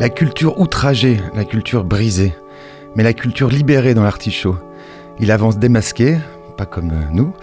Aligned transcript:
La 0.00 0.08
culture 0.08 0.58
outragée, 0.58 1.20
la 1.34 1.44
culture 1.44 1.84
brisée, 1.84 2.34
mais 2.96 3.02
la 3.02 3.12
culture 3.12 3.50
libérée 3.50 3.92
dans 3.92 4.02
l'artichaut. 4.02 4.56
Il 5.18 5.30
avance 5.30 5.58
démasqué, 5.58 6.16
pas 6.56 6.64
comme 6.64 6.90
nous, 7.12 7.34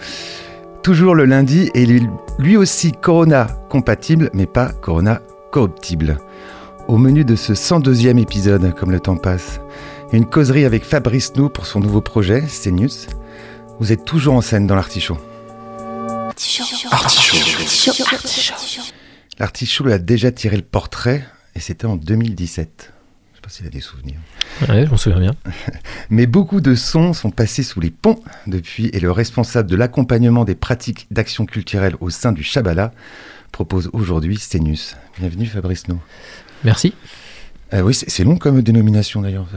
toujours 0.82 1.14
le 1.14 1.24
lundi 1.24 1.70
et 1.74 1.82
il 1.84 1.92
est 1.92 2.02
lui 2.40 2.56
aussi 2.56 2.90
Corona 2.90 3.46
compatible, 3.70 4.28
mais 4.34 4.46
pas 4.46 4.72
Corona 4.72 5.22
corruptible. 5.52 6.18
Au 6.88 6.98
menu 6.98 7.24
de 7.24 7.36
ce 7.36 7.52
102e 7.52 8.18
épisode, 8.18 8.74
comme 8.74 8.90
le 8.90 8.98
temps 8.98 9.14
passe, 9.14 9.60
une 10.12 10.26
causerie 10.26 10.64
avec 10.64 10.84
Fabrice 10.84 11.36
Nou 11.36 11.50
pour 11.50 11.64
son 11.64 11.78
nouveau 11.78 12.00
projet, 12.00 12.42
CNews. 12.42 12.88
Vous 13.78 13.92
êtes 13.92 14.04
toujours 14.04 14.34
en 14.34 14.40
scène 14.40 14.66
dans 14.66 14.74
l'artichaut. 14.74 15.18
L'artichaut 19.38 19.86
a 19.86 19.98
déjà 19.98 20.32
tiré 20.32 20.56
le 20.56 20.62
portrait 20.62 21.24
et 21.58 21.60
c'était 21.60 21.86
en 21.86 21.96
2017. 21.96 22.92
Je 23.32 23.36
sais 23.36 23.42
pas 23.42 23.48
s'il 23.50 23.66
a 23.66 23.68
des 23.70 23.80
souvenirs. 23.80 24.20
Ouais, 24.68 24.86
je 24.86 24.90
m'en 24.92 24.96
souviens 24.96 25.18
bien. 25.18 25.34
Mais 26.10 26.26
beaucoup 26.26 26.60
de 26.60 26.76
sons 26.76 27.12
sont 27.12 27.32
passés 27.32 27.64
sous 27.64 27.80
les 27.80 27.90
ponts 27.90 28.22
depuis 28.46 28.86
et 28.92 29.00
le 29.00 29.10
responsable 29.10 29.68
de 29.68 29.74
l'accompagnement 29.74 30.44
des 30.44 30.54
pratiques 30.54 31.08
d'action 31.10 31.46
culturelle 31.46 31.96
au 32.00 32.10
sein 32.10 32.30
du 32.30 32.44
Chabala 32.44 32.92
propose 33.50 33.90
aujourd'hui 33.92 34.36
Sténus. 34.38 34.94
Bienvenue 35.18 35.46
Fabrice 35.46 35.88
No. 35.88 35.98
Merci. 36.62 36.94
Euh, 37.74 37.80
oui, 37.80 37.92
c'est 37.92 38.22
long 38.22 38.36
comme 38.36 38.62
dénomination 38.62 39.20
d'ailleurs. 39.20 39.48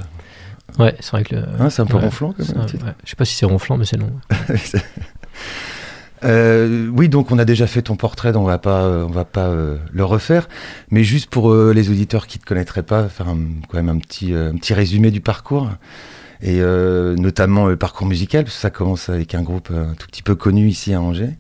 Ouais, 0.79 0.95
c'est 1.02 1.11
vrai 1.11 1.23
que 1.23 1.35
le. 1.35 1.44
Hein, 1.59 1.69
c'est 1.69 1.83
un 1.83 1.85
peu 1.85 1.97
ouais, 1.97 2.02
ronflant 2.02 2.33
comme 2.33 2.47
un- 2.61 2.66
titre. 2.66 2.83
ouais. 2.85 2.94
Je 3.05 3.11
sais 3.11 3.16
pas 3.16 3.25
si 3.25 3.35
c'est 3.35 3.45
ronflant, 3.45 3.77
mais 3.77 3.85
c'est 3.85 3.97
long. 3.97 4.11
Euh, 6.23 6.88
oui, 6.95 7.09
donc 7.09 7.31
on 7.31 7.39
a 7.39 7.45
déjà 7.45 7.66
fait 7.66 7.81
ton 7.81 7.95
portrait, 7.95 8.31
donc 8.31 8.44
on 8.44 8.47
va 8.47 8.59
pas, 8.59 8.83
euh, 8.83 9.05
on 9.05 9.11
va 9.11 9.25
pas 9.25 9.47
euh, 9.47 9.77
le 9.91 10.03
refaire, 10.05 10.47
mais 10.91 11.03
juste 11.03 11.30
pour 11.30 11.52
euh, 11.52 11.73
les 11.73 11.89
auditeurs 11.89 12.28
qui 12.28 12.38
te 12.38 12.45
connaîtraient 12.45 12.83
pas, 12.83 13.08
faire 13.08 13.28
un- 13.30 13.39
quand 13.67 13.78
même 13.78 13.89
un 13.89 13.97
petit, 13.97 14.33
un 14.33 14.55
petit 14.55 14.73
résumé 14.73 15.09
du 15.11 15.22
parcours 15.22 15.69
et 16.44 16.59
notamment 16.59 17.67
le 17.67 17.75
parcours 17.75 18.08
musical, 18.08 18.45
parce 18.45 18.55
que 18.55 18.61
ça 18.61 18.72
commence 18.72 19.09
avec 19.09 19.36
un 19.36 19.44
groupe 19.44 19.69
un 19.72 19.94
tout 19.94 20.08
petit 20.08 20.23
peu 20.23 20.33
connu 20.33 20.67
ici 20.67 20.91
à 20.94 21.00
Angers. 21.00 21.36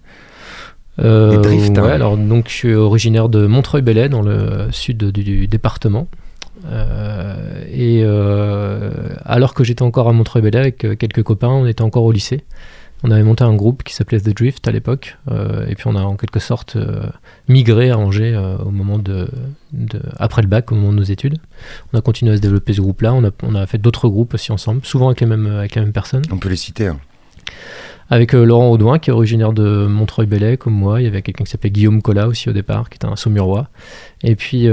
Les 0.99 1.37
drifts, 1.37 1.75
hein. 1.77 1.83
ouais, 1.83 1.91
alors 1.91 2.17
donc 2.17 2.49
je 2.49 2.53
suis 2.53 2.75
originaire 2.75 3.27
de 3.27 3.47
Montreuil-Bellay, 3.47 4.09
dans 4.09 4.21
le 4.21 4.67
sud 4.71 5.03
du, 5.05 5.23
du 5.23 5.47
département. 5.47 6.07
Et 7.73 8.03
alors 9.25 9.55
que 9.55 9.63
j'étais 9.63 9.81
encore 9.81 10.07
à 10.07 10.13
Montreuil-Bellay 10.13 10.59
avec 10.59 10.77
quelques 10.99 11.23
copains, 11.23 11.49
on 11.49 11.65
était 11.65 11.81
encore 11.81 12.03
au 12.03 12.11
lycée. 12.11 12.43
On 13.03 13.09
avait 13.11 13.23
monté 13.23 13.43
un 13.43 13.55
groupe 13.55 13.81
qui 13.83 13.93
s'appelait 13.95 14.19
The 14.19 14.29
Drift 14.35 14.67
à 14.67 14.71
l'époque, 14.71 15.17
euh, 15.31 15.65
et 15.67 15.73
puis 15.75 15.85
on 15.87 15.95
a 15.95 16.01
en 16.01 16.15
quelque 16.17 16.39
sorte 16.39 16.75
euh, 16.75 17.03
migré 17.47 17.89
à 17.89 17.97
Angers 17.97 18.33
euh, 18.35 18.57
au 18.59 18.69
moment 18.69 18.99
de, 18.99 19.27
de- 19.73 20.01
après 20.17 20.43
le 20.43 20.47
bac, 20.47 20.71
au 20.71 20.75
moment 20.75 20.91
de 20.91 20.97
nos 20.97 21.03
études. 21.03 21.37
On 21.93 21.97
a 21.97 22.01
continué 22.01 22.31
à 22.33 22.37
se 22.37 22.41
développer 22.41 22.73
ce 22.73 22.81
groupe-là. 22.81 23.13
On 23.13 23.23
a, 23.23 23.31
on 23.41 23.55
a 23.55 23.65
fait 23.65 23.79
d'autres 23.79 24.07
groupes 24.07 24.35
aussi 24.35 24.51
ensemble, 24.51 24.81
souvent 24.85 25.07
avec 25.07 25.19
les 25.21 25.25
mêmes, 25.27 25.47
avec 25.47 25.73
les 25.73 25.81
mêmes 25.81 25.93
personnes. 25.93 26.21
On 26.31 26.37
peut 26.37 26.49
les 26.49 26.55
citer. 26.55 26.87
hein. 26.87 26.99
Avec 28.11 28.33
Laurent 28.33 28.69
Audouin, 28.69 28.99
qui 28.99 29.09
est 29.09 29.13
originaire 29.13 29.53
de 29.53 29.87
Montreuil-Bellay, 29.87 30.57
comme 30.57 30.73
moi. 30.73 30.99
Il 31.01 31.05
y 31.05 31.07
avait 31.07 31.21
quelqu'un 31.21 31.45
qui 31.45 31.51
s'appelait 31.51 31.71
Guillaume 31.71 32.01
Collat 32.01 32.27
aussi 32.27 32.49
au 32.49 32.51
départ, 32.53 32.89
qui 32.89 32.97
était 32.97 33.05
un 33.07 33.15
saumurois. 33.15 33.69
Et 34.21 34.35
puis 34.35 34.67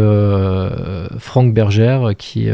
Franck 1.19 1.55
Bergère, 1.55 2.11
qui 2.19 2.49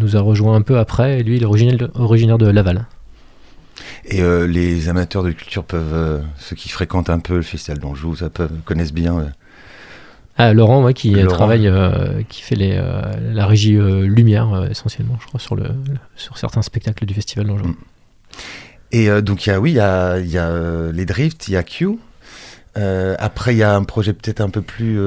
nous 0.00 0.16
a 0.16 0.20
rejoint 0.20 0.54
un 0.54 0.62
peu 0.62 0.78
après. 0.78 1.18
Et 1.18 1.22
lui, 1.24 1.36
il 1.38 1.42
est 1.42 1.86
originaire 1.96 2.38
de 2.38 2.46
Laval. 2.48 2.86
Et 4.04 4.22
euh, 4.22 4.46
les 4.46 4.88
amateurs 4.88 5.22
de 5.22 5.30
culture 5.30 5.64
peuvent, 5.64 5.92
euh, 5.94 6.20
ceux 6.38 6.56
qui 6.56 6.68
fréquentent 6.68 7.10
un 7.10 7.18
peu 7.20 7.36
le 7.36 7.42
festival 7.42 7.78
d'Anjou, 7.78 8.16
ça 8.16 8.30
peuvent, 8.30 8.52
connaissent 8.64 8.92
bien. 8.92 9.18
euh, 9.18 9.24
Ah, 10.38 10.52
Laurent, 10.52 10.82
ouais, 10.84 10.94
qui 10.94 11.10
Laurent. 11.12 11.34
travaille, 11.36 11.70
qui 12.28 12.42
fait 12.42 12.54
les, 12.54 12.80
la 13.32 13.46
régie 13.46 13.76
lumière 13.76 14.66
essentiellement, 14.70 15.16
je 15.20 15.26
crois, 15.26 15.40
sur, 15.40 15.56
le, 15.56 15.64
le- 15.64 15.98
sur 16.16 16.38
certains 16.38 16.62
spectacles 16.62 17.06
du 17.06 17.14
festival 17.14 17.46
d'Anjou. 17.46 17.66
Mm. 17.66 17.76
Et 18.92 19.22
donc, 19.22 19.46
il 19.46 19.50
y 19.50 19.52
a, 19.52 19.60
oui, 19.60 19.70
il 19.72 19.76
y 19.76 19.80
a, 19.80 20.18
y 20.18 20.38
a 20.38 20.90
les 20.92 21.04
drifts, 21.06 21.48
il 21.48 21.52
y 21.52 21.56
a 21.56 21.62
Q. 21.62 21.98
Après, 22.76 23.54
il 23.54 23.58
y 23.58 23.62
a 23.62 23.74
un 23.74 23.84
projet 23.84 24.12
peut-être 24.12 24.40
un 24.40 24.50
peu 24.50 24.62
plus, 24.62 24.98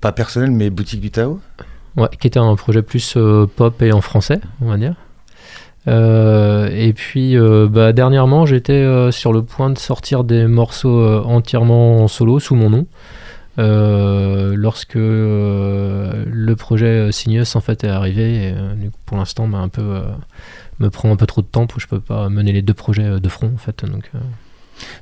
pas 0.00 0.12
personnel, 0.12 0.50
mais 0.50 0.70
boutique 0.70 1.00
du 1.00 1.10
Tao. 1.10 1.40
Ouais, 1.96 2.08
qui 2.20 2.26
était 2.26 2.38
un 2.38 2.54
projet 2.56 2.82
plus 2.82 3.16
pop 3.56 3.82
et 3.82 3.92
en 3.92 4.00
français, 4.00 4.40
on 4.60 4.68
va 4.68 4.76
dire. 4.78 4.94
Euh, 5.90 6.68
et 6.72 6.92
puis, 6.92 7.36
euh, 7.36 7.68
bah, 7.68 7.92
dernièrement, 7.92 8.46
j'étais 8.46 8.72
euh, 8.72 9.10
sur 9.10 9.32
le 9.32 9.42
point 9.42 9.70
de 9.70 9.78
sortir 9.78 10.24
des 10.24 10.46
morceaux 10.46 11.04
entièrement 11.24 12.04
en 12.04 12.08
solo 12.08 12.38
sous 12.38 12.54
mon 12.54 12.70
nom. 12.70 12.86
Lorsque 13.58 14.94
le 14.94 16.54
projet 16.54 17.12
Cygnus 17.12 17.56
en 17.56 17.60
fait 17.60 17.84
est 17.84 17.88
arrivé, 17.88 18.54
pour 19.04 19.18
l'instant, 19.18 19.48
bah, 19.48 19.58
un 19.58 19.68
peu, 19.68 20.00
me 20.78 20.88
prend 20.88 21.12
un 21.12 21.16
peu 21.16 21.26
trop 21.26 21.42
de 21.42 21.46
temps, 21.46 21.66
pour 21.66 21.78
je 21.80 21.86
peux 21.86 22.00
pas 22.00 22.30
mener 22.30 22.52
les 22.52 22.62
deux 22.62 22.72
projets 22.72 23.20
de 23.20 23.28
front 23.28 23.50
en 23.52 23.58
fait. 23.58 23.84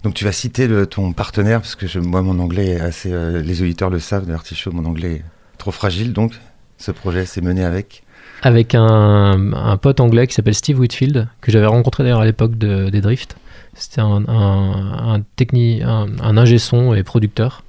Donc, 0.02 0.14
tu 0.14 0.24
vas 0.24 0.32
citer 0.32 0.68
ton 0.86 1.12
partenaire, 1.12 1.60
parce 1.60 1.76
que 1.76 1.98
moi, 2.00 2.22
mon 2.22 2.40
anglais 2.40 2.66
est 2.68 2.80
assez. 2.80 3.10
les 3.10 3.62
auditeurs 3.62 3.90
le 3.90 4.00
savent 4.00 4.26
de 4.26 4.32
l'artichaut, 4.32 4.72
mon 4.72 4.86
anglais 4.86 5.12
est 5.12 5.24
trop 5.58 5.70
fragile. 5.70 6.12
Donc, 6.12 6.32
ce 6.78 6.90
projet 6.90 7.26
s'est 7.26 7.42
mené 7.42 7.64
avec. 7.64 8.02
Avec 8.42 8.74
un, 8.74 9.52
un 9.52 9.76
pote 9.76 10.00
anglais 10.00 10.26
qui 10.26 10.34
s'appelle 10.34 10.54
Steve 10.54 10.78
Whitfield, 10.78 11.28
que 11.40 11.50
j'avais 11.52 11.66
rencontré 11.66 12.02
d'ailleurs 12.04 12.20
à 12.20 12.24
l'époque 12.24 12.56
de- 12.56 12.88
des 12.90 13.00
Drifts. 13.00 13.36
C'était 13.74 14.00
un, 14.00 14.24
un, 14.28 15.14
un, 15.14 15.20
techni- 15.36 15.82
un, 15.84 16.06
un 16.22 16.36
ingé 16.36 16.58
son 16.58 16.94
et 16.94 17.02
producteur 17.02 17.62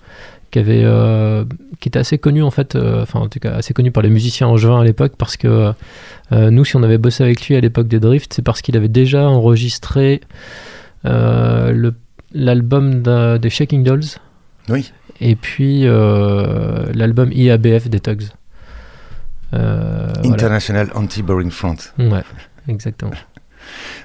qui, 0.52 0.58
avait, 0.60 0.82
euh, 0.84 1.46
qui 1.80 1.90
était 1.90 2.00
assez 2.00 2.18
connu 2.18 2.42
en 2.42 2.50
fait, 2.50 2.76
euh, 2.76 3.04
enfin 3.04 3.20
en 3.20 3.28
tout 3.28 3.40
cas 3.40 3.52
assez 3.54 3.74
connu 3.76 3.92
par 3.92 4.02
les 4.02 4.10
musiciens 4.10 4.48
angevins 4.48 4.82
à 4.82 4.84
l'époque 4.84 5.14
parce 5.18 5.38
que 5.38 5.72
euh, 6.32 6.50
nous, 6.50 6.66
si 6.66 6.76
on 6.76 6.82
avait 6.84 6.98
bossé 6.98 7.24
avec 7.24 7.48
lui 7.48 7.56
à 7.56 7.62
l'époque 7.62 7.88
des 7.88 8.00
Drifts, 8.00 8.34
c'est 8.34 8.42
parce 8.42 8.62
qu'il 8.64 8.76
avait 8.76 8.88
déjà 8.88 9.28
enregistré 9.30 10.22
l'album 12.34 13.02
des 13.40 13.50
Shaking 13.50 13.84
Dolls 13.84 14.04
Oui. 14.70 14.92
et 15.22 15.36
puis 15.36 15.84
l'album 15.84 17.32
IABF 17.32 17.88
des 17.90 18.00
Tugs. 18.00 18.24
Euh, 19.54 20.08
voilà. 20.24 20.34
International 20.34 20.90
Anti-Boring 20.96 21.52
Front. 21.52 21.78
Ouais, 21.98 22.24
exactement. 22.68 23.12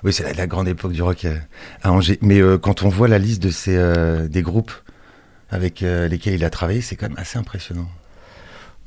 Oui, 0.02 0.12
c'est 0.12 0.24
la, 0.24 0.32
la 0.34 0.46
grande 0.46 0.68
époque 0.68 0.92
du 0.92 1.00
rock 1.00 1.24
euh, 1.24 1.38
à 1.82 1.90
Angers. 1.92 2.18
Mais 2.20 2.40
euh, 2.40 2.58
quand 2.58 2.82
on 2.82 2.88
voit 2.90 3.08
la 3.08 3.18
liste 3.18 3.42
de 3.42 3.48
ces, 3.50 4.28
des 4.28 4.42
groupes 4.42 4.72
avec 5.48 5.80
lesquels 5.80 6.34
il 6.34 6.44
a 6.44 6.50
travaillé, 6.50 6.80
c'est 6.82 6.96
quand 6.96 7.08
même 7.08 7.16
assez 7.18 7.38
impressionnant. 7.38 7.88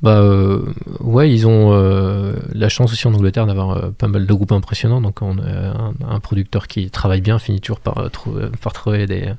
Bah 0.02 0.18
euh, 0.20 0.72
ouais, 1.00 1.28
ils 1.32 1.48
ont 1.48 1.72
euh, 1.72 2.34
la 2.52 2.68
chance 2.68 2.92
aussi 2.92 3.08
en 3.08 3.14
Angleterre 3.14 3.46
d'avoir 3.46 3.70
euh, 3.70 3.90
pas 3.90 4.06
mal 4.06 4.26
de 4.26 4.32
groupes 4.32 4.52
impressionnants. 4.52 5.00
Donc 5.00 5.20
on 5.22 5.38
a 5.38 5.50
un, 5.50 5.94
un 6.08 6.20
producteur 6.20 6.68
qui 6.68 6.88
travaille 6.90 7.22
bien 7.22 7.40
finit 7.40 7.60
toujours 7.60 7.80
par, 7.80 8.08
trou- 8.12 8.38
par 8.62 8.72
trouver 8.72 9.06
des, 9.06 9.32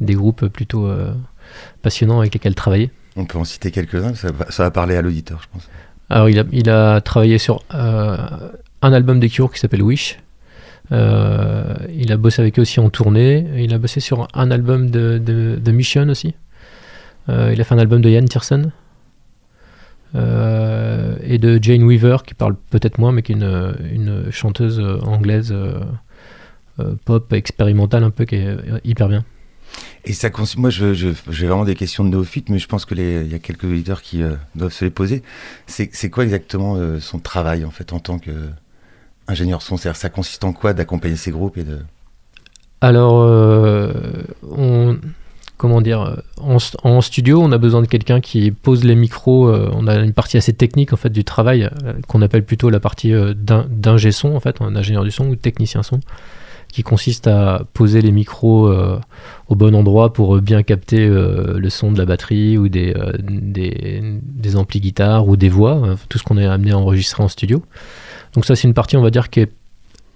des 0.00 0.14
groupes 0.14 0.48
plutôt 0.48 0.90
passionnants 1.80 2.20
avec 2.20 2.34
lesquels 2.34 2.54
travailler. 2.54 2.90
On 3.16 3.24
peut 3.24 3.38
en 3.38 3.44
citer 3.44 3.70
quelques-uns, 3.70 4.14
ça 4.14 4.62
va 4.62 4.70
parler 4.70 4.96
à 4.96 5.02
l'auditeur, 5.02 5.40
je 5.42 5.48
pense. 5.52 5.68
Alors 6.10 6.28
il 6.28 6.38
a, 6.38 6.44
il 6.52 6.68
a 6.68 7.00
travaillé 7.00 7.38
sur 7.38 7.62
euh, 7.74 8.16
un 8.82 8.92
album 8.92 9.20
des 9.20 9.28
Cure 9.28 9.52
qui 9.52 9.58
s'appelle 9.58 9.82
Wish. 9.82 10.18
Euh, 10.90 11.74
il 11.94 12.12
a 12.12 12.16
bossé 12.16 12.42
avec 12.42 12.58
eux 12.58 12.62
aussi 12.62 12.80
en 12.80 12.90
tournée. 12.90 13.46
Il 13.56 13.72
a 13.72 13.78
bossé 13.78 14.00
sur 14.00 14.28
un 14.34 14.50
album 14.50 14.90
de, 14.90 15.18
de, 15.18 15.72
Mission 15.72 16.08
aussi. 16.08 16.34
Euh, 17.28 17.50
il 17.54 17.60
a 17.60 17.64
fait 17.64 17.74
un 17.74 17.78
album 17.78 18.02
de 18.02 18.10
Yann 18.10 18.26
Tiersen. 18.26 18.72
Et 20.14 21.38
de 21.38 21.58
Jane 21.62 21.84
Weaver, 21.84 22.18
qui 22.26 22.34
parle 22.34 22.56
peut-être 22.68 22.98
moins, 22.98 23.12
mais 23.12 23.22
qui 23.22 23.32
est 23.32 23.36
une, 23.36 24.26
chanteuse 24.30 24.78
anglaise 25.06 25.54
pop 27.06 27.32
expérimentale 27.32 28.04
un 28.04 28.10
peu, 28.10 28.26
qui 28.26 28.34
est 28.36 28.56
hyper 28.84 29.08
bien. 29.08 29.24
Et 30.04 30.14
ça, 30.14 30.30
moi, 30.56 30.70
je, 30.70 30.94
je- 30.94 31.08
j'ai 31.30 31.46
vraiment 31.46 31.64
des 31.64 31.76
questions 31.76 32.02
de 32.04 32.08
néophyte, 32.10 32.48
mais 32.48 32.58
je 32.58 32.66
pense 32.66 32.84
que 32.84 32.94
il 32.94 33.30
y 33.30 33.34
a 33.34 33.38
quelques 33.38 33.64
auditeurs 33.64 34.02
qui 34.02 34.22
euh, 34.22 34.34
doivent 34.56 34.72
se 34.72 34.84
les 34.84 34.90
poser. 34.90 35.22
C'est, 35.66 35.90
quoi 36.10 36.24
exactement 36.24 36.74
euh, 36.76 36.98
son 36.98 37.18
travail 37.20 37.64
en 37.64 37.70
fait 37.70 37.92
en 37.92 38.00
tant 38.00 38.18
qu'ingénieur 38.18 39.62
son? 39.62 39.76
C'est-à-dire, 39.76 40.00
Ça 40.00 40.08
consiste 40.10 40.42
en 40.44 40.52
quoi 40.52 40.74
d'accompagner 40.74 41.14
ces 41.16 41.30
groupes 41.30 41.56
et 41.56 41.62
de 41.62 41.78
Alors, 42.80 43.20
euh, 43.22 43.92
on, 44.50 44.98
comment 45.56 45.80
dire, 45.80 46.20
en, 46.38 46.56
st- 46.56 46.74
en 46.82 47.00
studio, 47.00 47.40
on 47.40 47.52
a 47.52 47.58
besoin 47.58 47.80
de 47.80 47.86
quelqu'un 47.86 48.20
qui 48.20 48.50
pose 48.50 48.82
les 48.82 48.96
micros. 48.96 49.52
on 49.54 49.86
a 49.86 49.94
une 50.00 50.12
partie 50.12 50.36
assez 50.36 50.52
technique 50.52 50.92
en 50.92 50.96
fait 50.96 51.10
du 51.10 51.22
travail 51.22 51.70
qu'on 52.08 52.22
appelle 52.22 52.44
plutôt 52.44 52.70
la 52.70 52.80
partie 52.80 53.12
d'in- 53.36 53.66
d'ingé 53.70 54.10
son 54.10 54.34
en 54.34 54.40
fait, 54.40 54.56
un 54.60 54.74
ingénieur 54.74 55.04
du 55.04 55.12
son 55.12 55.28
ou 55.28 55.36
technicien 55.36 55.84
son, 55.84 56.00
qui 56.72 56.82
consiste 56.82 57.26
à 57.26 57.62
poser 57.74 58.00
les 58.00 58.10
micros 58.10 58.66
euh, 58.66 58.98
au 59.52 59.54
bon 59.54 59.74
endroit 59.74 60.14
pour 60.14 60.36
euh, 60.36 60.40
bien 60.40 60.62
capter 60.62 61.06
euh, 61.06 61.58
le 61.58 61.70
son 61.70 61.92
de 61.92 61.98
la 61.98 62.06
batterie 62.06 62.56
ou 62.56 62.70
des, 62.70 62.94
amplis 64.56 64.80
guitare 64.80 65.28
ou 65.28 65.36
des 65.36 65.50
voix, 65.50 65.82
euh, 65.84 65.94
tout 66.08 66.18
ce 66.18 66.24
qu'on 66.24 66.38
est 66.38 66.46
amené 66.46 66.72
à 66.72 66.78
enregistrer 66.78 67.22
en 67.22 67.28
studio. 67.28 67.62
Donc 68.34 68.46
ça, 68.46 68.56
c'est 68.56 68.66
une 68.66 68.72
partie, 68.72 68.96
on 68.96 69.02
va 69.02 69.10
dire, 69.10 69.28
qui 69.28 69.40
est 69.40 69.52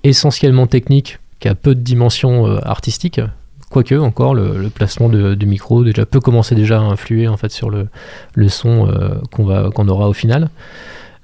essentiellement 0.04 0.66
technique, 0.66 1.18
qui 1.38 1.48
a 1.48 1.54
peu 1.54 1.74
de 1.74 1.80
dimension 1.80 2.46
artistique. 2.62 3.20
Quoique, 3.68 3.96
encore, 3.96 4.34
le, 4.34 4.70
placement 4.70 5.10
de, 5.10 5.34
du 5.34 5.44
micro 5.44 5.84
peut 5.84 6.20
commencer 6.20 6.54
déjà 6.54 6.78
à 6.78 6.82
influer 6.82 7.28
en 7.28 7.36
fait, 7.36 7.52
sur 7.52 7.68
le, 7.68 7.88
son 8.48 8.88
qu'on 9.32 9.88
aura 9.88 10.08
au 10.08 10.14
final. 10.14 10.48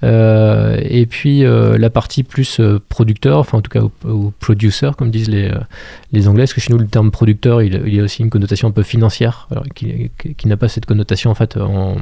Euh, 0.04 0.78
et 0.82 1.06
puis 1.06 1.44
euh, 1.44 1.78
la 1.78 1.88
partie 1.88 2.25
plus 2.25 2.58
euh, 2.58 2.81
producteur, 2.88 3.38
enfin 3.38 3.58
en 3.58 3.62
tout 3.62 3.70
cas 3.70 3.82
ou, 3.82 3.93
ou 4.04 4.32
producer 4.40 4.90
comme 4.99 5.10
disent 5.10 5.28
les, 5.28 6.28
anglais, 6.28 6.43
parce 6.43 6.54
que 6.54 6.60
chez 6.60 6.72
nous 6.72 6.78
le 6.78 6.88
terme 6.88 7.12
producteur 7.12 7.62
il, 7.62 7.81
il 7.87 8.00
a 8.00 8.02
aussi 8.02 8.22
une 8.22 8.31
connotation 8.31 8.69
un 8.69 8.72
peu 8.72 8.82
financière, 8.82 9.46
alors, 9.50 9.64
qui, 9.75 10.10
n'a 10.44 10.56
pas 10.56 10.69
cette 10.69 10.87
connotation 10.87 11.31
en 11.31 11.34
fait 11.34 11.56
en, 11.56 11.96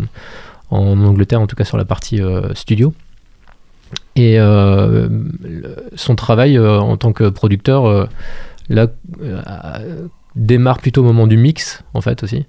Angleterre, 0.70 1.40
en 1.40 1.46
tout 1.46 1.56
cas 1.56 1.64
sur 1.64 1.76
la 1.76 1.84
partie 1.84 2.20
studio. 2.54 2.94
Et 4.14 4.38
son 5.96 6.14
travail 6.14 6.58
en 6.60 6.96
tant 6.96 7.12
que 7.12 7.28
producteur, 7.28 8.08
là, 8.68 8.86
démarre 10.36 10.78
plutôt 10.78 11.02
au 11.02 11.04
moment 11.04 11.26
du 11.26 11.36
mix, 11.36 11.82
en 11.92 12.00
fait, 12.00 12.22
aussi. 12.22 12.46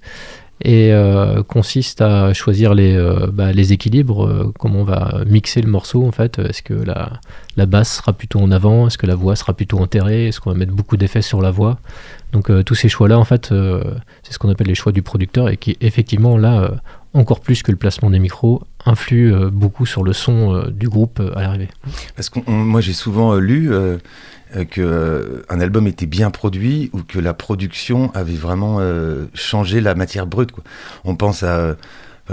Et 0.64 0.92
euh, 0.92 1.42
consiste 1.42 2.02
à 2.02 2.32
choisir 2.34 2.72
les, 2.72 2.94
euh, 2.94 3.26
bah, 3.32 3.52
les 3.52 3.72
équilibres, 3.72 4.24
euh, 4.26 4.52
comment 4.58 4.80
on 4.80 4.84
va 4.84 5.24
mixer 5.26 5.60
le 5.60 5.68
morceau, 5.68 6.06
en 6.06 6.12
fait. 6.12 6.38
Est-ce 6.38 6.62
que 6.62 6.74
la, 6.74 7.20
la 7.56 7.66
basse 7.66 7.96
sera 7.96 8.12
plutôt 8.12 8.38
en 8.38 8.50
avant? 8.52 8.86
Est-ce 8.86 8.96
que 8.96 9.06
la 9.06 9.16
voix 9.16 9.34
sera 9.34 9.54
plutôt 9.54 9.80
enterrée? 9.80 10.28
Est-ce 10.28 10.40
qu'on 10.40 10.50
va 10.50 10.56
mettre 10.56 10.72
beaucoup 10.72 10.96
d'effets 10.96 11.22
sur 11.22 11.42
la 11.42 11.50
voix? 11.50 11.78
Donc, 12.32 12.50
tous 12.64 12.74
ces 12.74 12.88
choix-là, 12.88 13.18
en 13.18 13.24
fait, 13.24 13.52
c'est 14.22 14.32
ce 14.32 14.38
qu'on 14.38 14.48
appelle 14.48 14.68
les 14.68 14.74
choix 14.74 14.92
du 14.92 15.02
producteur 15.02 15.50
et 15.50 15.58
qui, 15.58 15.76
effectivement, 15.82 16.38
là, 16.38 16.70
encore 17.12 17.40
plus 17.40 17.62
que 17.62 17.70
le 17.70 17.76
placement 17.76 18.08
des 18.08 18.18
micros, 18.18 18.62
influe 18.86 19.32
euh, 19.32 19.50
beaucoup 19.50 19.86
sur 19.86 20.02
le 20.02 20.12
son 20.12 20.54
euh, 20.54 20.70
du 20.70 20.88
groupe 20.88 21.20
euh, 21.20 21.36
à 21.36 21.42
l'arrivée. 21.42 21.68
Parce 22.16 22.30
que 22.30 22.40
moi, 22.48 22.80
j'ai 22.80 22.92
souvent 22.92 23.36
lu 23.36 23.72
euh, 23.72 23.98
euh, 24.56 24.64
que 24.64 24.80
euh, 24.80 25.44
un 25.48 25.60
album 25.60 25.86
était 25.86 26.06
bien 26.06 26.30
produit 26.30 26.90
ou 26.92 27.02
que 27.02 27.18
la 27.18 27.34
production 27.34 28.12
avait 28.14 28.34
vraiment 28.34 28.80
changé 29.34 29.80
la 29.80 29.94
matière 29.94 30.26
brute. 30.26 30.50
On 31.04 31.16
pense 31.16 31.42
à, 31.42 31.76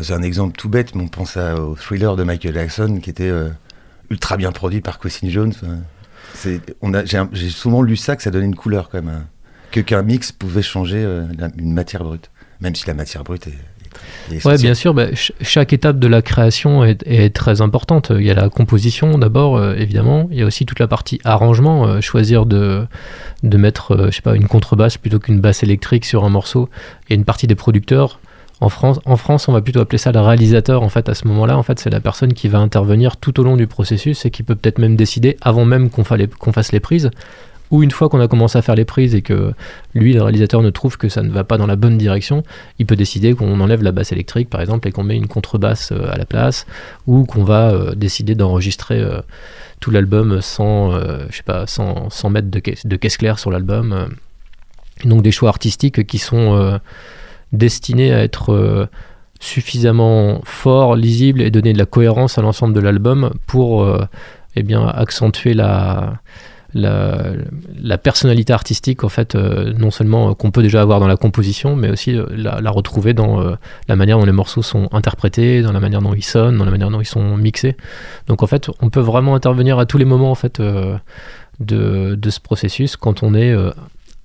c'est 0.02 0.14
un 0.14 0.22
exemple 0.22 0.58
tout 0.58 0.70
bête, 0.70 0.96
mais 0.96 1.04
on 1.04 1.08
pense 1.08 1.38
à, 1.38 1.56
au 1.56 1.76
thriller 1.76 2.16
de 2.16 2.24
Michael 2.24 2.54
Jackson 2.54 3.00
qui 3.02 3.10
était 3.10 3.32
ultra 4.10 4.38
bien 4.38 4.52
produit 4.52 4.82
par 4.82 5.00
Quincy 5.00 5.32
Jones. 5.32 5.54
A, 5.64 7.06
j'ai, 7.06 7.50
souvent 7.50 7.82
lu 7.82 7.96
ça 7.96 8.16
que 8.16 8.24
ça 8.24 8.32
donnait 8.32 8.46
une 8.46 8.56
couleur 8.56 8.90
quand 8.90 9.02
même, 9.02 9.14
hein. 9.14 9.26
que 9.72 9.80
qu'un 9.80 10.04
mix 10.04 10.32
pouvait 10.32 10.62
changer 10.62 11.04
une 11.58 11.74
matière 11.74 12.04
brute, 12.04 12.30
même 12.62 12.76
si 12.76 12.88
la 12.88 12.94
matière 12.94 13.24
brute 13.24 13.48
est, 13.48 13.58
essentielle. 14.32 14.62
bien 14.62 14.74
sûr. 14.74 14.94
bah, 14.94 15.08
ch- 15.08 15.32
chaque 15.42 15.74
étape 15.74 16.00
de 16.00 16.08
la 16.08 16.22
création 16.22 16.84
est, 16.84 17.34
très 17.36 17.62
importante. 17.62 18.12
Il 18.16 18.26
y 18.26 18.32
a 18.32 18.34
la 18.34 18.50
composition 18.50 19.18
d'abord, 19.18 19.58
euh, 19.58 19.76
évidemment. 19.76 20.28
Il 20.32 20.38
y 20.38 20.42
a 20.42 20.46
aussi 20.46 20.66
toute 20.66 20.80
la 20.80 20.88
partie 20.88 21.20
arrangement. 21.24 21.88
euh, 21.88 22.02
choisir 22.02 22.46
de, 22.46 22.86
de 23.44 23.58
mettre, 23.58 23.92
euh, 23.96 24.06
je 24.12 24.16
sais 24.18 24.22
pas, 24.22 24.36
une 24.36 24.48
contrebasse 24.48 24.98
plutôt 24.98 25.20
qu'une 25.20 25.40
basse 25.40 25.64
électrique 25.64 26.06
sur 26.06 26.24
un 26.24 26.30
morceau. 26.30 26.70
Il 27.08 27.12
y 27.12 27.14
a 27.14 27.16
une 27.16 27.26
partie 27.26 27.48
des 27.48 27.56
producteurs. 27.56 28.20
En 28.62 28.68
France, 28.68 29.00
en 29.06 29.16
France, 29.16 29.48
on 29.48 29.54
va 29.54 29.62
plutôt 29.62 29.80
appeler 29.80 29.98
ça 29.98 30.12
le 30.12 30.20
réalisateur. 30.20 30.84
En 30.84 30.90
fait, 30.90 31.08
à 31.08 31.16
ce 31.16 31.26
moment-là, 31.30 31.58
en 31.58 31.64
fait, 31.64 31.80
c'est 31.80 31.90
la 31.90 32.02
personne 32.02 32.34
qui 32.34 32.50
va 32.50 32.60
intervenir 32.60 33.16
tout 33.16 33.40
au 33.40 33.44
long 33.44 33.56
du 33.56 33.68
processus 33.68 34.26
et 34.26 34.32
qui 34.32 34.44
peut 34.44 34.56
peut-être 34.56 34.80
même 34.80 34.98
décider 34.98 35.38
avant 35.42 35.64
même 35.64 35.90
qu'on 35.90 36.04
fasse 36.04 36.72
les 36.74 36.80
prises. 36.82 37.10
Ou 37.72 37.84
une 37.84 37.92
fois 37.92 38.10
qu'on 38.10 38.20
a 38.20 38.28
commencé 38.28 38.58
à 38.58 38.62
faire 38.62 38.76
les 38.76 38.86
prises 38.86 39.14
et 39.14 39.22
que 39.22 39.54
lui, 39.94 40.14
le 40.14 40.24
réalisateur, 40.24 40.62
ne 40.62 40.70
trouve 40.70 40.98
que 40.98 41.08
ça 41.08 41.22
ne 41.22 41.30
va 41.30 41.44
pas 41.44 41.58
dans 41.58 41.68
la 41.68 41.76
bonne 41.76 41.98
direction, 41.98 42.44
il 42.80 42.86
peut 42.86 42.96
décider 42.96 43.34
qu'on 43.34 43.60
enlève 43.60 43.84
la 43.84 43.92
basse 43.92 44.12
électrique 44.12 44.50
par 44.50 44.62
exemple 44.62 44.88
et 44.88 44.92
qu'on 44.92 45.04
met 45.04 45.16
une 45.16 45.28
contrebasse 45.28 45.92
euh, 45.92 46.12
à 46.12 46.18
la 46.18 46.26
place 46.26 46.66
ou 47.06 47.26
qu'on 47.26 47.44
va 47.44 47.72
euh, 47.72 47.96
décider 47.96 48.36
d'enregistrer 48.36 49.00
euh, 49.00 49.22
tout 49.80 49.92
l'album 49.92 50.42
sans 50.42 50.92
je 50.92 51.36
sais 51.36 51.44
pas 51.44 51.66
sans, 51.66 52.10
sans 52.10 52.30
mettre 52.30 52.50
de 52.50 52.60
caisse, 52.60 53.18
claire 53.18 53.40
sur 53.40 53.50
l'album 53.50 54.10
donc 55.06 55.22
des 55.22 55.32
choix 55.32 55.48
artistiques 55.48 56.06
qui 56.06 56.18
sont 56.18 56.80
destinés 57.54 58.14
à 58.14 58.22
être 58.22 58.90
suffisamment 59.40 60.42
forts 60.44 60.98
lisibles 60.98 61.42
et 61.42 61.50
donner 61.50 61.72
de 61.72 61.78
la 61.78 61.86
cohérence 61.86 62.38
à 62.38 62.42
l'ensemble 62.42 62.74
de 62.74 62.82
l'album 62.82 63.32
pour 63.48 63.88
eh 64.58 64.64
bien 64.64 64.86
accentuer 64.86 65.54
la 65.54 66.20
la, 66.74 67.98
personnalité 67.98 68.54
artistique 68.54 69.04
en 69.04 69.10
fait 69.10 69.36
euh, 69.36 69.74
non 69.74 69.92
seulement 69.92 70.30
euh, 70.30 70.34
qu'on 70.34 70.52
peut 70.52 70.62
déjà 70.62 70.82
avoir 70.82 71.00
dans 71.00 71.08
la 71.08 71.18
composition 71.18 71.76
mais 71.76 71.90
aussi 71.90 72.16
euh, 72.16 72.26
la, 72.30 72.72
retrouver 72.72 73.14
dans 73.14 73.56
la 73.88 73.96
manière 73.96 74.20
dont 74.20 74.26
les 74.26 74.32
morceaux 74.32 74.62
sont 74.62 74.88
interprétés 74.92 75.62
dans 75.62 75.72
la 75.72 75.80
manière 75.80 76.02
dont 76.02 76.14
ils 76.14 76.24
sonnent 76.24 76.58
dans 76.58 76.66
la 76.66 76.72
manière 76.72 76.90
dont 76.92 77.02
ils 77.02 77.06
sont 77.06 77.36
mixés. 77.38 77.76
Donc 78.28 78.44
en 78.44 78.48
fait 78.48 78.70
on 78.82 78.90
peut 78.90 79.00
vraiment 79.00 79.36
intervenir 79.36 79.80
à 79.80 79.86
tous 79.86 79.98
les 79.98 80.06
moments 80.06 80.32
en 80.32 80.36
fait 80.36 80.62
de, 80.62 82.16
de 82.16 82.30
ce 82.30 82.40
processus 82.40 82.96
quand 82.96 83.24
on 83.24 83.34
est 83.34 83.56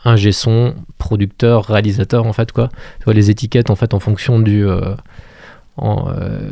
ingé 0.04 0.32
son 0.32 0.74
producteur 0.98 1.64
réalisateur 1.64 2.26
en 2.26 2.32
fait 2.32 2.52
quoi. 2.52 2.68
Les 3.06 3.30
étiquettes 3.30 3.70
en 3.70 3.76
fait 3.76 3.94
en 3.94 4.00
fonction 4.00 4.38
du 4.38 4.66
euh, 5.78 6.50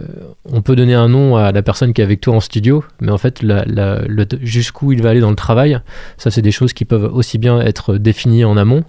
on 0.51 0.63
peut 0.63 0.75
donner 0.75 0.95
un 0.95 1.09
nom 1.09 1.37
à 1.37 1.53
la 1.53 1.63
personne 1.63 1.93
qui 1.93 2.01
est 2.01 2.05
avec 2.05 2.21
toi 2.21 2.35
en 2.35 2.41
studio, 2.41 2.85
mais 3.01 3.13
en 3.13 3.19
fait, 3.19 3.43
la- 3.43 3.65
la- 3.67 4.03
jusqu'où 4.43 4.93
il 4.93 5.01
va 5.03 5.11
aller 5.11 5.21
dans 5.21 5.31
le 5.31 5.37
travail, 5.37 5.79
ça, 6.19 6.31
c'est 6.31 6.43
des 6.43 6.51
choses 6.51 6.73
qui 6.73 6.85
peuvent 6.85 7.11
aussi 7.15 7.39
bien 7.39 7.61
être 7.61 7.97
définies 7.97 8.45
en 8.45 8.57
amont, 8.57 8.83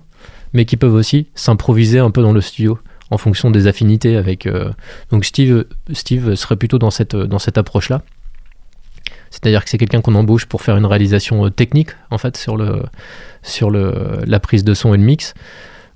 mais 0.54 0.66
qui 0.66 0.76
peuvent 0.78 0.96
aussi 0.96 1.28
s'improviser 1.36 2.00
un 2.00 2.10
peu 2.12 2.22
dans 2.24 2.34
le 2.34 2.42
studio 2.42 2.80
en 3.12 3.18
fonction 3.18 3.52
des 3.52 3.68
affinités 3.68 4.16
avec. 4.18 4.48
euh, 4.48 4.72
Donc, 5.12 5.26
Steve, 5.26 5.66
Steve 5.92 6.34
serait 6.36 6.56
plutôt 6.56 6.80
dans 6.80 6.90
cette, 6.92 7.16
dans 7.16 7.40
cette 7.40 7.60
approche-là. 7.60 8.02
C'est-à-dire 9.30 9.64
que 9.64 9.70
c'est 9.70 9.78
quelqu'un 9.78 10.02
qu'on 10.02 10.16
embauche 10.16 10.46
pour 10.46 10.62
faire 10.62 10.78
une 10.78 10.86
réalisation 10.86 11.46
euh, 11.46 11.50
technique, 11.50 11.90
en 12.12 12.18
fait, 12.18 12.38
sur, 12.38 12.56
le, 12.58 12.84
sur 13.42 13.70
le, 13.72 14.20
la 14.26 14.40
prise 14.40 14.64
de 14.64 14.74
son 14.74 14.94
et 14.94 14.98
le 14.98 15.04
mix 15.04 15.34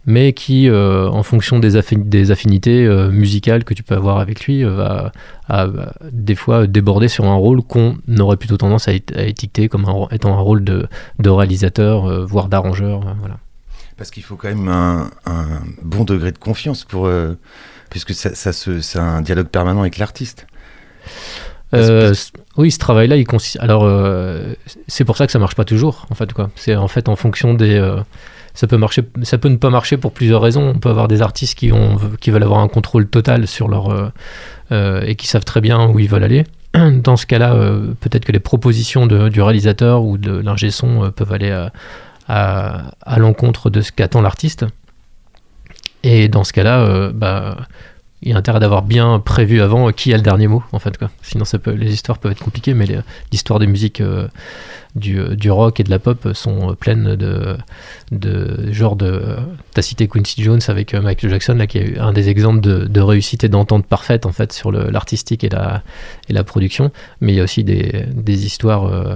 mais 0.07 0.33
qui, 0.33 0.67
euh, 0.67 1.07
en 1.09 1.21
fonction 1.21 1.59
des, 1.59 1.75
affini- 1.75 2.03
des 2.09 2.31
affinités 2.31 2.85
euh, 2.85 3.11
musicales 3.11 3.63
que 3.63 3.75
tu 3.75 3.83
peux 3.83 3.93
avoir 3.93 4.17
avec 4.17 4.45
lui, 4.45 4.63
euh, 4.65 4.71
va, 4.71 5.11
à- 5.47 5.67
va 5.67 5.93
des 6.11 6.33
fois 6.33 6.65
déborder 6.65 7.07
sur 7.09 7.25
un 7.25 7.35
rôle 7.35 7.61
qu'on 7.61 7.97
aurait 8.19 8.37
plutôt 8.37 8.57
tendance 8.57 8.87
à, 8.87 8.93
étiqueter 8.93 9.67
comme 9.69 9.85
un 9.85 10.07
étant 10.11 10.35
un 10.35 10.41
rôle 10.41 10.63
de, 10.63 10.87
de 11.19 11.29
réalisateur, 11.29 12.25
voire 12.25 12.47
d'arrangeur. 12.47 13.01
voilà. 13.19 13.37
Parce 13.97 14.09
qu'il 14.09 14.23
faut 14.23 14.35
quand 14.35 14.47
même 14.47 14.67
un, 14.69 15.11
un 15.25 15.45
bon 15.83 16.03
degré 16.03 16.31
de 16.31 16.37
confiance 16.37 16.83
pour. 16.85 17.09
puisque 17.89 18.13
ça, 18.13 18.33
c'est 18.53 18.99
un 18.99 19.21
dialogue 19.21 19.47
permanent 19.47 19.81
avec 19.81 19.97
l'artiste. 19.97 20.47
Euh, 21.73 22.13
oui, 22.55 22.71
ce 22.71 22.77
travail-là, 22.79 23.17
il 23.17 23.25
consiste. 23.27 23.57
Alors, 23.59 23.83
euh, 23.83 24.53
c'est 24.87 25.03
pour 25.03 25.17
ça 25.17 25.25
que 25.25 25.31
ça 25.31 25.39
marche 25.39 25.55
pas 25.55 25.65
toujours, 25.65 26.05
en 26.09 26.15
fait, 26.15 26.31
quoi. 26.31 26.49
C'est 26.55 26.75
en 26.75 26.87
fait 26.87 27.09
en 27.09 27.15
fonction 27.15 27.53
des. 27.53 27.75
euh, 27.75 27.99
ça 28.57 28.65
peut 28.65 28.77
marcher, 28.77 29.03
ça 29.21 29.37
peut 29.37 29.49
ne 29.49 29.55
pas 29.57 29.69
marcher 29.69 29.97
pour 29.97 30.11
plusieurs 30.11 30.41
raisons. 30.41 30.73
On 30.75 30.79
peut 30.79 30.89
avoir 30.89 31.07
des 31.07 31.21
artistes 31.21 31.55
qui 31.57 31.71
ont, 31.71 31.97
qui 32.19 32.31
veulent 32.31 32.41
avoir 32.43 32.59
un 32.61 32.67
contrôle 32.67 33.07
total 33.07 33.45
sur 33.47 33.67
leur 33.67 33.89
euh, 33.91 34.09
euh, 34.71 35.01
et 35.05 35.13
qui 35.15 35.27
savent 35.27 35.45
très 35.45 35.61
bien 35.61 35.87
où 35.87 35.99
ils 35.99 36.09
veulent 36.09 36.23
aller. 36.23 36.43
Dans 37.03 37.17
ce 37.17 37.27
cas-là, 37.27 37.53
euh, 37.53 37.93
peut-être 38.01 38.25
que 38.25 38.31
les 38.31 38.39
propositions 38.39 39.05
de- 39.05 39.29
du 39.29 39.41
réalisateur 39.43 40.03
ou 40.03 40.17
de 40.17 40.31
l'ingé 40.39 40.71
son 40.71 41.11
peuvent 41.11 41.31
aller 41.33 41.51
à, 41.51 41.71
à- 42.27 42.93
à 43.03 43.19
l'encontre 43.19 43.69
de 43.69 43.81
ce 43.81 43.91
qu'attend 43.91 44.21
l'artiste. 44.21 44.65
Et 46.03 46.27
dans 46.27 46.43
ce 46.43 46.53
cas-là, 46.53 47.09
bah, 47.13 47.57
il 48.23 48.29
y 48.29 48.33
a 48.33 48.37
intérêt 48.37 48.59
d'avoir 48.59 48.81
bien 48.81 49.19
prévu 49.19 49.61
avant 49.61 49.91
qui 49.91 50.13
a 50.13 50.17
le 50.17 50.23
dernier 50.23 50.47
mot, 50.47 50.63
en 50.71 50.79
fait. 50.79 50.97
Quoi. 50.97 51.11
Sinon, 51.21 51.45
ça 51.45 51.59
peut, 51.59 51.71
les 51.71 51.93
histoires 51.93 52.17
peuvent 52.17 52.31
être 52.31 52.43
compliquées, 52.43 52.73
mais 52.73 52.85
l'histoire 53.31 53.59
des 53.59 53.67
musiques 53.67 54.01
euh, 54.01 54.27
du, 54.95 55.19
du 55.35 55.51
rock 55.51 55.79
et 55.79 55.83
de 55.83 55.91
la 55.91 55.99
pop 55.99 56.29
sont 56.33 56.75
pleines 56.75 57.15
de, 57.15 57.57
de 58.11 58.71
genre 58.71 58.95
de. 58.95 59.35
T'as 59.73 59.83
cité 59.83 60.07
Quincy 60.07 60.41
Jones 60.41 60.61
avec 60.67 60.93
euh, 60.93 61.01
Michael 61.01 61.29
Jackson, 61.29 61.53
là, 61.53 61.67
qui 61.67 61.77
est 61.77 61.99
un 61.99 62.11
des 62.11 62.29
exemples 62.29 62.61
de, 62.61 63.01
réussite 63.01 63.43
et 63.43 63.49
d'entente 63.49 63.85
parfaite, 63.85 64.25
en 64.25 64.31
fait, 64.31 64.51
sur 64.51 64.71
l'artistique 64.71 65.43
et 65.43 65.49
la, 65.49 65.83
et 66.27 66.33
la 66.33 66.43
production. 66.43 66.91
Mais 67.21 67.33
il 67.33 67.35
y 67.35 67.39
a 67.39 67.43
aussi 67.43 67.63
des, 67.63 68.05
des 68.13 68.45
histoires. 68.45 68.85
euh, 68.85 68.97
euh, 69.07 69.15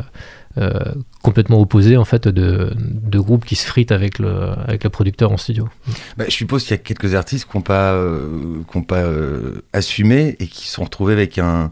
complètement 1.22 1.62
opposées 1.62 1.98
en 1.98 2.06
fait 2.06 2.28
de, 2.28 2.74
de 2.78 3.20
groupes 3.20 3.46
qui 3.46 3.56
se 3.56 3.66
fritent 3.66 3.92
avec 3.92 4.20
le, 4.20 4.50
avec 4.68 4.84
le 4.84 4.90
producteur 4.90 5.32
en 5.32 5.38
studio. 5.38 5.70
Bah, 6.18 6.26
je 6.28 6.32
suppose 6.34 6.64
qu'il 6.64 6.72
y 6.72 6.74
a 6.74 6.78
quelques 6.78 7.16
artistes 7.16 7.50
qui 7.50 7.58
n'ont 7.58 7.62
pas, 7.64 7.94
euh, 7.94 8.62
qui 8.70 8.78
ont 8.78 8.84
pas 8.84 9.04
euh, 9.04 9.62
assumé 9.74 10.36
et 10.40 10.48
qui 10.48 10.68
se 10.68 10.74
sont 10.74 10.84
retrouvés 10.84 11.14
avec 11.14 11.38
un, 11.38 11.70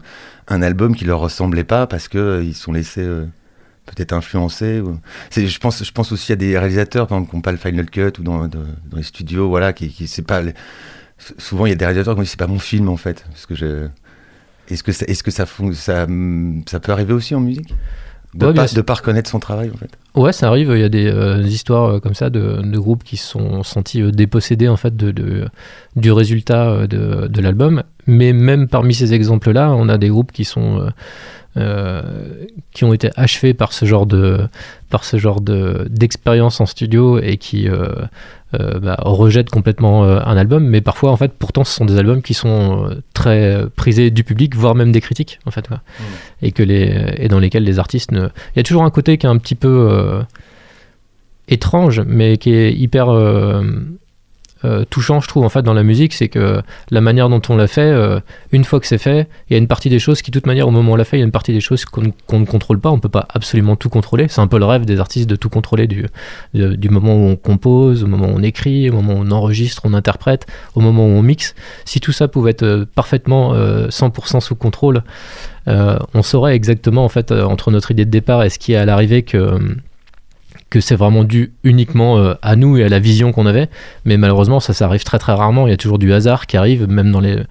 un 0.48 0.62
album 0.62 0.94
qui 0.96 1.04
leur 1.04 1.20
ressemblait 1.20 1.64
pas 1.64 1.86
parce 1.86 2.08
euh, 2.18 2.42
ils 2.44 2.54
sont 2.54 2.72
laissés 2.72 3.02
euh, 3.02 3.26
peut-être 3.86 4.12
influencer. 4.12 4.80
ou- 4.80 4.98
Je 5.34 5.58
pense, 5.58 5.84
je 5.84 5.92
pense 5.92 6.12
aussi 6.12 6.32
à 6.32 6.36
des 6.36 6.58
réalisateurs 6.58 7.06
qui 7.08 7.14
n'ont 7.14 7.24
pas 7.42 7.52
le 7.52 7.58
Final 7.58 7.90
Cut 7.90 8.12
ou 8.18 8.22
dans, 8.22 8.48
dans- 8.48 8.64
les 8.96 9.02
studios, 9.02 9.48
voilà, 9.48 9.72
qui, 9.72 9.88
qui 9.88 10.06
c'est 10.08 10.22
pas. 10.22 10.42
Souvent, 11.38 11.66
il 11.66 11.70
y 11.70 11.72
a 11.72 11.76
des 11.76 11.84
réalisateurs 11.84 12.14
qui 12.14 12.20
disent 12.22 12.30
c'est 12.30 12.38
pas 12.38 12.46
mon 12.46 12.58
film 12.58 12.88
en 12.88 12.96
fait. 12.96 13.24
Est-ce 13.34 13.46
que 13.46 13.90
est-ce 15.10 15.22
que 15.22 15.30
ça, 15.32 15.44
ça, 15.72 16.06
ça 16.66 16.80
peut 16.80 16.92
arriver 16.92 17.12
aussi 17.12 17.34
en 17.34 17.40
musique? 17.40 17.74
De 18.34 18.46
Ouais, 18.46 18.52
bien 18.52 18.64
pas, 18.84 18.94
reconnaître 18.94 19.28
son 19.28 19.40
travail 19.40 19.70
en 19.74 19.76
fait. 19.76 19.90
Ouais, 20.14 20.32
ça 20.32 20.48
arrive. 20.48 20.70
Il 20.74 20.80
y 20.80 20.84
a 20.84 20.88
des, 20.88 21.06
euh, 21.06 21.42
des 21.42 21.52
histoires 21.52 21.84
euh, 21.94 21.98
comme 22.00 22.14
ça 22.14 22.30
de, 22.30 22.62
de 22.62 22.78
groupes 22.78 23.02
qui 23.04 23.16
se 23.16 23.26
sont 23.28 23.62
sentis 23.62 24.02
euh, 24.02 24.10
dépossédés 24.12 24.68
en 24.68 24.76
fait 24.76 24.96
de, 24.96 25.10
de- 25.10 25.48
du 25.96 26.12
résultat 26.12 26.86
de, 26.86 27.26
de 27.26 27.40
l'album. 27.40 27.82
Mais 28.06 28.32
même 28.32 28.68
parmi 28.68 28.94
ces 28.94 29.14
exemples-là, 29.14 29.72
on 29.72 29.88
a 29.88 29.98
des 29.98 30.08
groupes 30.08 30.32
qui 30.32 30.44
sont 30.44 30.88
euh, 31.56 32.02
qui 32.72 32.84
ont 32.84 32.92
été 32.92 33.10
achevés 33.16 33.54
par 33.54 33.72
ce 33.72 33.84
genre 33.84 34.06
de 34.06 34.38
par 34.88 35.02
ce 35.04 35.16
genre 35.16 35.40
de 35.40 35.86
d'expérience 35.90 36.60
en 36.60 36.66
studio 36.66 37.18
et 37.18 37.36
qui 37.38 37.68
euh, 37.68 37.88
bah, 38.80 38.96
rejettent 39.00 39.50
complètement 39.50 40.04
euh, 40.04 40.18
un 40.24 40.36
album. 40.36 40.66
Mais 40.66 40.80
parfois, 40.80 41.12
en 41.12 41.16
fait, 41.16 41.32
pourtant, 41.38 41.64
ce 41.64 41.72
sont 41.72 41.84
des 41.84 41.96
albums 41.98 42.22
qui 42.22 42.34
sont 42.34 42.88
euh, 42.88 43.02
très 43.14 43.64
prisés 43.76 44.10
du 44.10 44.24
public, 44.24 44.56
voire 44.56 44.74
même 44.74 44.92
des 44.92 45.00
critiques, 45.00 45.38
en 45.46 45.50
fait. 45.50 45.68
quoi. 45.68 45.82
Et 46.42 46.52
que 46.52 46.62
les 46.62 47.14
et 47.16 47.28
dans 47.28 47.38
lesquels 47.38 47.64
les 47.64 47.78
artistes 47.78 48.12
ne 48.12 48.28
il 48.54 48.56
y 48.56 48.60
a 48.60 48.62
toujours 48.62 48.84
un 48.84 48.90
côté 48.90 49.18
qui 49.18 49.26
est 49.26 49.28
un 49.28 49.38
petit 49.38 49.54
peu 49.54 49.88
euh, 49.90 50.22
étrange, 51.48 52.02
mais 52.06 52.38
qui 52.38 52.52
est 52.52 52.72
hyper 52.72 53.08
euh, 54.64 54.70
euh, 54.70 54.84
touchant, 54.88 55.20
je 55.20 55.28
trouve, 55.28 55.44
en 55.44 55.48
fait, 55.48 55.62
dans 55.62 55.74
la 55.74 55.82
musique, 55.82 56.12
c'est 56.12 56.28
que 56.28 56.62
la 56.90 57.00
manière 57.00 57.28
dont 57.28 57.42
on 57.48 57.56
l'a 57.56 57.66
fait, 57.66 57.80
euh, 57.80 58.20
une 58.52 58.64
fois 58.64 58.80
que 58.80 58.86
c'est 58.86 58.98
fait, 58.98 59.28
il 59.48 59.52
y 59.52 59.56
a 59.56 59.58
une 59.58 59.66
partie 59.66 59.88
des 59.88 59.98
choses 59.98 60.22
qui, 60.22 60.30
de 60.30 60.38
toute 60.38 60.46
manière, 60.46 60.68
au 60.68 60.70
moment 60.70 60.92
où 60.92 60.94
on 60.94 60.96
l'a 60.96 61.04
fait, 61.04 61.16
il 61.16 61.20
y 61.20 61.22
a 61.22 61.26
une 61.26 61.32
partie 61.32 61.52
des 61.52 61.60
choses 61.60 61.84
qu'on 61.84 62.02
ne 62.02 62.44
contrôle 62.44 62.80
pas, 62.80 62.90
on 62.90 62.98
peut 62.98 63.08
pas 63.08 63.26
absolument 63.34 63.76
tout 63.76 63.88
contrôler. 63.88 64.26
C'est 64.28 64.40
un 64.40 64.46
peu 64.46 64.58
le 64.58 64.64
rêve 64.64 64.84
des 64.84 65.00
artistes 65.00 65.28
de 65.28 65.36
tout 65.36 65.48
contrôler 65.48 65.86
du, 65.86 66.06
moment 66.88 67.14
où 67.14 67.28
on 67.28 67.36
compose, 67.36 68.04
au 68.04 68.06
moment 68.06 68.28
où 68.28 68.36
on 68.36 68.42
écrit, 68.42 68.90
au 68.90 68.94
moment 68.94 69.14
où 69.14 69.24
on 69.24 69.30
enregistre, 69.30 69.82
on 69.84 69.94
interprète, 69.94 70.46
au 70.74 70.80
moment 70.80 71.04
où 71.04 71.10
on 71.10 71.22
mixe. 71.22 71.54
Si 71.84 72.00
tout 72.00 72.12
ça 72.12 72.28
pouvait 72.28 72.52
être 72.52 72.62
euh, 72.62 72.84
parfaitement 72.94 73.54
euh, 73.54 73.88
100% 73.88 74.40
sous 74.40 74.54
contrôle, 74.54 75.02
euh, 75.68 75.98
on 76.14 76.22
saurait 76.22 76.54
exactement 76.54 77.04
en 77.04 77.08
fait 77.08 77.32
euh, 77.32 77.44
entre 77.44 77.70
notre 77.70 77.90
idée 77.90 78.04
de 78.04 78.10
départ 78.10 78.42
et 78.42 78.50
ce 78.50 78.58
qui 78.58 78.72
est 78.72 78.76
à 78.76 78.84
l'arrivée 78.84 79.22
que 79.22 79.58
que 80.70 80.80
c'est 80.80 80.94
vraiment 80.94 81.24
dû 81.24 81.52
uniquement 81.64 82.18
euh, 82.18 82.34
à 82.42 82.56
nous 82.56 82.78
et 82.78 82.84
à 82.84 82.88
la 82.88 82.98
vision 82.98 83.32
qu'on 83.32 83.46
avait. 83.46 83.68
Mais 84.04 84.16
malheureusement 84.16 84.60
ça 84.60 84.72
ça 84.72 84.86
arrive 84.86 85.04
très 85.04 85.18
très 85.18 85.32
rarement. 85.32 85.66
Il 85.66 85.70
y 85.70 85.74
a 85.74 85.76
toujours 85.76 85.98
du 85.98 86.12
hasard 86.12 86.46
qui 86.46 86.56
arrive 86.56 86.88
même 86.88 87.10
dans 87.10 87.20
les 87.20 87.42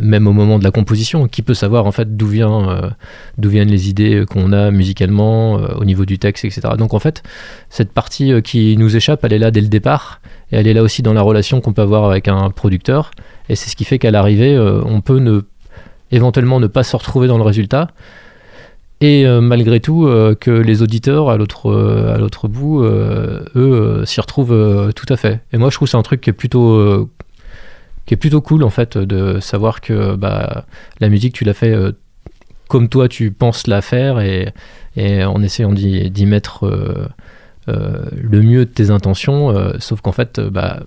même 0.00 0.26
au 0.26 0.32
moment 0.32 0.58
de 0.58 0.64
la 0.64 0.70
composition. 0.70 1.28
Qui 1.28 1.42
peut 1.42 1.54
savoir 1.54 1.86
en 1.86 1.92
fait 1.92 2.16
d'où 2.16 2.30
euh, 2.32 2.90
viennent 3.38 3.70
les 3.70 3.88
idées 3.88 4.24
qu'on 4.28 4.52
a 4.52 4.70
musicalement 4.70 5.58
euh, 5.58 5.68
au 5.76 5.84
niveau 5.84 6.04
du 6.04 6.18
texte 6.18 6.44
etc 6.44 6.74
donc 6.76 6.94
en 6.94 6.98
fait 6.98 7.22
cette 7.70 7.92
partie 7.92 8.32
euh, 8.32 8.40
qui 8.40 8.76
nous 8.76 8.96
échappe 8.96 9.24
elle 9.24 9.32
est 9.32 9.38
là 9.38 9.50
dès 9.50 9.60
le 9.60 9.68
départ. 9.68 10.20
Et 10.50 10.56
elle 10.56 10.66
est 10.66 10.74
là 10.74 10.82
aussi 10.82 11.02
dans 11.02 11.12
la 11.12 11.20
relation 11.20 11.60
qu'on 11.60 11.74
peut 11.74 11.82
avoir 11.82 12.10
avec 12.10 12.26
un 12.26 12.48
producteur. 12.48 13.10
Et 13.50 13.54
c'est 13.54 13.68
ce 13.68 13.76
qui 13.76 13.84
fait 13.84 13.98
qu'à 13.98 14.10
l'arrivée 14.10 14.54
euh, 14.54 14.82
on 14.84 15.00
peut 15.00 15.18
ne 15.18 15.42
éventuellement 16.10 16.58
ne 16.58 16.66
pas 16.66 16.82
se 16.82 16.96
retrouver 16.96 17.28
dans 17.28 17.36
le 17.36 17.44
résultat 17.44 17.88
et 19.00 19.26
euh, 19.26 19.40
malgré 19.40 19.80
tout 19.80 20.06
euh, 20.06 20.34
que 20.34 20.50
les 20.50 20.82
auditeurs 20.82 21.30
à 21.30 21.36
l'autre 21.36 21.70
euh, 21.70 22.48
bout 22.48 22.82
eux 22.82 24.02
s'y 24.04 24.20
retrouvent 24.20 24.92
tout 24.94 25.06
à 25.08 25.16
fait. 25.16 25.40
Et 25.52 25.58
moi 25.58 25.70
je 25.70 25.76
trouve 25.76 25.88
c'est 25.88 25.96
un 25.96 26.02
truc 26.02 26.20
qui 26.20 26.30
est 26.30 26.34
plutôt 26.34 27.08
qui 28.06 28.14
est 28.14 28.16
plutôt 28.16 28.40
cool 28.40 28.64
en 28.64 28.70
fait 28.70 28.98
de 28.98 29.38
savoir 29.40 29.80
que 29.80 30.16
bah, 30.16 30.64
la 31.00 31.08
musique 31.08 31.34
tu 31.34 31.44
l'as 31.44 31.54
fait 31.54 31.74
comme 32.68 32.88
toi 32.88 33.08
tu 33.08 33.30
penses 33.30 33.66
la 33.66 33.82
faire 33.82 34.20
et, 34.20 34.52
et 34.96 35.24
en 35.24 35.42
essayant 35.42 35.72
d'y 35.72 36.26
mettre 36.26 36.68
le 37.66 38.42
mieux 38.42 38.64
de 38.64 38.70
tes 38.70 38.90
intentions 38.90 39.54
sauf 39.78 40.00
qu'en 40.00 40.12
fait 40.12 40.40
bah, 40.40 40.80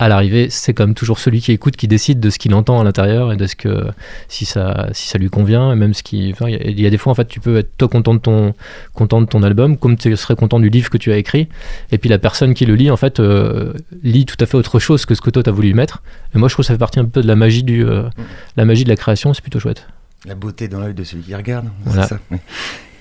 à 0.00 0.08
l'arrivée, 0.08 0.48
c'est 0.50 0.74
comme 0.74 0.94
toujours 0.94 1.18
celui 1.18 1.40
qui 1.40 1.50
écoute 1.50 1.76
qui 1.76 1.88
décide 1.88 2.20
de 2.20 2.30
ce 2.30 2.38
qu'il 2.38 2.54
entend 2.54 2.80
à 2.80 2.84
l'intérieur 2.84 3.32
et 3.32 3.36
de 3.36 3.46
ce 3.48 3.56
que 3.56 3.86
si 4.28 4.44
ça 4.44 4.88
si 4.92 5.08
ça 5.08 5.18
lui 5.18 5.28
convient 5.28 5.72
et 5.72 5.74
même 5.74 5.92
ce 5.92 6.02
qui 6.04 6.30
enfin, 6.32 6.48
il 6.48 6.78
y, 6.80 6.86
a- 6.86 6.90
des 6.90 6.98
fois 6.98 7.10
en 7.10 7.14
fait 7.16 7.26
tu 7.26 7.40
peux 7.40 7.56
être 7.58 7.70
toi 7.78 7.88
content 7.88 8.14
de 8.14 8.20
ton 8.20 8.54
content 8.94 9.20
de 9.20 9.26
ton 9.26 9.42
album 9.42 9.76
comme 9.76 9.96
tu 9.96 10.16
serais 10.16 10.36
content 10.36 10.60
du 10.60 10.68
livre 10.68 10.88
que 10.88 10.98
tu 10.98 11.10
as 11.12 11.16
écrit 11.16 11.48
et 11.90 11.98
puis 11.98 12.08
la 12.08 12.18
personne 12.18 12.54
qui 12.54 12.64
le 12.64 12.76
lit 12.76 12.90
en 12.92 12.96
fait 12.96 13.18
euh, 13.18 13.72
lit 14.04 14.24
tout 14.24 14.36
à 14.38 14.46
fait 14.46 14.56
autre 14.56 14.78
chose 14.78 15.04
que 15.04 15.16
ce 15.16 15.20
que 15.20 15.30
toi 15.30 15.42
tu 15.42 15.50
as 15.50 15.52
voulu 15.52 15.74
mettre 15.74 16.02
et 16.34 16.38
moi 16.38 16.48
je 16.48 16.54
trouve 16.54 16.62
que 16.62 16.68
ça 16.68 16.74
fait 16.74 16.78
partie 16.78 17.00
un 17.00 17.04
peu 17.04 17.20
de 17.20 17.26
la 17.26 17.34
magie 17.36 17.64
du 17.64 17.84
euh, 17.84 18.04
la 18.56 18.64
magie 18.64 18.84
de 18.84 18.88
la 18.90 18.96
création 18.96 19.34
c'est 19.34 19.42
plutôt 19.42 19.58
chouette 19.58 19.84
La 20.26 20.36
beauté 20.36 20.68
dans 20.68 20.78
l'œil 20.80 20.94
de 20.94 21.02
celui 21.04 21.22
qui 21.24 21.34
regarde, 21.34 21.66
c'est 21.86 21.90
Voilà. 21.90 22.06
ça. 22.08 22.18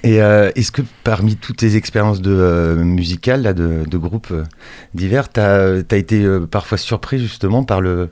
Et 0.03 0.21
euh, 0.21 0.51
est-ce 0.55 0.71
que 0.71 0.81
parmi 1.03 1.35
toutes 1.35 1.57
tes 1.57 1.75
expériences 1.75 2.21
de 2.21 2.31
euh, 2.31 2.75
musicales, 2.75 3.41
là, 3.41 3.53
de, 3.53 3.97
groupes 3.97 4.31
euh, 4.31 4.43
divers, 4.93 5.31
tu 5.31 5.39
as, 5.39 5.83
été 5.91 6.25
parfois 6.49 6.77
surpris 6.77 7.19
justement 7.19 7.63
par 7.63 7.81
le, 7.81 8.09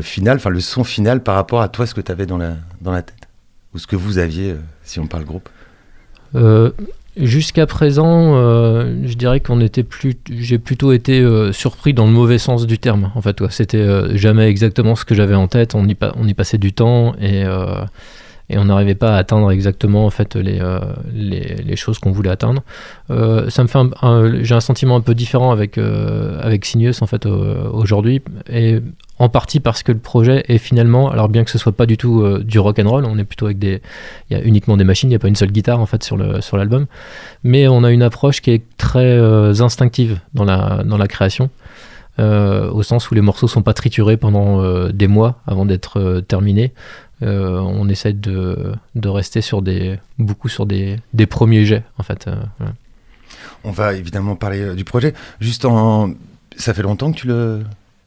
final, 0.00 0.36
enfin 0.36 0.50
le 0.50 0.60
son 0.60 0.84
final 0.84 1.22
par 1.22 1.34
rapport 1.34 1.60
à 1.60 1.68
toi, 1.68 1.86
ce 1.86 1.94
que 1.94 2.00
tu 2.00 2.12
avais 2.12 2.26
dans 2.26 2.38
la, 2.38 3.02
tête? 3.02 3.28
Ou 3.74 3.78
ce 3.78 3.86
que 3.86 3.96
vous 3.96 4.18
aviez, 4.18 4.54
si 4.84 5.00
on 5.00 5.06
parle 5.06 5.24
groupe? 5.24 5.48
Jusqu'à 7.16 7.66
présent, 7.66 8.34
je 8.36 9.14
dirais 9.14 9.40
qu'on 9.40 9.60
était 9.60 9.82
plus, 9.82 10.14
j'ai 10.30 10.58
plutôt 10.58 10.92
été 10.92 11.26
surpris 11.52 11.92
dans 11.92 12.06
le 12.06 12.12
mauvais 12.12 12.38
sens 12.38 12.66
du 12.66 12.78
terme. 12.78 13.10
En 13.16 13.20
fait, 13.20 13.42
c'était 13.50 14.16
jamais 14.16 14.48
exactement 14.48 14.94
ce 14.94 15.04
que 15.04 15.16
j'avais 15.16 15.34
en 15.34 15.48
tête. 15.48 15.74
On 15.74 15.86
y, 15.88 15.96
on 16.14 16.28
y 16.28 16.34
passait 16.34 16.58
du 16.58 16.72
temps 16.72 17.14
et 17.20 17.44
et 18.50 18.58
on 18.58 18.64
n'arrivait 18.64 18.94
pas 18.94 19.14
à 19.14 19.18
atteindre 19.18 19.50
exactement 19.50 20.06
en 20.06 20.10
fait 20.10 20.34
les 20.34 20.58
euh, 20.60 20.80
les, 21.12 21.76
choses 21.76 21.98
qu'on 21.98 22.12
voulait 22.12 22.30
atteindre. 22.30 22.62
Euh, 23.10 23.50
ça 23.50 23.62
me 23.62 23.68
fait 23.68 23.78
j'ai 24.42 24.54
un 24.54 24.60
sentiment 24.60 24.96
un 24.96 25.00
peu 25.00 25.14
différent 25.14 25.50
avec 25.52 25.78
euh, 25.78 26.40
avec 26.42 26.66
en 27.00 27.06
fait 27.06 27.26
aujourd'hui 27.26 28.22
et 28.50 28.80
en 29.18 29.28
partie 29.28 29.60
parce 29.60 29.82
que 29.82 29.92
le 29.92 29.98
projet 29.98 30.44
est 30.48 30.58
finalement, 30.58 31.10
alors 31.10 31.28
bien 31.28 31.44
que 31.44 31.50
ce 31.50 31.58
soit 31.58 31.72
pas 31.72 31.86
du 31.86 31.96
tout 31.96 32.22
euh, 32.22 32.42
du 32.44 32.58
rock 32.58 32.78
and 32.78 32.88
roll, 32.88 33.04
on 33.04 33.18
est 33.18 33.24
plutôt 33.24 33.46
avec 33.46 33.58
des, 33.58 33.82
il 34.30 34.36
y 34.36 34.40
a 34.40 34.44
uniquement 34.44 34.76
des 34.76 34.84
machines, 34.84 35.08
il 35.08 35.12
n'y 35.12 35.16
a 35.16 35.18
pas 35.18 35.28
une 35.28 35.36
seule 35.36 35.50
guitare 35.50 35.80
en 35.80 35.86
fait 35.86 36.02
sur 36.04 36.16
le 36.16 36.40
sur 36.40 36.56
l'album, 36.56 36.86
mais 37.44 37.68
on 37.68 37.84
a 37.84 37.90
une 37.90 38.02
approche 38.02 38.40
qui 38.40 38.50
est 38.52 38.62
très 38.76 39.60
instinctive 39.60 40.20
dans 40.34 40.44
la 40.44 40.82
dans 40.84 40.96
la 40.96 41.08
création, 41.08 41.50
au 42.18 42.82
sens 42.82 43.10
où 43.10 43.14
les 43.14 43.20
morceaux 43.20 43.48
sont 43.48 43.62
pas 43.62 43.74
triturés 43.74 44.16
pendant 44.16 44.88
des 44.88 45.08
mois 45.08 45.40
avant 45.46 45.66
d'être 45.66 46.20
terminés. 46.26 46.72
Euh, 47.22 47.58
on 47.58 47.88
essaie 47.88 48.12
de, 48.12 48.72
de 48.94 49.08
rester 49.08 49.40
sur 49.40 49.60
des 49.62 49.98
beaucoup 50.18 50.48
sur 50.48 50.66
des, 50.66 50.96
des 51.14 51.26
premiers 51.26 51.64
jets 51.64 51.82
en 51.98 52.02
fait. 52.02 52.26
euh. 52.28 52.66
On 53.64 53.70
va 53.72 53.94
évidemment 53.94 54.36
parler 54.36 54.60
euh, 54.60 54.74
du 54.74 54.84
projet. 54.84 55.14
Juste 55.40 55.64
en. 55.64 56.10
Ça 56.56 56.74
fait 56.74 56.82
longtemps 56.82 57.10
que 57.12 57.16
tu 57.18 57.26
le, 57.26 57.62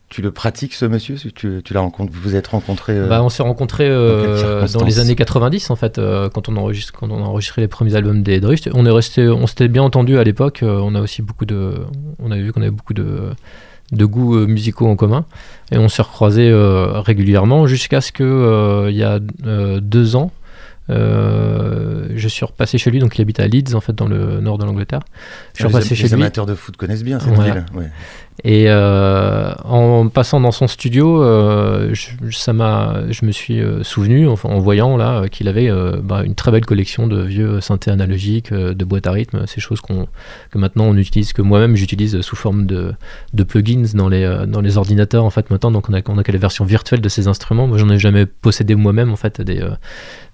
tu 0.10 0.22
le 0.22 0.32
pratiques, 0.32 0.74
ce 0.74 0.86
monsieur? 0.86 1.15
Tu, 1.15 1.62
tu 1.63 1.74
l'as 1.74 1.80
rencontré 1.82 2.13
Vous 2.13 2.22
vous 2.22 2.36
êtes 2.36 2.48
rencontrés 2.48 2.94
euh, 2.98 3.08
Bah, 3.08 3.22
on 3.24 3.30
s'est 3.30 3.44
rencontrés 3.44 3.89
dans 3.89 4.84
les 4.86 5.00
années 5.00 5.15
90 5.15 5.70
en 5.70 5.75
fait, 5.75 6.00
quand 6.34 6.50
on 6.50 6.56
enregistre, 6.58 6.94
quand 6.94 7.10
on 7.12 7.24
a 7.24 7.27
enregistré 7.27 7.62
les 7.62 7.68
premiers 7.68 7.96
albums 7.96 8.24
des 8.24 8.39
Drust. 8.39 8.70
On 8.74 8.86
est 8.86 8.91
resté, 8.91 9.27
on 9.27 9.48
s'était 9.48 9.68
bien 9.68 9.84
entendu 9.84 10.18
à 10.18 10.24
l'époque. 10.24 10.60
on 10.63 10.96
a 10.96 11.01
aussi 11.01 11.22
beaucoup 11.22 11.46
de, 11.46 11.75
on 12.20 12.32
avait 12.32 12.41
vu 12.41 12.51
qu'on 12.53 12.62
avait 12.62 12.72
beaucoup 12.72 12.94
de, 12.94 13.32
de 13.91 14.05
goûts 14.05 14.36
euh, 14.36 14.45
musicaux 14.48 14.88
en 14.88 14.95
commun 14.95 15.25
et 15.71 15.77
on 15.77 15.89
s'est 15.89 16.01
recroisés 16.01 16.50
euh, 16.50 17.00
régulièrement 17.01 17.67
jusqu'à 17.67 18.01
ce 18.01 18.12
que 18.12 18.24
euh, 18.24 18.89
il 18.91 18.98
y 18.98 19.03
a 19.03 19.19
deux 19.81 20.15
ans. 20.15 20.31
euh, 20.89 22.07
je 22.15 22.27
suis 22.27 22.45
repassé 22.45 22.77
chez 22.77 22.91
lui, 22.91 23.00
donc 23.00 23.17
il 23.17 23.21
habite 23.21 23.39
à 23.39 23.48
Leeds, 23.48 23.75
en 23.75 23.81
fait, 23.81 23.93
dans 23.93 24.07
le 24.07 24.41
nord 24.41 24.57
de 24.57 24.65
l'Angleterre. 24.65 25.01
Je 25.53 25.60
suis 25.60 25.63
les, 25.63 25.74
repassé 25.74 25.89
les 25.91 25.95
chez 25.95 26.07
lui. 26.07 26.13
amateurs 26.15 26.45
de 26.45 26.55
foot 26.55 26.75
connaissent 26.77 27.03
bien 27.03 27.19
cette 27.19 27.33
Voilà. 27.33 27.53
ville. 27.53 27.65
ouais. 27.75 27.89
Et 28.44 28.66
euh, 28.68 29.54
en 29.64 30.08
passant 30.08 30.40
dans 30.40 30.52
son 30.52 30.68
studio, 30.68 31.22
euh, 31.22 31.94
je, 31.94 32.10
ça 32.32 32.54
m'a, 32.54 33.02
je 33.10 33.26
me 33.26 33.32
suis 33.32 33.60
euh, 33.60 33.84
souvenu, 33.84 34.28
en, 34.28 34.36
voyant 34.60 34.98
là, 34.98 35.28
qu'il 35.30 35.48
avait 35.48 35.70
bah, 36.02 36.24
une 36.26 36.34
très 36.34 36.52
belle 36.52 36.66
collection 36.66 37.08
de 37.08 37.22
vieux 37.22 37.62
synthés 37.62 37.92
analogiques, 37.92 38.52
de 38.52 38.86
boîtes 38.86 39.06
à 39.06 39.12
rythme, 39.12 39.46
ces 39.46 39.62
choses 39.62 39.80
qu'on, 39.82 40.08
que 40.50 40.58
maintenant 40.58 40.86
on 40.86 40.98
utilise, 40.98 41.34
que 41.34 41.42
moi-même 41.42 41.76
j'utilise 41.76 42.22
sous 42.22 42.36
forme 42.36 42.66
de, 42.66 42.94
de 43.34 43.44
plugins 43.44 43.94
dans 43.94 44.10
les, 44.10 44.46
dans 44.48 44.62
les 44.62 44.78
ordinateurs 44.78 45.24
en 45.24 45.30
fait 45.30 45.50
maintenant. 45.52 45.72
Donc 45.72 45.90
on 45.90 45.94
a, 45.94 46.02
on 46.08 46.18
a 46.18 46.24
que 46.24 46.32
les 46.32 46.38
versions 46.38 46.66
virtuelles 46.66 47.02
de 47.02 47.10
ces 47.10 47.28
instruments. 47.28 47.68
Moi 47.68 47.78
j'en 47.78 47.90
ai 47.90 48.00
jamais 48.00 48.26
possédé 48.26 48.76
moi-même 48.76 49.12
en 49.12 49.18
fait 49.18 49.42
des, 49.42 49.62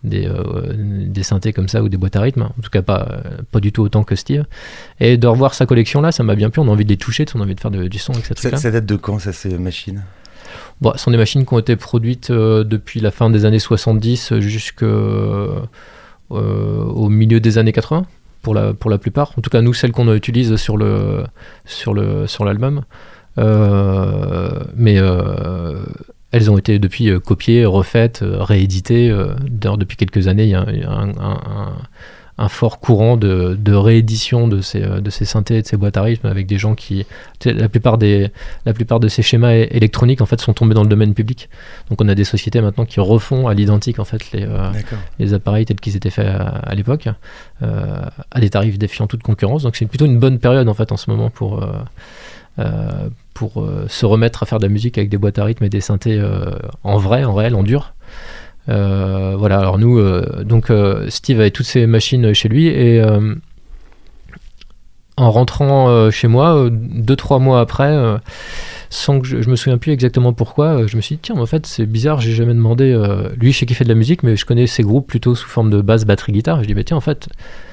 des, 0.04 1.24
synthés 1.24 1.52
comme 1.52 1.68
ça 1.68 1.84
ou 1.84 1.90
des 1.90 1.98
boîtes 1.98 2.16
à 2.16 2.22
rythme. 2.22 2.44
En 2.44 2.62
tout 2.62 2.70
cas 2.70 2.82
pas, 2.82 3.22
pas 3.52 3.60
du 3.60 3.72
tout 3.72 3.82
autant 3.82 4.04
que 4.04 4.16
Steve. 4.16 4.46
Et 5.00 5.18
de 5.18 5.28
revoir 5.28 5.54
sa 5.54 5.66
collection 5.66 6.02
là, 6.02 6.12
ça 6.12 6.24
m'a 6.24 6.36
bien 6.36 6.50
plu. 6.50 6.62
On 6.62 6.68
a 6.68 6.72
envie 6.72 6.86
de 6.86 6.90
les 6.90 6.98
toucher, 6.98 7.26
on 7.36 7.42
a 7.42 7.44
envie 7.44 7.56
de 7.56 7.60
faire 7.60 7.72
de- 7.72 7.87
du 7.90 7.98
son 8.00 8.14
avec 8.14 8.26
ces 8.26 8.34
Ça, 8.58 8.72
date 8.72 8.86
de 8.86 8.96
quand, 8.96 9.20
ça, 9.20 9.32
ces 9.34 9.58
machines? 9.58 10.04
Bon, 10.82 10.92
ce 10.96 11.00
sont 11.04 11.12
des 11.12 11.18
machines 11.18 11.46
qui 11.46 11.54
ont 11.54 11.60
été 11.60 11.76
produites 11.76 12.30
euh, 12.30 12.64
depuis 12.64 13.00
la 13.00 13.12
fin 13.12 13.30
des 13.30 13.46
années 13.46 13.60
70 13.60 14.40
jusqu'au 14.40 14.86
au 16.30 17.10
milieu 17.10 17.40
des 17.40 17.58
années 17.58 17.72
80 17.72 18.06
pour 18.42 18.54
la, 18.54 18.74
pour 18.74 18.90
la 18.90 18.98
plupart. 18.98 19.32
En 19.38 19.42
tout 19.42 19.50
cas, 19.50 19.62
nous, 19.62 19.74
celles 19.74 19.92
qu'on 19.92 20.14
utilise 20.14 20.56
sur 20.58 20.78
le 20.78 21.24
sur 21.66 21.94
le 21.94 22.28
sur 22.28 22.46
l'album. 22.46 22.84
Euh, 23.40 24.50
mais 24.76 24.98
euh, 24.98 25.78
elles 26.32 26.50
ont 26.50 26.58
été 26.58 26.80
depuis 26.80 27.10
euh, 27.10 27.20
copiées, 27.20 27.66
refaites, 27.66 28.22
euh, 28.24 28.42
rééditées. 28.44 29.10
euh, 29.12 29.34
D'ailleurs, 29.50 29.78
depuis 29.78 29.96
quelques 29.96 30.28
années, 30.28 30.44
il 30.46 30.50
y 30.50 30.56
a 30.56 30.62
un- 30.62 31.74
un- 32.38 32.48
fort 32.50 32.80
courant 32.80 33.18
de, 33.18 33.58
de 33.60 33.74
réédition 33.74 34.48
de 34.48 34.62
ces, 34.62 34.82
euh, 34.84 35.02
de 35.02 35.10
ces 35.10 35.26
synthés 35.26 35.58
et 35.58 35.62
de 35.62 35.68
ces 35.68 35.78
boîtes 35.78 35.98
à 35.98 36.04
rythme 36.04 36.28
avec 36.28 36.48
des 36.48 36.58
gens 36.58 36.76
qui. 36.76 37.06
La 37.46 37.70
plupart, 37.70 37.98
des, 37.98 38.30
la 38.66 38.74
plupart 38.74 39.00
de 39.00 39.08
ces 39.08 39.22
schémas 39.22 39.54
électroniques 39.54 40.22
en 40.22 40.26
fait, 40.26 40.40
sont 40.42 40.54
tombés 40.54 40.74
dans 40.74 40.84
le 40.84 40.90
domaine 40.90 41.14
public. 41.14 41.50
Donc 41.90 42.02
on 42.02 42.08
a 42.10 42.16
des 42.16 42.24
sociétés 42.24 42.62
maintenant 42.62 42.86
qui 42.86 43.00
refont 43.00 43.48
à 43.48 43.54
l'identique 43.54 44.00
en 44.00 44.06
fait, 44.06 44.32
les, 44.32 44.44
euh, 44.44 44.72
les 45.20 45.34
appareils 45.34 45.66
tels 45.66 45.80
qu'ils 45.80 45.96
étaient 45.96 46.10
faits 46.10 46.28
à, 46.28 46.48
à 46.48 46.76
l'époque, 46.76 47.08
euh, 47.64 48.02
à 48.32 48.40
des 48.40 48.50
tarifs 48.50 48.78
défiant 48.78 49.08
toute 49.08 49.24
concurrence. 49.24 49.64
Donc 49.64 49.76
c'est 49.76 49.86
plutôt 49.86 50.06
une 50.06 50.20
bonne 50.20 50.40
période 50.40 50.68
en 50.70 50.74
fait 50.74 50.92
en 50.92 50.98
ce 50.98 51.10
moment 51.10 51.30
pour, 51.30 51.64
euh, 52.60 53.10
pour 53.34 53.64
se 53.88 54.06
remettre 54.06 54.42
à 54.44 54.46
faire 54.48 54.58
de 54.58 54.66
la 54.66 54.70
musique 54.72 54.98
avec 54.98 55.10
des 55.10 55.18
boîtes 55.18 55.38
à 55.38 55.44
rythme 55.44 55.64
et 55.64 55.70
des 55.70 55.82
synthés 55.82 56.20
en 56.84 56.98
vrai, 56.98 57.24
en 57.24 57.34
réel, 57.36 57.54
en 57.56 57.62
dur. 57.64 57.94
Euh, 58.70 59.36
voilà, 59.38 59.60
alors 59.60 59.78
nous, 59.78 59.98
euh, 59.98 60.44
donc 60.44 60.70
euh, 60.70 61.10
Steve 61.10 61.40
avait 61.40 61.52
toutes 61.52 61.66
ces 61.66 61.88
machines 61.88 62.34
chez 62.34 62.50
lui 62.50 62.68
et 62.68 63.02
en 65.18 65.32
rentrant 65.32 66.12
chez 66.12 66.28
moi, 66.28 66.56
euh, 66.56 66.70
deux 66.72 67.16
trois 67.16 67.40
mois 67.40 67.60
après, 67.60 68.20
sans 68.90 69.20
que 69.20 69.28
je, 69.28 69.42
je 69.42 69.50
me 69.50 69.56
souviens 69.56 69.78
plus 69.78 69.92
exactement 69.92 70.34
pourquoi, 70.34 70.82
euh, 70.82 70.88
je 70.88 70.96
me 70.96 71.02
suis 71.02 71.16
dit 71.16 71.22
tiens, 71.22 71.36
en 71.36 71.46
fait 71.46 71.66
c'est 71.66 71.86
bizarre, 71.86 72.22
j'ai 72.22 72.34
jamais 72.34 72.54
demandé. 72.54 72.92
euh, 72.92 73.30
lui, 73.40 73.52
je 73.52 73.60
sais 73.60 73.66
qu'il 73.66 73.76
fait 73.76 73.84
de 73.84 73.90
la 73.90 73.96
musique, 73.96 74.24
mais 74.24 74.36
je 74.36 74.46
connais 74.46 74.68
ses 74.68 74.84
groupes 74.84 75.08
plutôt 75.08 75.36
sous 75.36 75.48
forme 75.48 75.70
de 75.70 75.82
basse, 75.82 76.06
batterie, 76.06 76.32
guitare. 76.32 76.62
Je 76.62 76.68
dis 76.68 76.74
bah 76.74 76.84
tiens, 76.84 76.98
en 76.98 77.02
fait 77.02 77.28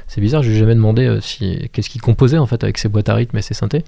c'est 0.07 0.21
bizarre, 0.21 0.43
je 0.43 0.51
lui 0.51 0.57
ai 0.57 0.59
jamais 0.59 0.75
demandé 0.75 1.07
euh, 1.07 1.21
si 1.21 1.69
qu'est-ce 1.73 1.89
qu'il 1.89 2.01
composait 2.01 2.39
en 2.39 2.47
fait 2.47 2.63
avec 2.63 2.79
ses 2.79 2.89
boîtes 2.89 3.09
à 3.09 3.15
rythme 3.15 3.39
et 3.39 3.43
ses 3.43 3.55
synthés. 3.55 3.85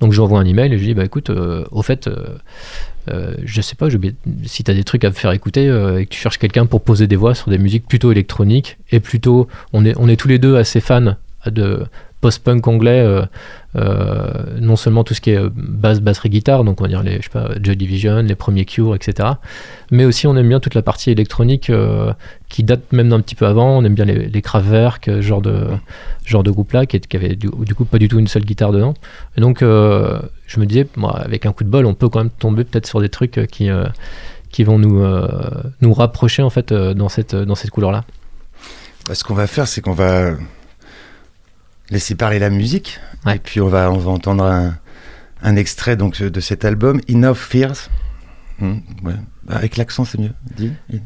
Donc 0.00 0.12
je 0.12 0.20
envoie 0.20 0.40
un 0.40 0.44
email 0.46 0.72
et 0.72 0.78
je 0.78 0.82
lui 0.82 0.88
dis 0.88 0.94
bah 0.94 1.04
écoute, 1.04 1.30
au 1.30 1.82
fait. 1.82 2.08
euh, 2.08 3.34
je 3.42 3.60
sais 3.62 3.74
pas, 3.74 3.88
si 4.44 4.64
tu 4.64 4.70
as 4.70 4.74
des 4.74 4.84
trucs 4.84 5.04
à 5.04 5.08
me 5.08 5.14
faire 5.14 5.32
écouter 5.32 5.64
et 5.64 6.04
que 6.04 6.10
tu 6.10 6.20
cherches 6.20 6.38
quelqu'un 6.38 6.66
pour 6.66 6.82
poser 6.82 7.06
des 7.06 7.16
voix 7.16 7.34
sur 7.34 7.50
des 7.50 7.58
musiques 7.58 7.86
plutôt 7.86 8.12
électroniques 8.12 8.76
et 8.90 9.00
plutôt, 9.00 9.48
on 9.72 9.84
est, 9.86 9.94
on 9.98 10.08
est 10.08 10.16
tous 10.16 10.28
les 10.28 10.38
deux 10.38 10.56
assez 10.56 10.80
fans 10.80 11.16
de 11.46 11.86
post-punk 12.20 12.66
anglais, 12.66 13.00
euh, 13.00 13.24
euh, 13.76 14.58
non 14.60 14.76
seulement 14.76 15.04
tout 15.04 15.14
ce 15.14 15.20
qui 15.20 15.30
est 15.30 15.38
euh, 15.38 15.50
basse, 15.54 16.00
batterie, 16.00 16.30
guitare, 16.30 16.64
donc 16.64 16.80
on 16.80 16.84
va 16.84 16.88
dire 16.88 17.02
les, 17.02 17.18
je 17.18 17.22
sais 17.22 17.28
pas, 17.30 17.50
Joy 17.60 17.76
Division, 17.76 18.22
les 18.22 18.34
premiers 18.34 18.64
Cure, 18.64 18.94
etc. 18.94 19.28
Mais 19.90 20.04
aussi 20.04 20.26
on 20.26 20.36
aime 20.36 20.48
bien 20.48 20.60
toute 20.60 20.74
la 20.74 20.82
partie 20.82 21.10
électronique 21.10 21.70
qui 22.48 22.64
date 22.64 22.92
même 22.92 23.08
d'un 23.08 23.20
petit 23.20 23.34
peu 23.34 23.46
avant, 23.46 23.78
on 23.78 23.84
aime 23.84 23.94
bien 23.94 24.04
les, 24.04 24.26
les 24.26 24.42
Kraftwerk, 24.42 25.20
genre 25.20 25.42
de, 25.42 25.66
genre 26.24 26.42
de 26.42 26.50
groupe 26.50 26.72
là, 26.72 26.86
qui, 26.86 26.98
qui 27.00 27.16
avait 27.16 27.36
du, 27.36 27.50
coup 27.50 27.84
pas 27.84 27.98
du 27.98 28.08
tout 28.08 28.18
une 28.18 28.28
seule 28.28 28.44
guitare 28.44 28.72
dedans. 28.72 28.94
Donc 29.36 29.60
je 29.60 30.60
me 30.60 30.66
disais, 30.66 30.88
avec 31.14 31.46
un 31.46 31.52
coup 31.52 31.64
de 31.64 31.70
bol, 31.70 31.86
on 31.86 31.94
peut 31.94 32.08
quand 32.08 32.20
même 32.20 32.30
tomber 32.30 32.64
peut-être 32.64 32.86
sur 32.86 33.00
des 33.00 33.08
trucs 33.08 33.46
qui, 33.50 33.68
qui 34.50 34.64
vont 34.64 34.78
nous, 34.78 35.04
nous 35.80 35.94
rapprocher 35.94 36.42
en 36.42 36.50
fait 36.50 36.72
dans 36.72 37.08
cette, 37.08 37.36
dans 37.36 37.54
cette 37.54 37.70
couleur-là. 37.70 38.04
Bah, 39.06 39.14
Ce 39.14 39.22
qu'on 39.22 39.34
va 39.34 39.46
faire, 39.46 39.68
c'est 39.68 39.80
qu'on 39.80 39.92
va 39.92 40.32
laisser 41.90 42.14
parler 42.14 42.38
la 42.38 42.50
musique. 42.50 42.98
Ouais. 43.26 43.36
Et 43.36 43.38
puis 43.38 43.60
on 43.60 43.68
va, 43.68 43.90
on 43.90 43.98
va 43.98 44.10
entendre 44.10 44.44
un, 44.44 44.74
un 45.42 45.56
extrait 45.56 45.96
donc, 45.96 46.20
de 46.22 46.40
cet 46.40 46.64
album, 46.64 47.00
Enough 47.10 47.34
Fears. 47.36 47.88
Ouais. 48.60 49.14
Avec 49.48 49.76
l'accent, 49.76 50.04
c'est 50.04 50.18
mieux. 50.18 50.32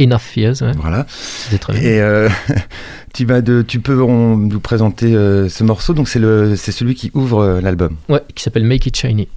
Enough 0.01 0.19
Fears, 0.19 0.63
ouais, 0.63 0.73
Voilà. 0.77 1.07
très 1.61 1.75
bien. 1.75 1.83
Et 1.83 2.01
euh, 2.01 2.29
tu, 3.15 3.25
vas 3.27 3.41
de, 3.43 3.63
tu 3.63 3.79
peux 3.79 4.03
on- 4.03 4.37
nous 4.37 4.59
présenter 4.61 5.15
euh, 5.15 5.49
ce 5.49 5.63
morceau. 5.63 5.93
Donc 5.95 6.09
c'est 6.09 6.19
celui 6.73 6.95
qui 6.95 7.11
ouvre 7.15 7.41
euh, 7.41 7.61
l'album. 7.61 7.97
Ouais, 8.09 8.23
qui 8.35 8.43
s'appelle 8.43 8.65
Make 8.65 8.87
It 8.87 8.97
Shiny. 8.97 9.29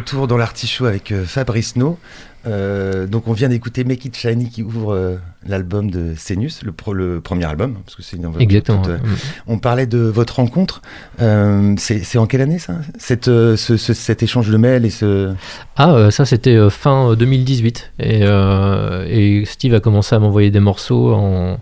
Retour 0.00 0.26
dans 0.26 0.36
l'artichaut 0.36 0.86
avec 0.86 1.12
euh, 1.12 1.24
Fabrice 1.24 1.76
No. 1.76 1.98
Euh, 2.46 3.06
donc 3.06 3.28
on 3.28 3.34
vient 3.34 3.50
d'écouter 3.50 3.84
Make 3.84 4.02
It 4.06 4.16
Shiny 4.16 4.48
qui 4.48 4.62
ouvre 4.62 4.94
euh, 4.94 5.16
l'album 5.46 5.90
de 5.90 6.14
Senius, 6.16 6.62
le, 6.62 6.72
pro- 6.72 6.94
le 6.94 7.20
premier 7.20 7.44
album, 7.44 7.74
parce 7.84 7.96
que 7.96 8.02
c'est 8.02 8.16
une 8.16 8.30
Exactement. 8.40 8.80
toute, 8.80 8.92
euh, 8.92 8.96
ouais. 8.96 9.10
On 9.46 9.58
parlait 9.58 9.86
de 9.86 9.98
votre 9.98 10.36
rencontre. 10.36 10.80
Euh, 11.20 11.74
c'est 11.76 12.16
en 12.16 12.26
quelle 12.26 12.40
année 12.40 12.58
ça? 12.58 12.76
Cette, 12.98 13.28
euh, 13.28 13.56
ce- 13.58 13.76
ce- 13.76 13.92
Cet 13.92 14.22
échange 14.22 14.48
de 14.48 14.56
mails 14.56 14.86
et 14.86 14.90
ce. 14.90 15.34
Ah, 15.76 15.92
euh, 15.92 16.10
ça 16.10 16.24
c'était 16.24 16.56
euh, 16.56 16.70
fin 16.70 17.10
euh, 17.10 17.14
2018. 17.14 17.92
Et, 17.98 18.20
euh, 18.22 19.04
et 19.06 19.44
Steve 19.44 19.74
a 19.74 19.80
commencé 19.80 20.14
à 20.14 20.18
m'envoyer 20.18 20.50
des 20.50 20.60
morceaux 20.60 21.12
en, 21.12 21.60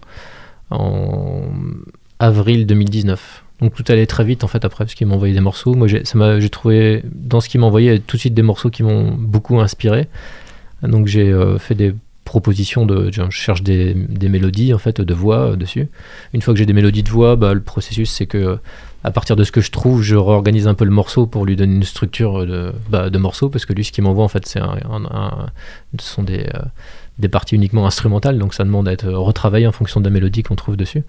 en 0.70 1.42
avril 2.20 2.66
2019. 2.66 3.42
Donc 3.60 3.74
tout 3.74 3.84
allait 3.88 4.06
très 4.06 4.24
vite 4.24 4.44
en 4.44 4.46
fait 4.46 4.64
après 4.64 4.84
parce 4.84 4.94
qu'il 4.94 5.06
m'a 5.06 5.14
envoyé 5.14 5.34
des 5.34 5.40
morceaux. 5.40 5.74
Moi 5.74 5.88
j'ai 5.88 6.50
trouvé 6.50 7.02
dans 7.12 7.40
ce 7.40 7.48
qu'il 7.48 7.60
m'a 7.60 7.66
envoyé 7.66 7.98
tout 8.00 8.16
de 8.16 8.20
suite 8.20 8.34
des 8.34 8.42
morceaux 8.42 8.70
qui 8.70 8.82
m'ont 8.82 9.12
beaucoup 9.12 9.58
inspiré. 9.60 10.08
Donc 10.82 11.06
j'ai 11.08 11.28
euh, 11.30 11.58
fait 11.58 11.74
des 11.74 11.92
propositions 12.24 12.86
de 12.86 13.10
je 13.10 13.22
cherche 13.30 13.62
des, 13.62 13.94
des 13.94 14.28
mélodies 14.28 14.72
en 14.74 14.78
fait 14.78 15.00
de 15.00 15.14
voix 15.14 15.52
euh, 15.52 15.56
dessus. 15.56 15.88
Une 16.34 16.42
fois 16.42 16.54
que 16.54 16.58
j'ai 16.58 16.66
des 16.66 16.72
mélodies 16.72 17.02
de 17.02 17.08
voix, 17.10 17.34
bah, 17.36 17.52
le 17.54 17.60
processus 17.60 18.10
c'est 18.10 18.26
que 18.26 18.58
à 19.04 19.10
partir 19.12 19.36
de 19.36 19.44
ce 19.44 19.52
que 19.52 19.60
je 19.60 19.70
trouve, 19.70 20.02
je 20.02 20.16
réorganise 20.16 20.66
un 20.66 20.74
peu 20.74 20.84
le 20.84 20.90
morceau 20.90 21.26
pour 21.26 21.46
lui 21.46 21.54
donner 21.56 21.74
une 21.76 21.84
structure 21.84 22.44
de, 22.44 22.72
bah, 22.90 23.10
de 23.10 23.18
morceau, 23.18 23.48
parce 23.48 23.64
que 23.64 23.72
lui, 23.72 23.84
ce 23.84 23.92
qu'il 23.92 24.02
m'envoie, 24.02 24.24
en 24.24 24.28
fait, 24.28 24.44
c'est 24.44 24.58
un- 24.58 24.76
ce 26.00 26.04
sont 26.04 26.24
des, 26.24 26.40
euh, 26.40 26.62
des 27.20 27.28
parties 27.28 27.54
uniquement 27.54 27.86
instrumentales, 27.86 28.38
donc 28.38 28.54
ça 28.54 28.64
demande 28.64 28.88
à 28.88 28.92
être 28.92 29.08
retravaillé 29.08 29.68
en 29.68 29.72
fonction 29.72 30.00
de 30.00 30.04
la 30.04 30.10
mélodie 30.10 30.42
qu'on 30.42 30.56
trouve 30.56 30.76
dessus. 30.76 31.04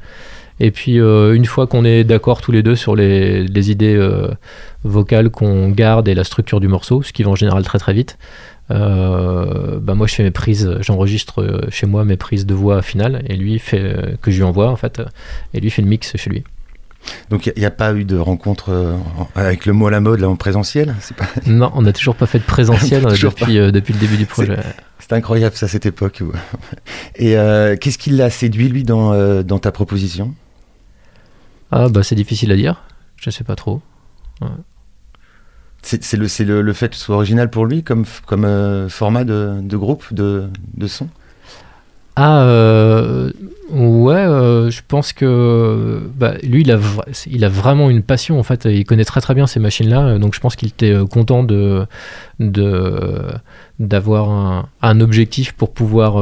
Et 0.59 0.71
puis, 0.71 0.99
euh, 0.99 1.33
une 1.33 1.45
fois 1.45 1.67
qu'on 1.67 1.85
est 1.85 2.03
d'accord 2.03 2.41
tous 2.41 2.51
les 2.51 2.63
deux 2.63 2.75
sur 2.75 2.95
les, 2.95 3.43
les 3.45 3.71
idées 3.71 3.95
euh, 3.95 4.27
vocales 4.83 5.29
qu'on 5.29 5.69
garde 5.69 6.07
et 6.07 6.13
la 6.15 6.23
structure 6.23 6.59
du 6.59 6.67
morceau, 6.67 7.01
ce 7.01 7.13
qui 7.13 7.23
va 7.23 7.29
en 7.31 7.35
général 7.35 7.63
très 7.63 7.79
très 7.79 7.93
vite, 7.93 8.17
euh, 8.71 9.79
bah 9.81 9.95
moi 9.95 10.05
je 10.07 10.15
fais 10.15 10.23
mes 10.23 10.31
prises, 10.31 10.77
j'enregistre 10.81 11.41
euh, 11.41 11.61
chez 11.69 11.87
moi 11.87 12.05
mes 12.05 12.17
prises 12.17 12.45
de 12.45 12.53
voix 12.53 12.81
finales, 12.81 13.23
et 13.27 13.35
lui 13.35 13.57
fait, 13.59 14.17
que 14.21 14.31
je 14.31 14.37
lui 14.37 14.43
envoie 14.43 14.69
en 14.69 14.75
fait, 14.75 15.01
et 15.53 15.59
lui 15.59 15.69
fait 15.69 15.81
le 15.81 15.87
mix 15.87 16.15
chez 16.17 16.29
lui. 16.29 16.43
Donc 17.29 17.45
il 17.47 17.53
n'y 17.57 17.65
a, 17.65 17.71
pas 17.71 17.93
eu 17.93 18.03
de 18.03 18.17
rencontre 18.17 18.69
euh, 18.71 18.93
en- 19.17 19.27
avec 19.33 19.65
le 19.65 19.71
mot 19.73 19.87
à 19.87 19.91
la 19.91 20.01
mode 20.01 20.19
là 20.19 20.29
en 20.29 20.35
présentiel? 20.35 20.95
Pas- 21.17 21.25
Non, 21.47 21.71
on 21.73 21.81
n'a 21.83 21.93
toujours 21.93 22.15
pas 22.15 22.25
fait 22.25 22.39
de 22.39 22.43
présentiel 22.43 23.03
depuis, 23.21 23.57
euh, 23.57 23.71
depuis 23.71 23.93
le 23.93 23.99
début 23.99 24.17
du 24.17 24.25
projet. 24.25 24.57
C'est 24.99 25.13
incroyable 25.13 25.55
ça 25.55 25.67
cette 25.69 25.85
époque. 25.85 26.21
Et 27.15 27.37
euh, 27.37 27.75
qu'est-ce 27.77 27.97
qui 27.97 28.09
l'a 28.11 28.29
séduit 28.29 28.67
lui 28.67 28.83
dans, 28.83 29.41
dans 29.43 29.59
ta 29.59 29.71
proposition? 29.71 30.33
Ah 31.71 31.87
bah 31.89 32.03
c'est 32.03 32.15
difficile 32.15 32.51
à 32.51 32.55
dire, 32.55 32.83
je 33.17 33.29
sais 33.29 33.43
pas 33.43 33.55
trop. 33.55 33.81
C'est 35.81 36.03
c'est 36.03 36.17
le, 36.17 36.27
c'est 36.27 36.43
le, 36.45 36.61
le 36.61 36.73
fait 36.73 36.89
que 36.89 36.95
ce 36.95 37.03
soit 37.03 37.15
original 37.15 37.49
pour 37.49 37.65
lui 37.65 37.83
comme, 37.83 38.05
euh, 38.31 38.89
format 38.89 39.23
de, 39.23 39.59
de 39.61 39.77
groupe, 39.77 40.13
de, 40.13 40.49
de 40.75 40.87
son? 40.87 41.07
Ah 42.15 42.41
euh, 42.41 43.31
ouais, 43.69 44.13
euh, 44.13 44.69
je 44.69 44.81
pense 44.85 45.13
que 45.13 46.01
bah, 46.17 46.33
lui 46.43 46.61
il 46.61 46.71
a, 46.71 46.79
il 47.27 47.45
a 47.45 47.49
vraiment 47.49 47.89
une 47.89 48.03
passion 48.03 48.39
en 48.39 48.43
fait, 48.43 48.65
il 48.65 48.83
connaît 48.83 49.05
très 49.05 49.21
très 49.21 49.35
bien 49.35 49.47
ces 49.47 49.59
machines-là, 49.61 50.17
donc 50.19 50.33
je 50.35 50.41
pense 50.41 50.57
qu'il 50.57 50.67
était 50.67 50.95
content 51.09 51.43
de 51.43 51.85
de 52.39 53.21
d'avoir 53.79 54.29
un, 54.29 54.69
un 54.81 54.99
objectif 54.99 55.53
pour 55.53 55.71
pouvoir 55.73 56.17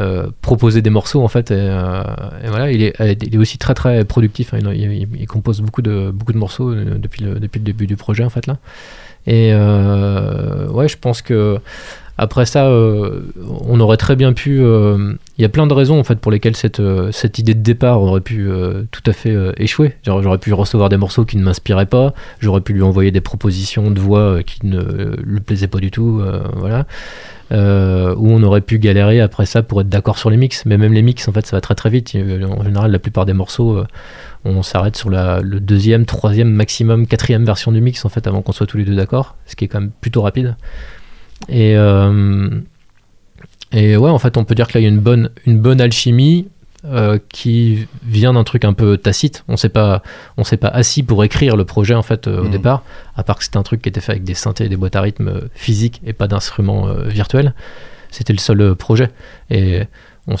euh, 0.00 0.06
euh, 0.06 0.26
proposer 0.42 0.82
des 0.82 0.90
morceaux 0.90 1.22
en 1.22 1.28
fait 1.28 1.50
et, 1.50 1.54
euh, 1.58 2.02
voilà 2.46 2.70
il 2.70 2.82
est, 2.82 2.94
il 3.22 3.34
est 3.34 3.38
aussi 3.38 3.58
très 3.58 3.74
très 3.74 4.04
productif 4.04 4.54
hein, 4.54 4.58
il, 4.72 5.26
compose 5.26 5.60
beaucoup 5.60 5.82
de 5.82 6.10
beaucoup 6.12 6.32
de 6.32 6.38
morceaux 6.38 6.70
euh, 6.70 6.98
depuis 6.98 7.24
le, 7.24 7.40
depuis 7.40 7.58
le 7.58 7.64
début 7.64 7.86
du 7.86 7.96
projet 7.96 8.24
en 8.24 8.30
fait 8.30 8.46
là. 8.46 8.58
Et 9.26 9.50
euh, 9.52 10.68
ouais 10.68 10.86
je 10.86 10.96
pense 10.96 11.22
que 11.22 11.58
après 12.18 12.46
ça 12.46 12.66
euh, 12.66 13.22
on 13.68 13.80
aurait 13.80 13.96
très 13.96 14.16
bien 14.16 14.32
pu 14.32 14.60
euh, 14.60 15.14
il 15.38 15.42
y 15.42 15.44
a 15.44 15.48
plein 15.48 15.66
de 15.66 15.74
raisons 15.74 15.98
en 15.98 16.04
fait 16.04 16.18
pour 16.18 16.30
lesquelles 16.30 16.56
cette, 16.56 16.80
euh, 16.80 17.10
cette 17.10 17.38
idée 17.38 17.54
de 17.54 17.62
départ 17.62 18.00
aurait 18.00 18.20
pu 18.20 18.48
euh, 18.48 18.84
tout 18.90 19.02
à 19.06 19.12
fait 19.12 19.32
euh, 19.32 19.52
échouer. 19.58 19.94
J'aurais 20.04 20.38
pu 20.38 20.52
recevoir 20.52 20.88
des 20.88 20.96
morceaux 20.96 21.24
qui 21.24 21.36
ne 21.36 21.42
m'inspiraient 21.42 21.86
pas 21.86 22.14
j'aurais 22.40 22.60
pu 22.60 22.72
lui 22.72 22.82
envoyer 22.82 23.10
des 23.10 23.20
propositions 23.20 23.90
de 23.90 24.00
voix 24.00 24.20
euh, 24.20 24.42
qui 24.42 24.64
ne 24.64 24.78
euh, 24.78 25.16
lui 25.24 25.40
plaisaient 25.40 25.68
pas 25.68 25.78
du 25.78 25.90
tout 25.90 26.20
euh, 26.22 26.42
voilà 26.54 26.86
euh, 27.52 28.12
où 28.16 28.30
on 28.30 28.42
aurait 28.42 28.60
pu 28.60 28.80
galérer 28.80 29.20
après 29.20 29.46
ça 29.46 29.62
pour 29.62 29.80
être 29.80 29.88
d'accord 29.88 30.18
sur 30.18 30.30
les 30.30 30.36
mix. 30.36 30.66
Mais 30.66 30.76
même 30.76 30.92
les 30.92 31.02
mix, 31.02 31.28
en 31.28 31.32
fait, 31.32 31.46
ça 31.46 31.56
va 31.56 31.60
très 31.60 31.74
très 31.74 31.90
vite. 31.90 32.14
Euh, 32.14 32.46
En 32.46 32.64
général, 32.64 32.90
la 32.90 32.98
plupart 32.98 33.24
des 33.24 33.32
morceaux, 33.32 33.78
euh, 33.78 33.86
on 34.44 34.62
s'arrête 34.62 34.96
sur 34.96 35.10
la, 35.10 35.42
deuxième, 35.42 36.06
troisième, 36.06 36.50
maximum 36.50 37.06
quatrième 37.06 37.44
version 37.44 37.72
du 37.72 37.80
mix, 37.80 38.04
en 38.04 38.08
fait, 38.08 38.26
avant 38.26 38.42
qu'on 38.42 38.52
soit 38.52 38.66
tous 38.66 38.78
les 38.78 38.84
deux 38.84 38.96
d'accord, 38.96 39.36
ce 39.46 39.56
qui 39.56 39.64
est 39.64 39.68
quand 39.68 39.80
même 39.80 39.92
plutôt 40.00 40.22
rapide. 40.22 40.56
Et, 41.48 41.76
ouais, 41.76 41.80
en 44.10 44.18
fait, 44.18 44.36
on 44.36 44.44
peut 44.44 44.54
dire 44.54 44.68
que 44.68 44.74
là, 44.74 44.80
il 44.80 44.84
y 44.84 44.86
a 44.86 44.90
une 44.90 45.00
bonne, 45.00 45.30
une 45.46 45.60
bonne 45.60 45.80
alchimie. 45.80 46.48
Euh, 46.86 47.18
qui 47.28 47.86
vient 48.04 48.32
d'un 48.34 48.44
truc 48.44 48.64
un 48.64 48.72
peu 48.72 48.96
tacite. 48.96 49.44
On 49.48 49.56
s'est 49.56 49.68
pas, 49.68 50.02
on 50.36 50.44
s'est 50.44 50.56
pas 50.56 50.68
assis 50.68 51.02
pour 51.02 51.24
écrire 51.24 51.56
le 51.56 51.64
projet 51.64 51.94
en 51.94 52.02
fait 52.02 52.28
euh, 52.28 52.40
au 52.40 52.44
Mhm. 52.44 52.50
départ, 52.50 52.82
à 53.16 53.22
part 53.24 53.36
que 53.38 53.44
c'était 53.44 53.56
un 53.56 53.62
truc 53.62 53.82
qui 53.82 53.88
était 53.88 54.00
fait 54.00 54.12
avec 54.12 54.24
des 54.24 54.34
synthés 54.34 54.66
et 54.66 54.68
des 54.68 54.76
boîtes 54.76 54.96
à 54.96 55.00
rythme 55.00 55.28
euh, 55.28 55.40
physiques 55.54 56.00
et 56.06 56.12
pas 56.12 56.28
d'instruments 56.28 56.86
virtuels. 57.06 57.54
C'était 58.10 58.32
le 58.32 58.38
seul 58.38 58.74
projet. 58.76 59.10
Et 59.50 59.82
on 60.28 60.36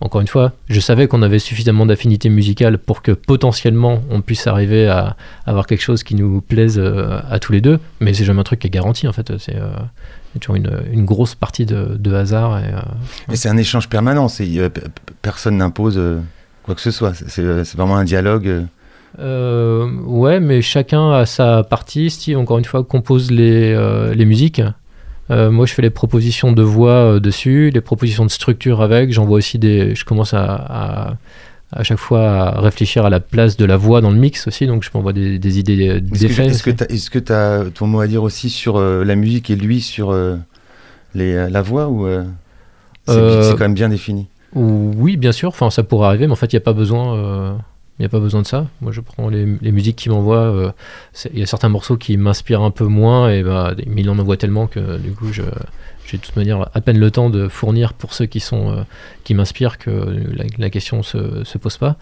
encore 0.00 0.20
une 0.20 0.26
fois, 0.26 0.50
je 0.68 0.80
savais 0.80 1.06
qu'on 1.06 1.22
avait 1.22 1.38
suffisamment 1.38 1.86
d'affinité 1.86 2.28
musicale 2.28 2.76
pour 2.78 3.02
que 3.02 3.12
potentiellement 3.12 4.02
on 4.10 4.20
puisse 4.20 4.48
arriver 4.48 4.88
à 4.88 5.16
avoir 5.46 5.66
quelque 5.68 5.82
chose 5.82 6.02
qui 6.02 6.16
nous 6.16 6.40
plaise 6.40 6.76
à 6.80 7.38
tous 7.38 7.52
les 7.52 7.60
deux, 7.60 7.78
mais 8.00 8.12
c'est 8.12 8.24
jamais 8.24 8.40
un 8.40 8.42
truc 8.42 8.58
qui 8.58 8.66
est 8.66 8.70
garanti 8.70 9.06
en 9.06 9.12
fait. 9.12 9.38
C'est 9.38 9.54
il 10.32 10.36
y 10.36 10.38
a 10.38 10.40
toujours 10.40 10.56
une, 10.56 10.70
une 10.92 11.04
grosse 11.04 11.34
partie 11.34 11.66
de, 11.66 11.96
de 11.98 12.14
hasard. 12.14 12.58
Et, 12.58 12.64
euh, 12.64 12.80
Mais 13.28 13.36
c'est 13.36 13.48
un 13.48 13.56
échange 13.56 13.88
permanent, 13.88 14.28
c'est, 14.28 14.48
euh, 14.58 14.68
personne 15.22 15.56
n'impose 15.58 15.96
euh, 15.98 16.20
quoi 16.62 16.74
que 16.74 16.80
ce 16.80 16.90
soit, 16.90 17.14
c'est, 17.14 17.28
c'est- 17.28 17.64
c'est 17.64 17.76
vraiment 17.76 17.96
un 17.96 18.04
dialogue. 18.04 18.48
euh. 18.48 18.62
Euh, 19.18 19.90
ouais, 20.06 20.40
mais 20.40 20.62
chacun 20.62 21.12
a 21.12 21.26
sa 21.26 21.62
partie. 21.64 22.08
Steve, 22.10 22.38
encore 22.38 22.58
une 22.58 22.64
fois, 22.64 22.82
compose 22.82 23.30
les, 23.30 23.72
euh, 23.74 24.14
les 24.14 24.24
musiques. 24.24 24.62
Euh, 25.30 25.50
moi, 25.50 25.66
je 25.66 25.74
fais 25.74 25.82
les 25.82 25.90
propositions 25.90 26.52
de 26.52 26.62
voix 26.62 26.90
euh, 27.14 27.20
dessus, 27.20 27.70
les 27.72 27.80
propositions 27.82 28.24
de 28.24 28.30
structure 28.30 28.80
avec. 28.80 29.12
J'envoie 29.12 29.36
aussi 29.38 29.58
des. 29.58 29.94
Je 29.94 30.04
commence 30.04 30.32
à, 30.34 30.44
à, 30.54 31.14
à 31.72 31.82
chaque 31.82 31.98
fois 31.98 32.28
à 32.28 32.60
réfléchir 32.60 33.04
à 33.04 33.10
la 33.10 33.20
place 33.20 33.56
de 33.56 33.64
la 33.64 33.76
voix 33.76 34.00
dans 34.00 34.10
le 34.10 34.18
mix 34.18 34.46
aussi. 34.46 34.66
Donc, 34.66 34.82
je 34.84 34.90
m'envoie 34.94 35.12
des, 35.12 35.38
des 35.38 35.58
idées 35.58 35.76
que, 35.88 35.98
d'effets. 35.98 36.46
est-ce 36.46 36.62
que 36.62 36.70
que 36.70 37.18
t'as 37.18 37.64
ton 37.70 37.86
mot 37.86 38.00
à 38.00 38.06
dire 38.06 38.22
aussi 38.22 38.50
sur 38.50 38.76
euh, 38.76 39.04
la 39.04 39.14
musique 39.14 39.50
et 39.50 39.56
lui 39.56 39.80
sur 39.80 40.10
euh, 40.10 40.36
les, 41.14 41.34
euh, 41.34 41.48
la 41.48 41.62
voix 41.62 41.88
ou 41.88 42.06
euh, 42.06 42.24
c'est, 43.06 43.14
Euh, 43.14 43.42
c'est 43.42 43.52
quand 43.52 43.64
même 43.64 43.74
bien 43.74 43.88
défini? 43.88 44.28
Oui, 44.54 45.16
bien 45.16 45.32
sûr. 45.32 45.48
Enfin, 45.48 45.70
ça 45.70 45.82
pourrait 45.82 46.08
arriver, 46.08 46.26
mais 46.26 46.32
en 46.32 46.36
fait, 46.36 46.52
il 46.52 46.56
n'y 46.56 46.62
a 46.62 46.64
pas 46.64 46.74
besoin. 46.74 47.56
N'y 48.02 48.06
a 48.06 48.10
pas 48.10 48.20
besoin 48.20 48.42
de 48.42 48.46
ça. 48.46 48.66
Moi, 48.80 48.92
je 48.92 49.00
prends 49.00 49.28
les, 49.28 49.44
musiques 49.46 49.96
qu'il 49.96 50.12
m'envoie. 50.12 50.36
euh, 50.36 50.72
Il 51.32 51.38
y 51.38 51.42
a 51.42 51.46
certains 51.46 51.68
morceaux 51.68 51.96
qui 51.96 52.16
m'inspirent 52.16 52.62
un 52.62 52.70
peu 52.70 52.84
moins, 52.84 53.30
et 53.30 53.42
bah, 53.42 53.74
mais 53.86 54.02
il 54.02 54.10
en 54.10 54.18
envoie 54.18 54.36
tellement 54.36 54.66
que 54.66 54.98
du 54.98 55.12
coup, 55.12 55.32
je, 55.32 55.42
j'ai 56.06 56.18
de 56.18 56.22
toute 56.22 56.36
manière 56.36 56.68
à 56.74 56.80
peine 56.80 56.98
le 56.98 57.10
temps 57.10 57.30
de 57.30 57.48
fournir 57.48 57.94
pour 57.94 58.14
ceux 58.14 58.26
qui 58.26 58.44
euh, 58.52 58.82
qui 59.24 59.34
m'inspirent 59.34 59.78
que 59.78 59.90
la, 59.90 60.44
la 60.58 60.70
question 60.70 61.02
se, 61.02 61.44
se 61.44 61.58
pose 61.58 61.76
pas. 61.78 61.96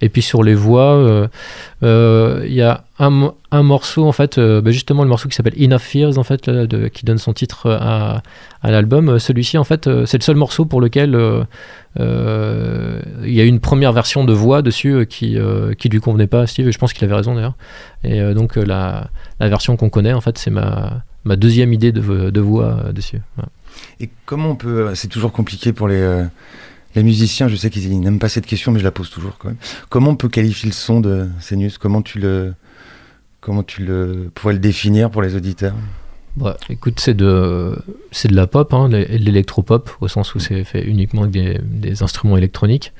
Et 0.00 0.08
puis 0.08 0.22
sur 0.22 0.42
les 0.42 0.54
voix, 0.54 0.94
euh, 0.94 1.26
euh, 1.82 2.44
il 2.46 2.52
y 2.52 2.62
a 2.62 2.84
un, 2.98 3.32
un 3.50 3.62
morceau 3.62 4.06
en 4.06 4.12
fait, 4.12 4.38
euh, 4.38 4.60
bah, 4.60 4.70
justement 4.70 5.02
le 5.02 5.08
morceau 5.08 5.28
qui 5.28 5.34
s'appelle 5.34 5.60
Enough 5.60 5.80
Fears 5.80 6.18
en 6.18 6.24
fait, 6.24 6.50
qui 6.92 7.04
donne 7.04 7.18
son 7.18 7.32
titre 7.32 7.70
à, 7.70 8.22
l'album. 8.62 9.18
Celui-ci 9.18 9.58
en 9.58 9.64
fait, 9.64 9.88
c'est 10.06 10.18
le 10.18 10.22
seul 10.22 10.36
morceau 10.36 10.64
pour 10.64 10.80
lequel 10.80 11.18
il 11.98 13.34
y 13.34 13.40
a 13.40 13.44
une 13.44 13.60
première 13.60 13.92
version 13.92 14.24
de 14.24 14.32
voix 14.32 14.62
dessus 14.62 15.06
qui 15.08 15.36
qui 15.78 15.88
lui 15.88 16.00
convenait 16.00 16.26
pas 16.26 16.46
Steve. 16.46 16.68
Et 16.68 16.72
je 16.72 16.78
pense 16.78 16.92
qu'il 16.92 17.04
avait 17.04 17.14
raison 17.14 17.34
d'ailleurs. 17.34 17.56
Et 18.04 18.34
donc 18.34 18.56
la, 18.56 19.08
la 19.40 19.48
version 19.48 19.76
qu'on 19.76 19.90
connaît 19.90 20.12
en 20.12 20.20
fait, 20.20 20.38
c'est 20.38 20.50
ma 20.50 21.02
ma 21.24 21.36
deuxième 21.36 21.72
idée 21.72 21.92
de, 21.92 22.30
de 22.30 22.40
voix 22.40 22.92
dessus. 22.92 23.20
Et 24.00 24.08
comment 24.26 24.50
on 24.50 24.56
peut. 24.56 24.94
C'est 24.94 25.08
toujours 25.08 25.32
compliqué 25.32 25.72
pour 25.72 25.88
les, 25.88 26.24
les 26.98 27.04
musiciens, 27.04 27.48
je 27.48 27.56
sais 27.56 27.70
qu'ils 27.70 27.98
n'aiment 28.00 28.18
pas 28.18 28.28
cette 28.28 28.46
question, 28.46 28.72
mais 28.72 28.78
je 28.78 28.84
la 28.84 28.90
pose 28.90 29.10
toujours 29.10 29.36
quand 29.38 29.48
même. 29.48 29.56
Comment 29.88 30.10
on 30.10 30.16
peut 30.16 30.28
qualifier 30.28 30.68
le 30.68 30.74
son 30.74 31.00
de 31.00 31.28
Senius 31.40 31.78
Comment 31.78 32.02
tu 32.02 32.18
le. 32.18 32.54
Comment 33.40 33.62
tu 33.62 33.84
le 33.84 34.30
pourrais 34.34 34.54
le 34.54 34.58
définir 34.58 35.10
pour 35.10 35.22
les 35.22 35.36
auditeurs? 35.36 35.74
Ouais, 36.38 36.52
écoute, 36.68 37.00
c'est 37.00 37.14
de, 37.14 37.76
c'est 38.10 38.28
de 38.28 38.34
la 38.34 38.46
pop, 38.46 38.74
hein, 38.74 38.88
de 38.88 38.96
l'électropop, 38.96 39.90
au 40.00 40.08
sens 40.08 40.34
où 40.34 40.40
c'est 40.40 40.64
fait 40.64 40.84
uniquement 40.84 41.22
avec 41.22 41.32
des, 41.32 41.58
des 41.62 42.02
instruments 42.02 42.36
électroniques. 42.36 42.92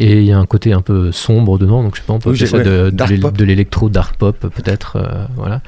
Et 0.00 0.18
il 0.18 0.24
y 0.24 0.30
a 0.32 0.38
un 0.38 0.46
côté 0.46 0.72
un 0.72 0.80
peu 0.80 1.10
sombre 1.10 1.58
dedans, 1.58 1.82
donc 1.82 1.96
je 1.96 2.00
sais 2.00 2.06
pas, 2.06 2.12
on 2.12 2.20
peut 2.20 2.30
Oui, 2.30 2.38
ça 2.38 2.56
ouais, 2.58 2.62
de, 2.62 3.44
l'électro 3.44 3.88
dark 3.88 4.16
pop, 4.16 4.38
peut-être. 4.38 4.94
euh, 4.96 5.24
voilà. 5.34 5.60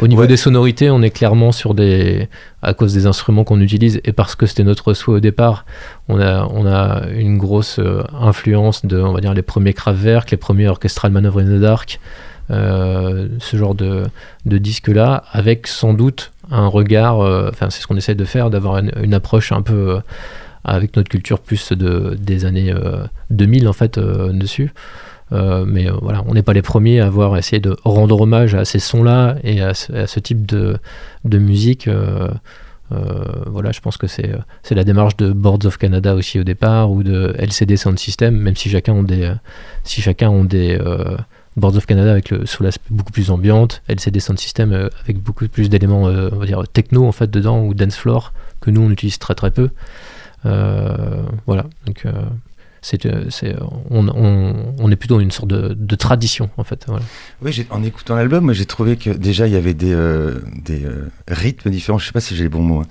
Au 0.00 0.06
niveau 0.06 0.20
Ouais. 0.22 0.26
des 0.26 0.36
sonorités, 0.36 0.90
on 0.90 1.00
est 1.00 1.08
clairement 1.10 1.50
sur 1.50 1.72
des. 1.74 2.28
À 2.60 2.74
cause 2.74 2.92
des 2.92 3.06
instruments 3.06 3.42
qu'on 3.42 3.58
utilise 3.60 3.98
et 4.04 4.12
parce 4.12 4.34
que 4.34 4.44
c'était 4.44 4.64
notre 4.64 4.92
souhait 4.92 5.16
au 5.16 5.20
départ, 5.20 5.64
on 6.08 6.20
a, 6.20 6.46
on 6.52 6.66
a 6.66 7.04
une 7.16 7.38
grosse 7.38 7.78
euh, 7.78 8.02
influence 8.12 8.84
de, 8.84 9.00
on 9.00 9.14
va 9.14 9.20
dire, 9.22 9.32
les 9.32 9.40
premiers 9.40 9.72
Kraftwerk, 9.72 10.30
les 10.30 10.36
premiers 10.36 10.68
Orchestral 10.68 11.10
Maneuver 11.10 11.40
in 11.42 11.56
the 11.56 11.60
Dark, 11.60 12.00
euh, 12.50 13.28
ce 13.38 13.56
genre 13.56 13.74
de, 13.74 14.04
de 14.44 14.58
disque-là, 14.58 15.24
avec 15.32 15.66
sans 15.66 15.94
doute 15.94 16.32
un 16.50 16.66
regard, 16.66 17.20
euh, 17.20 17.48
enfin 17.50 17.70
c'est 17.70 17.80
ce 17.80 17.86
qu'on 17.86 17.96
essaie 17.96 18.14
de 18.14 18.24
faire, 18.26 18.50
d'avoir 18.50 18.76
une, 18.76 18.92
une 19.02 19.14
approche 19.14 19.52
un 19.52 19.62
peu 19.62 20.00
avec 20.64 20.96
notre 20.96 21.08
culture 21.08 21.40
plus 21.40 21.72
de, 21.72 22.16
des 22.20 22.44
années 22.44 22.72
euh, 22.72 23.04
2000 23.30 23.68
en 23.68 23.72
fait 23.72 23.98
euh, 23.98 24.32
dessus. 24.32 24.72
Euh, 25.32 25.64
mais 25.64 25.88
euh, 25.88 25.94
voilà, 26.02 26.24
on 26.26 26.34
n'est 26.34 26.42
pas 26.42 26.52
les 26.52 26.62
premiers 26.62 27.00
à 27.00 27.06
avoir 27.06 27.36
essayé 27.36 27.60
de 27.60 27.76
rendre 27.84 28.20
hommage 28.20 28.54
à 28.54 28.64
ces 28.64 28.80
sons-là 28.80 29.36
et 29.44 29.60
à 29.62 29.74
ce, 29.74 30.18
type 30.20 30.44
de, 30.46 30.78
musique. 31.24 31.86
euh, 31.86 32.28
euh, 32.92 33.24
voilà, 33.46 33.70
je 33.70 33.80
pense 33.80 33.96
que 33.96 34.06
c'est 34.06 34.30
euh, 34.30 34.74
la 34.74 34.84
démarche 34.84 35.16
de 35.16 35.32
Boards 35.32 35.64
of 35.64 35.78
Canada 35.78 36.14
aussi 36.14 36.40
au 36.40 36.44
départ 36.44 36.90
ou 36.90 37.02
de 37.02 37.34
LCD 37.38 37.76
Sound 37.76 37.98
System, 37.98 38.36
même 38.36 38.56
si 38.56 38.68
chacun 38.68 38.92
ont 38.94 39.02
des, 39.02 39.22
euh, 39.22 39.34
si 39.84 40.02
chacun 40.02 40.28
ont 40.28 40.44
des 40.44 40.76
euh, 40.80 41.16
Boards 41.56 41.76
of 41.76 41.86
Canada 41.86 42.10
avec 42.10 42.34
sous 42.44 42.62
l'aspect 42.62 42.88
beaucoup 42.90 43.12
plus 43.12 43.30
ambiante, 43.30 43.82
LCD 43.88 44.18
Sound 44.18 44.38
System 44.38 44.72
euh, 44.72 44.88
avec 45.04 45.18
beaucoup 45.18 45.46
plus 45.48 45.68
d'éléments, 45.68 46.08
euh, 46.08 46.30
on 46.32 46.36
va 46.36 46.46
dire 46.46 46.62
techno 46.72 47.06
en 47.06 47.12
fait 47.12 47.30
dedans 47.30 47.62
ou 47.62 47.74
dance 47.74 47.96
floor 47.96 48.32
que 48.60 48.70
nous 48.70 48.80
on 48.80 48.90
utilise 48.90 49.18
très 49.18 49.34
très 49.34 49.50
peu. 49.52 49.70
Euh, 50.46 51.22
voilà, 51.46 51.66
donc 51.86 52.02
euh, 52.06 52.12
c'est, 52.82 53.04
euh, 53.04 53.26
c'est, 53.28 53.54
on, 53.90 54.08
on, 54.08 54.74
on 54.78 54.90
est 54.90 54.96
plutôt 54.96 55.16
dans 55.16 55.20
une 55.20 55.30
sorte 55.30 55.48
de, 55.48 55.74
de 55.74 55.94
tradition 55.96 56.48
en 56.56 56.64
fait. 56.64 56.84
Voilà. 56.88 57.04
Oui, 57.42 57.66
en 57.70 57.82
écoutant 57.82 58.16
l'album, 58.16 58.44
moi 58.44 58.54
j'ai 58.54 58.64
trouvé 58.64 58.96
que 58.96 59.10
déjà 59.10 59.46
il 59.46 59.52
y 59.52 59.56
avait 59.56 59.74
des, 59.74 59.92
euh, 59.92 60.40
des 60.64 60.84
euh, 60.86 61.10
rythmes 61.28 61.70
différents, 61.70 61.98
je 61.98 62.06
sais 62.06 62.12
pas 62.12 62.20
si 62.20 62.34
j'ai 62.36 62.44
les 62.44 62.48
bons 62.48 62.62
mots, 62.62 62.80
hein, 62.80 62.86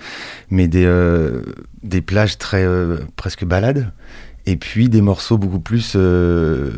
mais 0.52 0.68
des, 0.68 0.86
euh, 0.86 1.42
des 1.82 2.02
plages 2.02 2.38
très 2.38 2.68
presque 3.16 3.46
balades, 3.46 3.92
et 4.46 4.56
puis 4.56 4.90
des 4.90 5.02
morceaux 5.02 5.38
beaucoup 5.38 5.60
plus, 5.60 5.96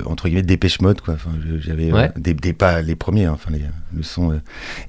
entre 0.06 0.28
guillemets, 0.28 0.42
dépêche 0.42 0.82
mode, 0.82 1.00
quoi. 1.02 1.14
Enfin, 1.14 1.30
j'avais 1.60 1.92
Ouais. 1.92 2.12
des, 2.18 2.34
des 2.34 2.54
pas 2.54 2.82
les 2.82 2.96
premiers, 2.96 3.26
hein, 3.26 3.34
enfin 3.34 3.52
les, 3.52 3.62
le 3.96 4.04
son. 4.04 4.42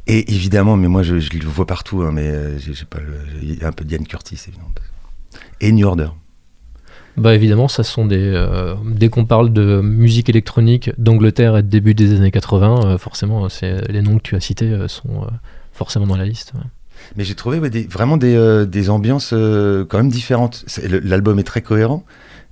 Et 0.06 0.32
évidemment, 0.32 0.76
mais 0.76 0.88
moi 0.88 1.02
je, 1.02 1.18
je 1.18 1.30
le 1.32 1.44
vois 1.46 1.66
partout, 1.66 2.02
hein, 2.02 2.10
mais 2.12 2.58
j'ai 2.60 2.84
pas 2.84 2.98
le, 3.00 3.14
il 3.42 3.60
y 3.60 3.64
a 3.64 3.68
un 3.68 3.72
peu 3.72 3.84
Diane 3.84 4.06
Curtis, 4.06 4.38
évidemment. 4.48 4.70
Et 5.60 5.72
New 5.72 5.86
Order. 5.86 6.08
Bah 7.16 7.34
évidemment, 7.34 7.68
ça 7.68 7.82
sont 7.82 8.06
des. 8.06 8.16
euh, 8.18 8.74
dès 8.86 9.10
qu'on 9.10 9.26
parle 9.26 9.52
de 9.52 9.80
musique 9.82 10.28
électronique 10.30 10.90
d'Angleterre 10.96 11.56
et 11.58 11.62
de 11.62 11.68
début 11.68 11.94
des 11.94 12.14
années 12.16 12.30
80, 12.30 12.80
euh, 12.86 12.98
forcément, 12.98 13.48
c'est 13.50 13.86
les 13.90 14.00
noms 14.00 14.16
que 14.16 14.22
tu 14.22 14.34
as 14.34 14.40
cités 14.40 14.70
euh, 14.72 14.88
sont 14.88 15.22
euh, 15.22 15.26
forcément 15.72 16.06
dans 16.06 16.16
la 16.16 16.24
liste. 16.24 16.52
ouais. 16.54 16.62
Mais 17.16 17.24
j'ai 17.24 17.34
trouvé 17.34 17.58
ouais, 17.58 17.68
des, 17.68 17.82
vraiment 17.84 18.16
des, 18.16 18.34
euh, 18.34 18.64
des 18.64 18.88
ambiances 18.88 19.32
euh, 19.34 19.84
quand 19.86 19.98
même 19.98 20.08
différentes. 20.08 20.64
L'album 20.88 21.38
est 21.38 21.42
très 21.42 21.60
cohérent, 21.60 22.04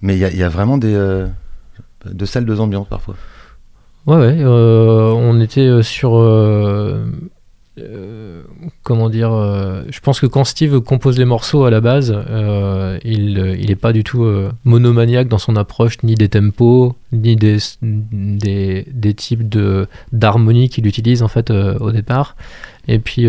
mais 0.03 0.19
il 0.19 0.19
y, 0.19 0.37
y 0.37 0.43
a 0.43 0.49
vraiment 0.49 0.77
des 0.77 0.93
euh, 0.95 1.27
deux 2.05 2.27
salles, 2.27 2.45
deux 2.45 2.61
ambiances 2.61 2.89
parfois. 2.89 3.15
Ouais, 4.07 4.17
ouais. 4.17 4.37
euh, 4.41 5.13
on 5.13 5.41
était 5.41 5.61
euh, 5.61 5.83
sur. 5.83 6.13
Euh, 7.79 8.43
comment 8.83 9.09
dire 9.09 9.33
euh, 9.33 9.83
Je 9.91 10.01
pense 10.01 10.21
que 10.21 10.27
quand 10.27 10.45
Steve 10.45 10.81
compose 10.81 11.19
les 11.19 11.25
morceaux 11.25 11.65
à 11.65 11.71
la 11.71 11.81
base, 11.81 12.13
euh, 12.15 12.99
il 13.05 13.39
euh, 13.39 13.57
il 13.59 13.71
est 13.71 13.77
pas 13.77 13.93
du 13.93 14.03
tout 14.03 14.25
euh, 14.25 14.51
monomaniaque 14.65 15.29
dans 15.29 15.39
son 15.39 15.57
approche, 15.57 16.03
ni 16.03 16.15
des 16.15 16.29
tempos, 16.29 16.97
ni 17.13 17.37
des, 17.37 17.59
des, 17.81 19.15
types 19.15 19.49
de 19.49 19.87
d'harmonie 20.13 20.69
qu'il 20.69 20.87
utilise 20.87 21.23
en 21.23 21.29
fait 21.29 21.51
au 21.51 21.93
départ. 21.93 22.37
Et 22.89 22.99
puis 22.99 23.27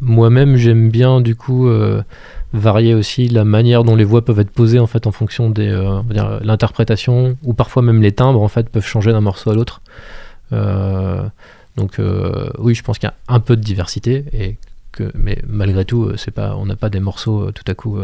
moi-même, 0.00 0.56
j'aime 0.56 0.90
bien 0.90 1.20
du 1.20 1.34
coup. 1.34 1.68
varier 2.56 2.94
aussi 2.94 3.26
la 3.28 3.44
manière 3.44 3.82
dont 3.82 3.96
les 3.96 4.04
voix 4.04 4.24
peuvent 4.24 4.38
être 4.38 4.52
posées 4.52 4.78
en 4.78 4.86
fait 4.86 5.08
en 5.08 5.10
fonction 5.10 5.50
dire, 5.50 6.04
l'interprétation 6.44 7.36
ou 7.42 7.52
parfois 7.52 7.82
même 7.82 8.00
les 8.00 8.12
timbres 8.12 8.40
en 8.40 8.46
fait 8.46 8.68
peuvent 8.68 8.86
changer 8.86 9.10
d'un 9.10 9.20
morceau 9.20 9.50
à 9.50 9.54
l'autre 9.56 9.80
donc 11.76 11.98
euh, 11.98 12.50
oui, 12.58 12.74
je 12.74 12.82
pense 12.82 12.98
qu'il 12.98 13.08
y 13.08 13.10
a 13.10 13.14
un 13.34 13.40
peu 13.40 13.56
de 13.56 13.62
diversité 13.62 14.24
et 14.32 14.56
que, 14.92 15.10
mais 15.14 15.38
malgré 15.46 15.84
tout, 15.84 16.04
euh, 16.04 16.16
c'est 16.16 16.30
pas, 16.30 16.54
on 16.56 16.66
n'a 16.66 16.76
pas 16.76 16.88
des 16.88 17.00
morceaux 17.00 17.48
euh, 17.48 17.52
tout 17.52 17.64
à 17.66 17.74
coup. 17.74 17.98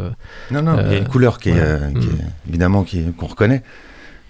Non, 0.51 0.63
non, 0.63 0.77
il 0.87 0.93
y 0.93 0.97
a 0.97 0.99
une 0.99 1.07
couleur 1.09 1.39
qui 1.39 1.51
est, 1.51 1.53
voilà. 1.53 1.89
qui 1.93 2.07
Mm. 2.09 2.11
est- 2.11 2.49
évidemment 2.49 2.83
qui 2.85 2.99
est- 3.01 3.17
qu'on 3.17 3.27
reconnaît. 3.27 3.63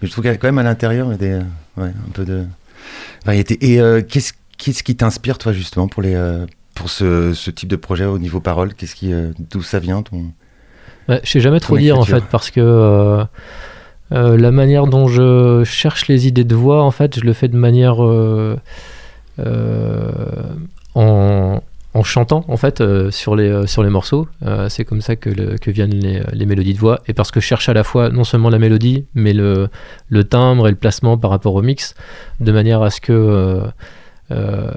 Mais 0.02 0.08
je 0.08 0.12
trouve 0.12 0.22
qu'il 0.24 0.30
y 0.32 0.34
a 0.34 0.36
quand 0.38 0.48
même 0.48 0.58
à 0.58 0.62
l'intérieur 0.62 1.08
des, 1.16 1.38
ouais, 1.76 1.88
un 1.88 2.10
peu 2.12 2.24
de 2.24 2.44
variété. 3.24 3.58
Et 3.74 3.80
qu'est-ce 4.04 4.32
qu'est-ce 4.58 4.82
qui 4.82 4.94
t'inspire 4.96 5.38
toi 5.38 5.52
justement 5.52 5.88
pour 5.88 6.02
les 6.02 6.14
euh, 6.14 6.44
pour 6.74 6.90
ce, 6.90 7.32
ce 7.34 7.50
type 7.50 7.68
de 7.68 7.76
projet 7.76 8.04
au 8.04 8.18
niveau 8.18 8.40
parole? 8.40 8.74
Qu'est-ce 8.74 8.94
qui 8.94 9.12
euh, 9.12 9.32
d'où 9.50 9.62
ça 9.62 9.78
vient 9.78 10.02
ton 10.02 10.24
ouais, 11.08 11.20
je 11.24 11.30
sais 11.30 11.40
jamais 11.40 11.60
trop 11.60 11.78
dire 11.78 11.98
en 11.98 12.04
fait 12.04 12.24
parce 12.30 12.50
que 12.50 12.60
euh, 12.60 13.24
la 14.36 14.50
manière 14.50 14.86
dont 14.86 15.06
je 15.08 15.62
cherche 15.64 16.08
les 16.08 16.26
idées 16.26 16.44
de 16.44 16.54
voix, 16.54 16.82
en 16.82 16.90
fait, 16.90 17.18
je 17.20 17.24
le 17.24 17.32
fais 17.32 17.48
de 17.48 17.56
manière 17.56 18.02
en 20.94 21.60
en 21.92 22.04
chantant 22.04 22.44
en 22.48 22.56
fait 22.56 22.80
euh, 22.80 23.10
sur 23.10 23.34
les 23.34 23.48
euh, 23.48 23.66
sur 23.66 23.82
les 23.82 23.90
morceaux. 23.90 24.28
Euh, 24.44 24.68
c'est 24.68 24.84
comme 24.84 25.00
ça 25.00 25.16
que, 25.16 25.30
viennent 25.70 25.94
les, 25.94 26.22
les 26.32 26.46
mélodies 26.46 26.74
de 26.74 26.78
voix. 26.78 27.00
Et 27.08 27.14
parce 27.14 27.30
que 27.30 27.40
je 27.40 27.46
cherche 27.46 27.68
à 27.68 27.74
la 27.74 27.84
fois 27.84 28.10
non 28.10 28.24
seulement 28.24 28.50
la 28.50 28.58
mélodie 28.58 29.06
mais 29.14 29.32
le, 29.32 29.68
le 30.08 30.24
timbre 30.24 30.68
et 30.68 30.70
le 30.70 30.76
placement 30.76 31.18
par 31.18 31.30
rapport 31.30 31.54
au 31.54 31.62
mix 31.62 31.94
de 32.38 32.52
manière 32.52 32.82
à 32.82 32.90
ce 32.90 33.00
que 33.00 33.62
euh, 34.30 34.70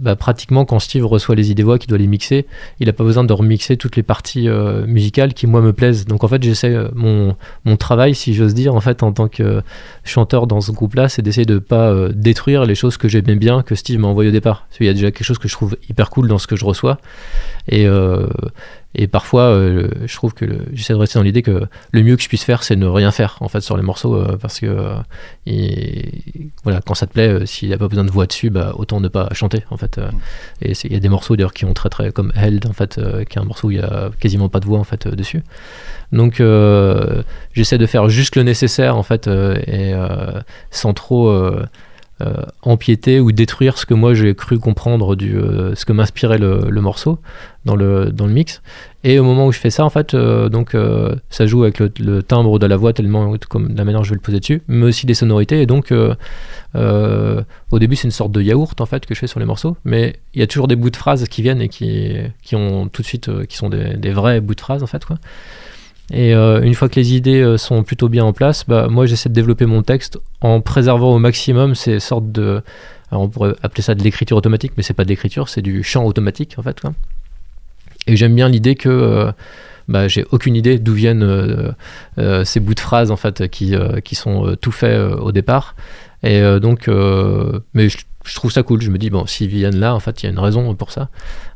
bah, 0.00 0.16
pratiquement 0.16 0.64
quand 0.64 0.78
Steve 0.78 1.06
reçoit 1.06 1.34
les 1.34 1.50
idées 1.50 1.62
voix 1.62 1.78
qu'il 1.78 1.88
doit 1.88 1.98
les 1.98 2.06
mixer 2.06 2.46
il 2.80 2.86
n'a 2.86 2.92
pas 2.92 3.04
besoin 3.04 3.24
de 3.24 3.32
remixer 3.32 3.76
toutes 3.76 3.96
les 3.96 4.02
parties 4.02 4.48
euh, 4.48 4.86
musicales 4.86 5.34
qui 5.34 5.46
moi 5.46 5.60
me 5.60 5.72
plaisent. 5.72 6.04
Donc 6.06 6.24
en 6.24 6.28
fait 6.28 6.42
j'essaie 6.42 6.74
euh, 6.74 6.88
mon, 6.94 7.36
mon 7.64 7.76
travail 7.76 8.14
si 8.14 8.34
j'ose 8.34 8.54
dire 8.54 8.74
en 8.74 8.80
fait 8.80 9.02
en 9.02 9.12
tant 9.12 9.28
que 9.28 9.62
chanteur 10.04 10.46
dans 10.46 10.60
ce 10.60 10.72
groupe 10.72 10.94
là 10.94 11.08
c'est 11.08 11.22
d'essayer 11.22 11.46
de 11.46 11.58
pas 11.58 12.08
détruire 12.08 12.64
les 12.64 12.74
choses 12.74 12.96
que 12.96 13.08
j'aimais 13.08 13.36
bien 13.36 13.62
que 13.62 13.74
Steve 13.74 13.98
m'a 13.98 14.08
envoyé 14.08 14.30
au 14.30 14.32
départ. 14.32 14.66
Parce 14.68 14.78
qu'il 14.78 14.86
y 14.86 14.90
a 14.90 14.94
déjà 14.94 15.10
quelque 15.10 15.24
chose 15.24 15.38
que 15.38 15.48
je 15.48 15.54
trouve 15.54 15.76
hyper 15.88 16.10
cool 16.10 16.28
dans 16.28 16.38
ce 16.38 16.46
que 16.46 16.56
je 16.56 16.64
reçois. 16.64 16.98
Et 17.68 17.86
et 18.94 19.06
parfois, 19.06 19.44
euh, 19.44 19.88
je 20.04 20.14
trouve 20.14 20.34
que 20.34 20.44
j'essaie 20.72 20.92
de 20.92 20.98
rester 20.98 21.18
dans 21.18 21.22
l'idée 21.22 21.42
que 21.42 21.66
le 21.92 22.02
mieux 22.02 22.16
que 22.16 22.22
je 22.22 22.28
puisse 22.28 22.44
faire, 22.44 22.62
c'est 22.62 22.76
ne 22.76 22.86
rien 22.86 23.10
faire 23.10 23.38
en 23.40 23.48
fait 23.48 23.62
sur 23.62 23.76
les 23.76 23.82
morceaux, 23.82 24.14
euh, 24.14 24.36
parce 24.36 24.60
que 24.60 24.66
euh, 24.66 24.94
et, 25.46 26.10
voilà, 26.62 26.80
quand 26.84 26.94
ça 26.94 27.06
te 27.06 27.12
plaît, 27.12 27.46
s'il 27.46 27.68
n'y 27.68 27.74
a 27.74 27.78
pas 27.78 27.88
besoin 27.88 28.04
de 28.04 28.10
voix 28.10 28.26
dessus, 28.26 28.50
bah, 28.50 28.74
autant 28.76 29.00
ne 29.00 29.08
pas 29.08 29.28
chanter 29.32 29.64
en 29.70 29.78
fait. 29.78 29.96
euh. 29.98 30.10
et 30.60 30.72
il 30.84 30.92
y 30.92 30.96
a 30.96 31.00
des 31.00 31.08
morceaux 31.08 31.36
d'ailleurs 31.36 31.54
qui 31.54 31.64
ont 31.64 31.72
très 31.72 31.88
très 31.88 32.12
comme 32.12 32.32
Held 32.36 32.66
en 32.66 32.72
fait, 32.74 33.00
qui 33.28 33.38
est 33.38 33.40
un 33.40 33.44
morceau 33.44 33.68
où 33.68 33.70
il 33.70 33.78
y 33.78 33.80
a 33.80 34.10
quasiment 34.20 34.50
pas 34.50 34.60
de 34.60 34.66
voix 34.66 34.78
en 34.78 34.84
fait 34.84 35.08
dessus. 35.08 35.42
Donc 36.12 36.42
j'essaie 37.54 37.78
de 37.78 37.86
faire 37.86 38.08
juste 38.10 38.36
le 38.36 38.42
nécessaire 38.42 38.96
en 38.96 39.02
fait, 39.02 39.26
et 39.26 39.94
sans 40.70 40.92
trop 40.92 41.30
empiéter 42.62 43.20
ou 43.20 43.32
détruire 43.32 43.78
ce 43.78 43.86
que 43.86 43.94
moi 43.94 44.14
j'ai 44.14 44.34
cru 44.34 44.58
comprendre 44.58 45.16
du 45.16 45.36
euh, 45.36 45.74
ce 45.74 45.84
que 45.84 45.92
m'inspirait 45.92 46.38
le, 46.38 46.80
morceau 46.80 47.18
dans 47.64 47.76
le 47.76 48.10
dans 48.10 48.26
le 48.26 48.32
mix. 48.32 48.62
Et 49.04 49.18
au 49.18 49.24
moment 49.24 49.46
où 49.46 49.52
je 49.52 49.58
fais 49.58 49.70
ça 49.70 49.84
en 49.84 49.90
fait 49.90 50.14
euh, 50.14 50.48
donc 50.48 50.74
euh, 50.74 51.14
ça 51.30 51.46
joue 51.46 51.62
avec 51.62 51.78
le, 51.80 52.22
timbre 52.22 52.58
de 52.58 52.66
la 52.66 52.76
voix 52.76 52.92
tellement 52.92 53.34
comme 53.48 53.74
la 53.74 53.84
manière 53.84 54.00
dont 54.00 54.04
je 54.04 54.10
vais 54.10 54.16
le 54.16 54.20
poser 54.20 54.40
dessus 54.40 54.62
mais 54.68 54.86
aussi 54.86 55.06
des 55.06 55.14
sonorités. 55.14 55.60
Et 55.60 55.66
donc 55.66 55.92
euh, 55.92 56.14
euh, 56.74 57.42
au 57.70 57.78
début 57.78 57.96
c'est 57.96 58.04
une 58.04 58.12
sorte 58.12 58.32
de 58.32 58.40
yaourt 58.40 58.80
en 58.80 58.86
fait 58.86 59.06
que 59.06 59.14
je 59.14 59.20
fais 59.20 59.26
sur 59.26 59.40
les 59.40 59.46
morceaux. 59.46 59.76
Mais 59.84 60.16
il 60.34 60.40
y 60.40 60.42
a 60.42 60.46
toujours 60.46 60.68
des 60.68 60.76
bouts 60.76 60.90
de 60.90 60.96
phrases 60.96 61.26
qui 61.28 61.42
viennent 61.42 61.60
et 61.60 61.68
qui 61.68 62.16
qui 62.42 62.56
ont 62.56 62.88
tout 62.88 63.02
de 63.02 63.06
suite 63.06 63.28
euh, 63.28 63.44
qui 63.44 63.56
sont 63.56 63.68
des, 63.68 64.12
vrais 64.12 64.40
bouts 64.40 64.54
de 64.54 64.60
phrases 64.60 64.82
en 64.82 64.86
fait 64.86 65.04
et 66.12 66.34
euh, 66.34 66.60
une 66.62 66.74
fois 66.74 66.88
que 66.88 66.96
les 66.96 67.14
idées 67.14 67.40
euh, 67.40 67.56
sont 67.56 67.82
plutôt 67.82 68.08
bien 68.08 68.24
en 68.24 68.34
place, 68.34 68.64
bah, 68.68 68.86
moi 68.88 69.06
j'essaie 69.06 69.30
de 69.30 69.34
développer 69.34 69.64
mon 69.64 69.82
texte 69.82 70.18
en 70.42 70.60
préservant 70.60 71.14
au 71.14 71.18
maximum 71.18 71.74
ces 71.74 72.00
sortes 72.00 72.30
de. 72.30 72.62
Alors 73.10 73.22
on 73.22 73.28
pourrait 73.28 73.54
appeler 73.62 73.82
ça 73.82 73.94
de 73.94 74.02
l'écriture 74.02 74.36
automatique, 74.36 74.72
mais 74.76 74.82
c'est 74.82 74.94
pas 74.94 75.04
de 75.04 75.08
l'écriture, 75.08 75.48
c'est 75.48 75.62
du 75.62 75.82
chant 75.82 76.04
automatique 76.04 76.54
en 76.58 76.62
fait. 76.62 76.82
Et 78.06 78.16
j'aime 78.16 78.34
bien 78.34 78.48
l'idée 78.48 78.74
que 78.74 78.88
euh, 78.88 79.32
bah, 79.88 80.06
j'ai 80.06 80.24
aucune 80.30 80.54
idée 80.54 80.78
d'où 80.78 80.92
viennent 80.92 81.22
euh, 81.22 81.72
euh, 82.18 82.44
ces 82.44 82.60
bouts 82.60 82.74
de 82.74 82.80
phrases 82.80 83.10
en 83.10 83.16
fait 83.16 83.48
qui, 83.48 83.74
euh, 83.74 84.00
qui 84.00 84.14
sont 84.14 84.46
euh, 84.46 84.56
tout 84.56 84.72
faits 84.72 84.96
euh, 84.96 85.16
au 85.16 85.32
départ. 85.32 85.74
Et 86.22 86.40
euh, 86.40 86.60
donc, 86.60 86.88
euh, 86.88 87.60
mais 87.74 87.88
je, 87.88 87.98
je 88.24 88.34
trouve 88.34 88.52
ça 88.52 88.62
cool. 88.62 88.80
Je 88.80 88.90
me 88.90 88.98
dis 88.98 89.10
bon, 89.10 89.26
s'ils 89.26 89.48
viennent 89.48 89.78
là, 89.78 89.94
en 89.94 90.00
fait, 90.00 90.22
il 90.22 90.26
y 90.26 90.28
a 90.28 90.32
une 90.32 90.38
raison 90.38 90.74
pour 90.74 90.92
ça. 90.92 91.08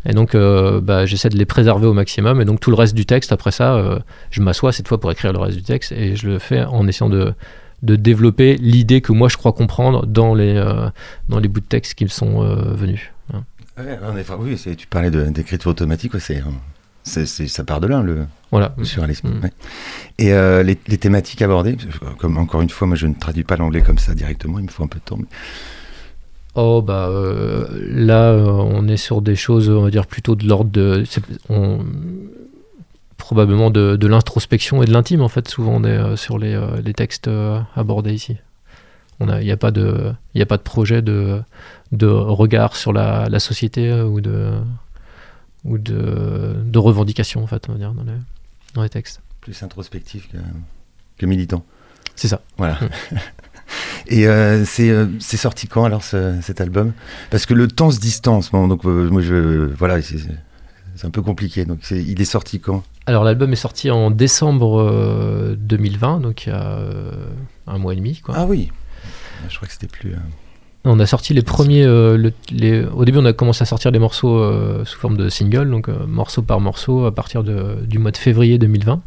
Et 0.09 0.13
donc, 0.13 0.35
euh, 0.35 0.81
bah, 0.81 1.05
j'essaie 1.07 1.29
de 1.29 1.37
les 1.37 1.45
préserver 1.47 1.87
au 1.87 1.93
maximum. 1.93 2.41
Et 2.41 2.45
donc, 2.45 2.61
tout 2.61 2.71
le 2.71 2.77
reste 2.77 2.95
du 2.95 3.07
texte, 3.07 3.33
après 3.33 3.51
ça, 3.51 3.75
euh, 3.75 3.99
je 4.31 4.41
m'assois 4.41 4.73
cette 4.73 4.87
fois 4.89 5.01
pour 5.01 5.11
écrire 5.11 5.33
le 5.33 5.39
reste 5.39 5.57
du 5.57 5.63
texte 5.65 5.93
et 5.93 6.15
je 6.17 6.29
le 6.29 6.39
fais 6.39 6.63
en 6.65 6.87
essayant 6.87 7.11
de, 7.11 7.35
de 7.83 7.97
développer 7.97 8.57
l'idée 8.57 9.01
que 9.01 9.13
moi 9.13 9.29
je 9.29 9.37
crois 9.37 9.53
comprendre 9.53 10.07
dans 10.07 10.35
les, 10.35 10.55
euh, 10.57 10.89
dans 11.29 11.39
les 11.41 11.49
bouts 11.49 11.61
de 11.61 11.67
texte 11.67 11.95
qui 11.95 12.05
me 12.05 12.09
sont 12.11 12.41
venus. 12.75 13.01
Hein. 13.35 13.43
Ouais, 13.79 13.99
oui, 14.39 14.57
tu 14.77 14.87
parlais 14.87 15.11
de- 15.11 15.25
d'écriture 15.27 15.71
automatique, 15.71 16.15
ouais, 16.15 16.21
c'est, 16.21 16.43
ça 17.27 17.63
part 17.65 17.81
de 17.81 17.87
là, 17.87 18.03
le, 18.03 18.27
Voilà. 18.51 18.75
surréalisme. 18.83 19.29
Mm. 19.29 19.43
ouais. 19.45 19.53
Et 20.19 20.33
euh, 20.33 20.63
les, 20.63 20.79
les 20.89 20.99
thématiques 20.99 21.43
abordées, 21.43 21.77
comme 22.19 22.39
encore 22.39 22.63
une 22.63 22.71
fois, 22.71 22.87
moi 22.89 22.97
je 22.97 23.07
ne 23.07 23.15
traduis 23.15 23.45
pas 23.45 23.57
l'anglais 23.57 23.83
comme 23.83 23.99
ça 23.99 24.15
directement, 24.15 24.59
il 24.59 24.65
me 24.65 24.71
faut 24.71 24.83
un 24.83 24.89
peu 24.89 24.99
de 24.99 25.05
temps. 25.05 25.17
mais- 25.19 25.27
Oh 26.59 26.81
bah 26.83 27.09
euh, 27.11 27.67
là 27.91 28.31
euh, 28.31 28.47
on 28.47 28.89
est 28.89 28.97
sur 28.97 29.21
des 29.21 29.37
choses 29.37 29.69
on 29.69 29.83
va 29.83 29.91
dire 29.91 30.07
plutôt 30.07 30.35
de 30.35 30.47
l'ordre 30.49 30.71
de 30.71 31.05
on- 31.51 31.85
probablement 33.19 33.71
de, 33.71 33.97
de 33.97 34.07
l'introspection 34.07 34.83
et 34.83 34.87
de 34.87 34.93
l'intime 34.93 35.21
en 35.21 35.29
fait 35.29 35.49
souvent 35.49 35.73
on 35.75 35.85
est, 35.85 35.89
euh, 35.89 36.17
sur 36.17 36.39
les, 36.39 36.55
euh, 36.55 36.81
les 36.83 36.95
textes 36.95 37.31
abordés 37.75 38.13
ici. 38.15 38.37
Il 39.21 39.27
n'y 39.27 39.51
a 39.51 39.57
pas 39.57 39.71
de 39.71 40.13
il 40.35 40.43
a 40.43 40.47
pas 40.47 40.59
de 40.59 40.63
projet 40.63 41.01
de, 41.01 41.41
de 41.93 42.07
regard 42.07 42.77
sur 42.77 42.93
la, 42.93 43.29
la 43.31 43.39
société 43.41 43.91
ou 44.03 44.21
de 44.21 44.51
ou 45.65 45.79
de, 45.79 46.55
de 46.65 46.79
revendication, 46.79 47.43
en 47.43 47.47
fait, 47.49 47.69
on 47.69 47.73
va 47.73 47.79
dire, 47.79 47.93
dans 47.93 48.05
les, 48.05 48.13
dans 48.75 48.83
les 48.83 48.89
textes. 48.91 49.21
Plus 49.41 49.61
introspectif 49.65 50.29
que, 50.31 50.37
que 51.19 51.27
militant. 51.27 51.65
C'est 52.15 52.29
ça. 52.29 52.41
Voilà. 52.57 52.79
Et 54.09 54.27
euh, 54.29 54.65
c'est 54.65 54.91
euh, 54.91 55.07
c'est 55.19 55.37
sorti 55.37 55.67
quand 55.67 55.85
alors 55.85 56.03
ce- 56.05 56.35
cet 56.43 56.61
album? 56.61 56.93
Parce 57.31 57.47
que 57.47 57.55
le 57.55 57.69
temps 57.69 57.91
se 57.91 57.99
distance. 58.01 58.51
Bon, 58.51 58.69
donc 58.69 58.85
euh, 58.85 59.09
moi 59.11 59.21
je 59.23 59.69
voilà, 59.77 60.01
c'est 60.03 60.17
un 61.05 61.11
peu 61.11 61.23
compliqué. 61.23 61.65
Donc 61.65 61.79
il 61.91 62.21
est 62.21 62.25
sorti 62.25 62.61
quand? 62.61 62.83
Alors 63.07 63.25
l'album 63.25 63.53
est 63.53 63.57
sorti 63.57 63.91
en 63.91 64.11
décembre 64.11 64.81
euh, 64.81 65.55
2020, 65.59 66.21
donc 66.21 66.47
il 66.47 66.51
y 66.51 66.53
a 66.53 66.63
euh, 66.65 67.13
un 67.67 67.79
mois 67.79 67.93
et 67.93 67.97
demi. 67.97 68.21
Quoi. 68.21 68.35
Ah 68.39 68.47
oui. 68.47 68.71
Je 69.49 69.57
crois 69.57 69.67
que 69.69 69.73
c'était 69.73 69.87
plus. 69.87 70.13
euh, 70.13 70.17
On 70.85 70.99
a 71.01 71.07
sorti 71.07 71.35
les 71.35 71.43
premiers. 71.43 71.85
euh, 71.85 72.17
le- 72.17 72.33
les, 72.51 72.85
au 72.85 73.05
début, 73.05 73.19
on 73.19 73.25
a 73.25 73.33
commencé 73.33 73.63
à 73.63 73.67
sortir 73.67 73.91
les 73.91 73.99
morceaux 73.99 74.39
euh, 74.39 74.85
sous 74.85 74.99
forme 74.99 75.17
de 75.17 75.29
single, 75.29 75.71
donc 75.71 75.89
euh, 75.89 76.07
morceau 76.07 76.43
par 76.43 76.61
morceau, 76.61 77.05
à 77.07 77.15
partir 77.15 77.45
de- 77.45 77.79
du 77.87 77.99
mois 77.99 78.11
de 78.13 78.17
février 78.17 78.59
2020. 78.59 79.01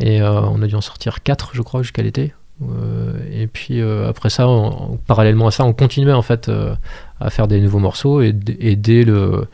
Et 0.00 0.20
euh, 0.22 0.40
on 0.42 0.60
a 0.62 0.66
dû 0.66 0.74
en 0.74 0.80
sortir 0.80 1.22
4, 1.22 1.50
je 1.54 1.62
crois, 1.62 1.82
jusqu'à 1.82 2.02
l'été. 2.02 2.34
Euh, 2.62 3.12
et 3.32 3.46
puis 3.48 3.80
euh, 3.80 4.08
après 4.08 4.30
ça, 4.30 4.48
on- 4.48 4.96
parallèlement 5.06 5.48
à 5.48 5.50
ça, 5.50 5.64
on 5.64 5.72
continuait 5.72 6.12
en 6.12 6.22
fait 6.22 6.48
euh, 6.48 6.74
à 7.20 7.30
faire 7.30 7.48
des 7.48 7.60
nouveaux 7.60 7.80
morceaux. 7.80 8.20
Et, 8.20 8.32
dès, 8.32 9.02
le, 9.04 9.46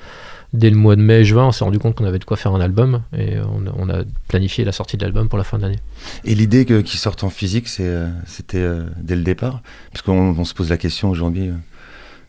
dès 0.52 0.68
le 0.68 0.76
mois 0.76 0.96
de 0.96 1.00
mai-juin, 1.00 1.46
on 1.46 1.52
s'est 1.52 1.64
rendu 1.64 1.78
compte 1.78 1.94
qu'on 1.94 2.04
avait 2.04 2.18
de 2.18 2.24
quoi 2.24 2.36
faire 2.36 2.52
un 2.54 2.60
album. 2.60 3.02
Et 3.16 3.38
on, 3.38 3.66
a- 3.66 3.74
on 3.78 3.88
a 3.88 4.04
planifié 4.28 4.64
la 4.64 4.72
sortie 4.72 4.96
de 4.98 5.02
l'album 5.02 5.28
pour 5.28 5.38
la 5.38 5.44
fin 5.44 5.56
de 5.56 5.62
l'année. 5.62 5.78
Et 6.24 6.34
l'idée 6.34 6.66
qu'il 6.66 6.98
sorte 6.98 7.24
en 7.24 7.30
physique, 7.30 7.68
c'était 7.68 8.68
dès 8.98 9.16
le 9.16 9.22
départ? 9.22 9.62
Parce 9.92 10.02
qu'on 10.02 10.36
on 10.38 10.44
se 10.44 10.52
pose 10.54 10.68
la 10.68 10.76
question 10.76 11.08
aujourd'hui, 11.08 11.50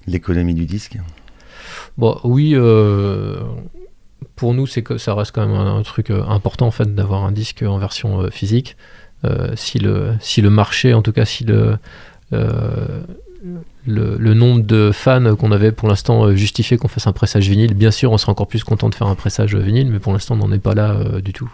l'économie 0.07 0.53
du 0.55 0.65
disque. 0.65 0.97
Bon, 1.97 2.17
oui, 2.23 2.53
euh, 2.55 3.41
pour 4.38 4.53
nous, 4.53 4.65
c'est 4.67 4.84
que 4.84 4.97
ça 4.97 5.13
reste 5.13 5.34
quand 5.34 5.45
même 5.45 5.55
un, 5.55 5.75
un 5.77 5.84
truc 5.84 6.10
important 6.12 6.67
en 6.67 6.71
fait 6.71 6.95
d'avoir 6.95 7.25
un 7.25 7.31
disque 7.34 7.63
en 7.67 7.77
version 7.77 8.29
physique. 8.31 8.77
Euh, 9.23 9.51
si 9.55 9.79
le 9.79 10.13
si 10.19 10.41
le 10.41 10.49
marché, 10.49 10.93
en 10.93 11.01
tout 11.01 11.12
cas, 11.12 11.25
si 11.25 11.43
le 11.43 11.77
euh, 12.34 13.01
le, 13.86 14.34
nombre 14.34 14.62
de 14.62 14.91
fans 14.93 15.36
qu'on 15.36 15.51
avait 15.51 15.71
pour 15.71 15.88
l'instant 15.89 16.25
euh, 16.25 16.36
justifiait 16.36 16.77
qu'on 16.77 16.88
fasse 16.88 17.07
un 17.07 17.12
pressage 17.12 17.49
vinyle, 17.49 17.73
bien 17.73 17.91
sûr, 17.91 18.12
on 18.12 18.17
serait 18.17 18.31
encore 18.31 18.47
plus 18.47 18.63
content 18.63 18.89
de 18.89 18.95
faire 18.95 19.07
un 19.07 19.15
pressage 19.15 19.55
vinyle, 19.55 19.91
mais 19.91 19.99
pour 19.99 20.13
l'instant, 20.13 20.36
on 20.36 20.47
n'en 20.47 20.51
est 20.51 20.60
pas 20.60 20.75
là 20.75 20.95
du 21.21 21.34
tout. 21.34 21.51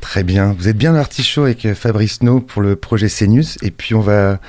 Très 0.00 0.22
bien. 0.22 0.52
Vous 0.52 0.68
êtes 0.68 0.76
bien 0.76 0.92
l'artichaut 0.92 1.42
avec 1.44 1.74
Fabrice 1.74 2.22
No 2.22 2.40
pour 2.40 2.62
le 2.62 2.76
projet 2.76 3.08
Cenius. 3.08 3.58
Et 3.62 3.70
puis 3.70 3.94
on 3.94 4.00
va 4.00 4.40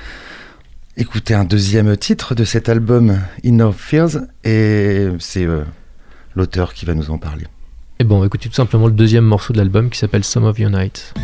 écouter 0.96 1.34
un 1.34 1.44
deuxième 1.44 1.96
titre 1.96 2.34
de 2.34 2.44
cet 2.44 2.68
album, 2.68 3.20
Inner 3.42 3.70
Fears. 3.76 4.18
Et 4.44 5.08
c'est 5.18 5.46
l'auteur 6.34 6.74
qui 6.74 6.86
va 6.86 6.94
nous 6.94 7.10
en 7.10 7.18
parler. 7.18 7.46
Et 8.00 8.04
bon, 8.04 8.16
on 8.16 8.20
va 8.20 8.26
écouter 8.26 8.48
tout 8.48 8.54
simplement 8.54 8.86
le 8.86 8.92
deuxième 8.92 9.24
morceau 9.24 9.52
de 9.52 9.58
l'album 9.58 9.88
qui 9.88 9.98
s'appelle 9.98 10.24
Some 10.24 10.44
of 10.44 10.58
Your 10.58 10.70
Night. 10.70 11.14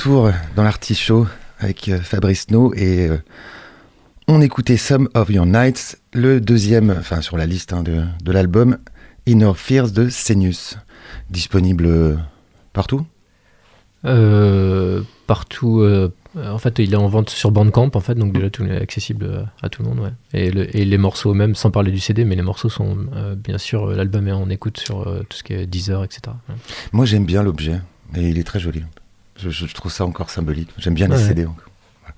Retour 0.00 0.30
dans 0.56 0.62
l'artichaut 0.62 1.26
avec 1.58 1.88
euh, 1.90 2.00
Fabrice 2.00 2.50
No 2.50 2.72
et 2.74 3.06
euh, 3.08 3.18
on 4.28 4.40
écoutait 4.40 4.78
Some 4.78 5.10
of 5.12 5.28
Your 5.28 5.44
Nights, 5.44 6.00
le 6.14 6.40
deuxième, 6.40 6.94
enfin 6.98 7.20
sur 7.20 7.36
la 7.36 7.44
liste 7.44 7.74
hein, 7.74 7.82
de, 7.82 8.02
de 8.24 8.32
l'album 8.32 8.78
Inner 9.26 9.52
Fears 9.54 9.90
de 9.90 10.08
Senius, 10.08 10.78
disponible 11.28 11.84
euh, 11.84 12.16
partout? 12.72 13.04
Euh, 14.06 15.02
partout. 15.26 15.80
euh, 15.80 16.08
en 16.34 16.56
fait, 16.56 16.78
il 16.78 16.94
est 16.94 16.96
en 16.96 17.08
vente 17.08 17.28
sur 17.28 17.50
Bandcamp, 17.50 17.90
en 17.92 18.00
fait, 18.00 18.14
donc 18.14 18.32
déjà 18.32 18.48
tout 18.48 18.64
est 18.64 18.80
accessible 18.80 19.50
à 19.62 19.68
tout 19.68 19.82
le 19.82 19.88
monde. 19.90 19.98
Ouais. 20.00 20.12
Et, 20.32 20.50
le- 20.50 20.74
et 20.74 20.86
les 20.86 20.96
morceaux, 20.98 21.34
même 21.34 21.54
sans 21.54 21.70
parler 21.70 21.90
du 21.92 22.00
CD, 22.00 22.24
mais 22.24 22.36
les 22.36 22.42
morceaux 22.42 22.70
sont 22.70 22.96
bien 23.36 23.58
sûr, 23.58 23.88
l'album 23.88 24.28
est 24.28 24.32
en 24.32 24.48
écoute 24.48 24.78
sur 24.80 25.04
tout 25.28 25.36
ce 25.36 25.42
qui 25.42 25.52
est 25.52 25.66
Deezer, 25.66 26.02
etc. 26.04 26.22
Ouais. 26.48 26.54
Moi 26.92 27.04
j'aime 27.04 27.26
bien 27.26 27.42
l'objet 27.42 27.80
et 28.16 28.28
il 28.30 28.38
est 28.38 28.44
très 28.44 28.60
joli. 28.60 28.82
Je, 29.42 29.50
je 29.50 29.74
trouve 29.74 29.92
ça 29.92 30.04
encore 30.04 30.30
symbolique. 30.30 30.70
J'aime 30.78 30.94
bien 30.94 31.08
les. 31.08 31.16
CD 31.16 31.46
encore. 31.46 31.70
Voilà. 32.02 32.14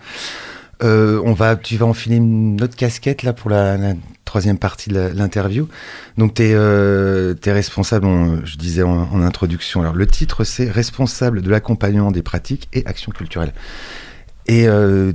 Euh, 0.83 1.20
on 1.25 1.33
va, 1.33 1.55
tu 1.57 1.77
vas 1.77 1.87
enfiler 1.87 2.16
une 2.16 2.61
autre 2.62 2.75
casquette 2.77 3.23
là 3.23 3.33
pour 3.33 3.51
la, 3.51 3.77
la 3.77 3.95
troisième 4.25 4.59
partie 4.59 4.91
de 4.91 5.12
l'interview. 5.14 5.68
Donc 6.18 6.35
tu 6.35 6.43
es, 6.43 7.53
responsable, 7.53 8.07
on- 8.07 8.45
je 8.45 8.57
disais 8.57 8.83
en, 8.83 8.91
en 9.12 9.23
introduction. 9.23 9.81
Alors 9.81 9.95
le 9.95 10.07
titre 10.07 10.43
c'est 10.45 10.68
responsable 10.70 11.41
de 11.43 11.51
l'accompagnement 11.51 12.11
des 12.11 12.23
pratiques 12.23 12.68
et 12.73 12.85
actions 12.87 13.12
culturelles. 13.12 13.53
Et 14.49 14.66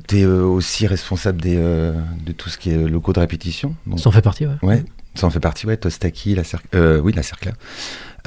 tu 0.08 0.20
es 0.20 0.26
aussi 0.26 0.88
responsable 0.88 1.42
des, 1.42 1.58
euh, 1.58 1.92
de 2.26 2.32
tout 2.32 2.48
ce 2.50 2.58
qui 2.58 2.70
est 2.72 2.78
locaux 2.88 3.12
de 3.12 3.20
répétition. 3.20 3.76
Donc, 3.86 4.00
Ça 4.00 4.08
en 4.08 4.12
fait 4.14 4.22
partie, 4.22 4.46
ouais. 4.48 4.56
Ouais, 4.62 4.86
ça 5.16 5.28
en 5.28 5.30
fait 5.30 5.42
partie, 5.42 5.66
ouais. 5.66 5.76
Tostaki, 5.76 6.34
la 6.34 6.46
cercle. 6.46 6.68
Euh, 6.76 7.02
oui, 7.02 7.12
la. 7.12 7.24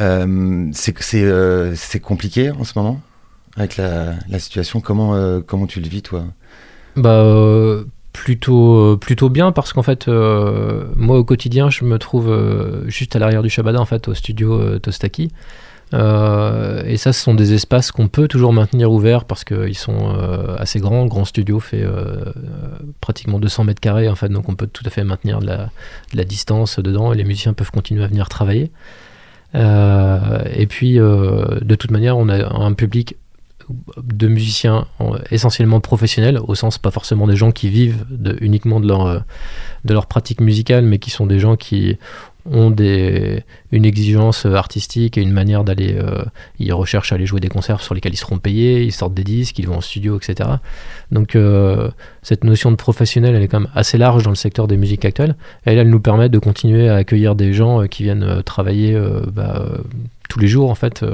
Euh, 0.01 0.71
euh, 1.15 1.73
c'est 1.75 2.01
compliqué 2.01 2.51
en 2.51 2.65
ce 2.65 2.73
moment? 2.77 3.01
Avec 3.57 3.77
la, 3.77 4.15
situation. 4.39 4.81
Comment 4.81 5.15
euh, 5.15 5.41
comment 5.45 5.67
tu 5.67 5.81
le 5.81 5.89
vis, 5.89 6.03
toi? 6.03 6.25
Bah, 6.97 7.11
euh, 7.11 7.85
plutôt, 8.13 8.75
euh, 8.77 8.97
plutôt 8.97 9.29
bien 9.29 9.53
parce 9.53 9.73
qu'en 9.73 9.83
fait, 9.83 10.09
moi 10.09 11.19
au 11.19 11.25
quotidien, 11.25 11.71
je 11.71 11.85
me 11.85 11.99
trouve 11.99 12.35
juste 12.87 13.17
à 13.17 13.19
l'arrière 13.19 13.43
du 13.43 13.51
Shabada, 13.51 13.81
en 13.81 13.87
fait, 13.87 14.09
au 14.09 14.15
studio 14.15 14.79
Tostaki. 14.79 15.31
Et 15.93 16.97
ça, 16.97 17.13
ce 17.13 17.21
sont 17.21 17.35
des 17.35 17.53
espaces 17.53 17.91
qu'on 17.91 18.07
peut 18.07 18.29
toujours 18.29 18.53
maintenir 18.53 18.93
ouverts 18.93 19.25
parce 19.25 19.43
qu'ils 19.43 19.77
sont 19.77 20.15
assez 20.59 20.79
grands. 20.79 21.03
Le 21.03 21.09
grand 21.09 21.25
studio 21.25 21.59
fait 21.59 21.85
pratiquement 23.01 23.41
200 23.41 23.65
mètres 23.65 23.81
carrés, 23.81 24.09
en 24.09 24.15
fait, 24.15 24.29
donc 24.29 24.49
on 24.49 24.55
peut 24.55 24.69
tout 24.69 24.85
à 24.87 24.91
fait 24.91 25.03
maintenir 25.03 25.41
de 25.41 25.47
la, 25.47 26.25
distance 26.25 26.79
dedans 26.79 27.13
et 27.13 27.17
les 27.17 27.25
musiciens 27.25 27.53
peuvent 27.53 27.73
continuer 27.73 28.05
à 28.05 28.07
venir 28.07 28.29
travailler. 28.29 28.71
Et 29.55 30.67
puis, 30.69 30.95
de 30.95 31.75
toute 31.75 31.91
manière, 31.91 32.17
on 32.17 32.29
a 32.29 32.55
un 32.55 32.73
public 32.75 33.17
de 34.03 34.29
musiciens 34.29 34.87
en- 34.99 35.15
essentiellement 35.31 35.81
professionnels, 35.81 36.39
au 36.47 36.55
sens 36.55 36.79
pas 36.79 36.91
forcément 36.91 37.27
des 37.27 37.37
gens 37.37 37.53
qui 37.53 37.69
vivent 37.69 38.05
uniquement 38.41 38.81
de 38.81 38.89
leur, 38.89 39.07
euh, 39.07 39.19
de 39.85 39.93
leur 39.95 40.07
pratique 40.07 40.41
musicale, 40.41 40.85
mais 40.85 40.99
qui 40.99 41.11
sont 41.11 41.27
des 41.27 41.39
gens 41.39 41.57
qui 41.57 41.97
ont 42.51 42.71
des, 42.71 43.45
une 43.71 43.85
exigence 43.85 44.47
artistique 44.47 45.19
et 45.19 45.21
une 45.23 45.31
manière 45.33 45.63
d'aller. 45.63 45.95
euh, 45.99 46.23
ils 46.59 46.73
recherchent 46.73 47.13
à 47.13 47.17
aller 47.17 47.27
jouer 47.27 47.39
des 47.41 47.49
concerts 47.51 47.83
sur 47.83 47.95
lesquels 47.95 48.15
ils 48.15 48.17
seront 48.17 48.39
payés, 48.39 48.83
ils 48.83 48.93
sortent 48.93 49.13
des 49.13 49.25
disques, 49.25 49.59
ils 49.59 49.69
vont 49.69 49.77
en 49.77 49.81
studio, 49.83 50.17
etc. 50.19 50.49
Donc 51.13 51.37
euh, 51.37 51.91
cette 52.23 52.45
notion 52.45 52.71
de 52.71 52.77
professionnel, 52.77 53.35
elle 53.35 53.43
est 53.43 53.49
quand 53.49 53.61
même 53.61 53.71
assez 53.75 53.99
large 53.99 54.23
dans 54.23 54.31
le 54.31 54.37
secteur 54.37 54.69
des 54.69 54.79
musiques 54.79 55.05
actuelles. 55.05 55.37
Elle, 55.67 55.77
elle 55.79 55.91
nous 55.91 56.01
permet 56.01 56.31
de 56.31 56.39
continuer 56.39 56.89
à 56.89 56.97
accueillir 56.97 57.35
des 57.35 57.53
gens 57.53 57.87
qui 57.87 58.05
viennent 58.05 58.43
travailler 58.43 58.99
bah, 59.33 59.67
tous 60.31 60.39
les 60.39 60.49
jours, 60.49 60.71
en 60.71 60.75
fait, 60.75 61.05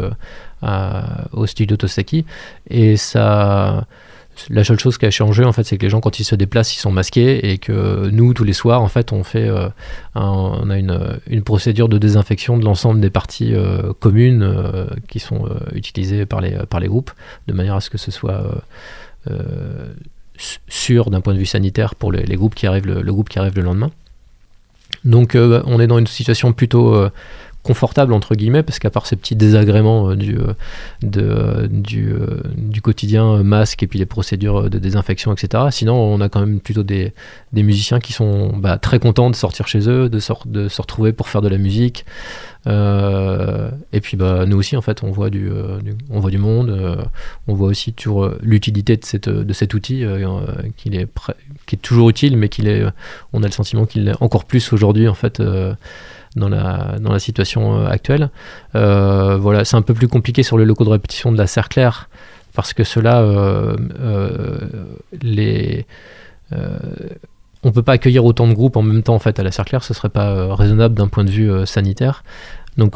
au 0.63 1.47
studio 1.47 1.77
Tosaki. 1.77 2.25
Et 2.71 2.97
ça. 2.97 3.87
La 4.51 4.65
seule 4.65 4.79
chose 4.79 4.99
qui 4.99 5.07
a 5.07 5.11
changé, 5.11 5.45
en 5.45 5.53
fait, 5.55 5.65
c'est 5.65 5.79
que 5.79 5.83
les 5.83 5.89
gens, 5.89 6.01
quand 6.01 6.21
ils 6.21 6.25
se 6.25 6.35
déplacent, 6.35 6.77
ils 6.77 6.79
sont 6.79 6.93
masqués 6.93 7.53
et 7.53 7.57
que 7.57 8.11
nous, 8.11 8.35
tous 8.35 8.45
les 8.45 8.53
soirs, 8.53 8.83
en 8.83 8.89
fait, 8.89 9.13
on 9.13 9.25
fait, 9.25 9.49
euh, 9.49 9.71
on 10.15 10.69
a 10.69 10.77
une, 10.77 11.19
une 11.27 11.43
procédure 11.43 11.89
de 11.89 11.97
désinfection 11.97 12.59
de 12.59 12.65
l'ensemble 12.67 13.01
des 13.01 13.09
parties 13.09 13.55
euh, 13.55 13.95
communes 13.99 14.43
euh, 14.43 14.89
qui 15.09 15.21
sont 15.21 15.47
euh, 15.47 15.59
utilisées 15.75 16.27
par 16.27 16.43
les, 16.43 16.51
par 16.69 16.81
les 16.81 16.87
groupes, 16.87 17.13
de 17.47 17.55
manière 17.55 17.77
à 17.77 17.81
ce 17.81 17.89
que 17.89 17.97
ce 17.97 18.11
soit 18.11 18.33
euh, 18.33 19.31
euh, 19.31 19.95
sûr 20.69 21.11
d'un 21.11 21.21
point 21.21 21.33
de 21.33 21.39
vue 21.39 21.47
sanitaire 21.47 21.95
pour 21.95 22.13
les, 22.13 22.37
groupes 22.37 22.55
qui 22.55 22.67
arrivent 22.67 22.87
le, 22.87 23.03
groupe 23.13 23.29
qui 23.29 23.39
arrive 23.39 23.57
le 23.57 23.63
lendemain. 23.63 23.91
Donc, 25.05 25.35
euh, 25.35 25.63
on 25.67 25.81
est 25.81 25.87
dans 25.87 25.99
une 25.99 26.07
situation 26.07 26.53
plutôt 26.53 26.95
euh, 26.95 27.11
confortable 27.67 28.13
entre 28.13 28.37
guillemets 28.37 28.63
parce 28.63 28.79
qu'à 28.79 28.91
part 28.91 29.07
ces 29.07 29.17
petits 29.17 29.35
désagréments 29.35 30.11
euh, 30.11 30.15
du, 30.15 30.39
euh, 30.39 30.55
euh, 31.17 31.67
du, 31.69 32.81
quotidien 32.81 33.43
masque 33.43 33.83
et 33.83 33.89
puis 33.89 33.99
les 33.99 34.07
procédures 34.07 34.71
de 34.71 34.79
désinfection 34.79 35.33
etc 35.33 35.65
sinon 35.73 35.97
on 35.97 36.21
a 36.21 36.29
quand 36.29 36.39
même 36.39 36.61
plutôt 36.61 36.85
des, 36.85 37.13
des 37.53 37.65
musiciens 37.65 37.99
qui 37.99 38.13
sont 38.13 38.57
bah, 38.57 38.79
très 38.79 39.01
contents 39.01 39.31
de 39.31 39.35
sortir 39.35 39.67
chez 39.67 39.89
eux 39.89 40.09
de, 40.09 40.21
sor- 40.21 40.45
de 40.47 40.69
se 40.69 40.81
retrouver 40.81 41.13
pour 41.13 41.29
faire 41.29 41.43
de 41.43 41.49
la 41.49 41.59
musique. 41.59 42.05
Et 42.69 44.01
puis 44.01 44.17
bah, 44.17 44.45
nous 44.45 44.57
aussi 44.57 44.77
en 44.77 44.83
fait 44.83 45.05
on 45.05 45.13
voit 45.13 45.31
du, 45.31 45.49
on 46.11 46.19
voit 46.19 46.33
du 46.33 46.39
monde 46.39 46.99
on 47.47 47.55
voit 47.55 47.69
aussi 47.69 47.93
toujours 47.93 48.31
l'utilité 48.41 48.97
de, 48.97 49.45
de 49.45 49.53
cet 49.53 49.73
outil 49.73 50.03
est 50.03 51.07
qui 51.67 51.77
est 51.77 51.79
toujours 51.81 52.11
utile 52.11 52.37
mais 52.37 52.49
qu'il 52.49 52.67
est 52.67 52.85
on 53.33 53.45
a 53.45 53.47
le 53.47 53.53
sentiment 53.53 53.87
qu'il 53.87 54.05
l'est 54.05 54.21
encore 54.21 54.47
plus 54.47 54.73
aujourd'hui 54.73 55.07
en 55.07 55.15
fait 55.15 55.41
dans 56.37 56.49
la, 56.49 56.97
dans 57.01 57.13
la 57.13 57.19
situation 57.19 57.81
euh, 57.81 57.89
actuelle. 57.89 58.31
Euh, 58.75 59.37
voilà, 59.37 59.65
c'est 59.65 59.77
un 59.77 59.83
peu 59.83 59.95
plus 59.95 60.09
compliqué 60.09 60.43
sur 60.43 60.59
les 60.59 60.65
locaux 60.65 60.85
de 60.85 60.91
répétition 60.91 61.33
de 61.33 61.39
la 61.39 61.47
Cerclair 61.47 62.09
parce 62.55 62.73
que 62.73 62.85
cela, 62.85 63.21
euh, 63.21 63.77
les, 65.21 65.85
on 67.63 67.73
peut 67.73 67.83
pas 67.83 67.93
accueillir 67.93 68.25
autant 68.25 68.47
de 68.49 68.55
groupes 68.55 68.77
en 68.77 68.83
même 68.83 69.03
temps 69.03 69.15
en 69.15 69.19
fait 69.19 69.39
à 69.39 69.43
la 69.43 69.51
Cerclair, 69.51 69.85
ce 69.85 69.93
serait 69.93 70.09
pas 70.09 70.55
raisonnable 70.55 70.95
d'un 70.95 71.09
point 71.09 71.25
de 71.25 71.31
vue 71.31 71.67
sanitaire. 71.67 72.25
Donc 72.79 72.95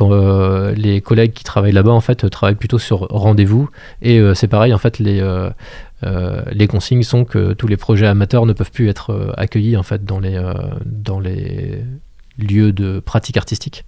les 0.76 1.03
collègues 1.03 1.34
qui 1.34 1.45
travaillent 1.45 1.72
là-bas 1.72 1.91
en 1.91 2.01
fait 2.01 2.30
travaillent 2.30 2.55
plutôt 2.55 2.78
sur 2.78 3.01
rendez-vous 3.11 3.68
et 4.01 4.22
c'est 4.34 4.49
pareil 4.49 4.72
en 4.72 4.78
fait 4.78 4.99
les 4.99 5.22
les 6.03 6.66
consignes 6.66 7.03
sont 7.03 7.26
que 7.26 7.53
tous 7.53 7.66
les 7.66 7.76
projets 7.76 8.07
amateurs 8.07 8.47
ne 8.47 8.55
peuvent 8.55 8.70
plus 8.70 8.88
être 8.88 9.34
accueillis 9.36 9.76
en 9.76 9.82
fait 9.82 10.07
dans 10.07 10.20
les 10.20 10.41
dans 10.86 11.20
les 11.20 11.84
lieux 12.47 12.72
de 12.72 13.01
pratique 13.01 13.36
artistique. 13.36 13.84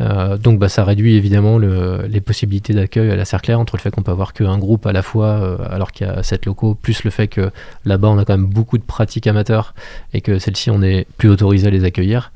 Euh, 0.00 0.36
donc 0.36 0.58
bah, 0.58 0.68
ça 0.68 0.84
réduit 0.84 1.14
évidemment 1.14 1.56
le- 1.56 2.06
les 2.08 2.20
possibilités 2.20 2.74
d'accueil 2.74 3.10
à 3.10 3.16
la 3.16 3.24
Cerclair 3.24 3.60
entre 3.60 3.76
le 3.76 3.80
fait 3.80 3.92
qu'on 3.92 4.02
peut 4.02 4.10
avoir 4.10 4.32
qu'un 4.32 4.58
groupe 4.58 4.86
à 4.86 4.92
la 4.92 5.02
fois 5.02 5.26
euh, 5.26 5.56
alors 5.70 5.92
qu'il 5.92 6.06
y 6.06 6.10
a 6.10 6.22
sept 6.24 6.46
locaux, 6.46 6.74
plus 6.74 7.04
le 7.04 7.10
fait 7.10 7.28
que 7.28 7.50
là-bas 7.84 8.08
on 8.08 8.18
a 8.18 8.24
quand 8.24 8.36
même 8.36 8.46
beaucoup 8.46 8.76
de 8.76 8.82
pratiques 8.82 9.28
amateurs 9.28 9.72
et 10.12 10.20
que 10.20 10.40
celles-ci 10.40 10.70
on 10.70 10.82
est 10.82 11.06
plus 11.16 11.28
autorisé 11.28 11.68
à 11.68 11.70
les 11.70 11.84
accueillir. 11.84 12.32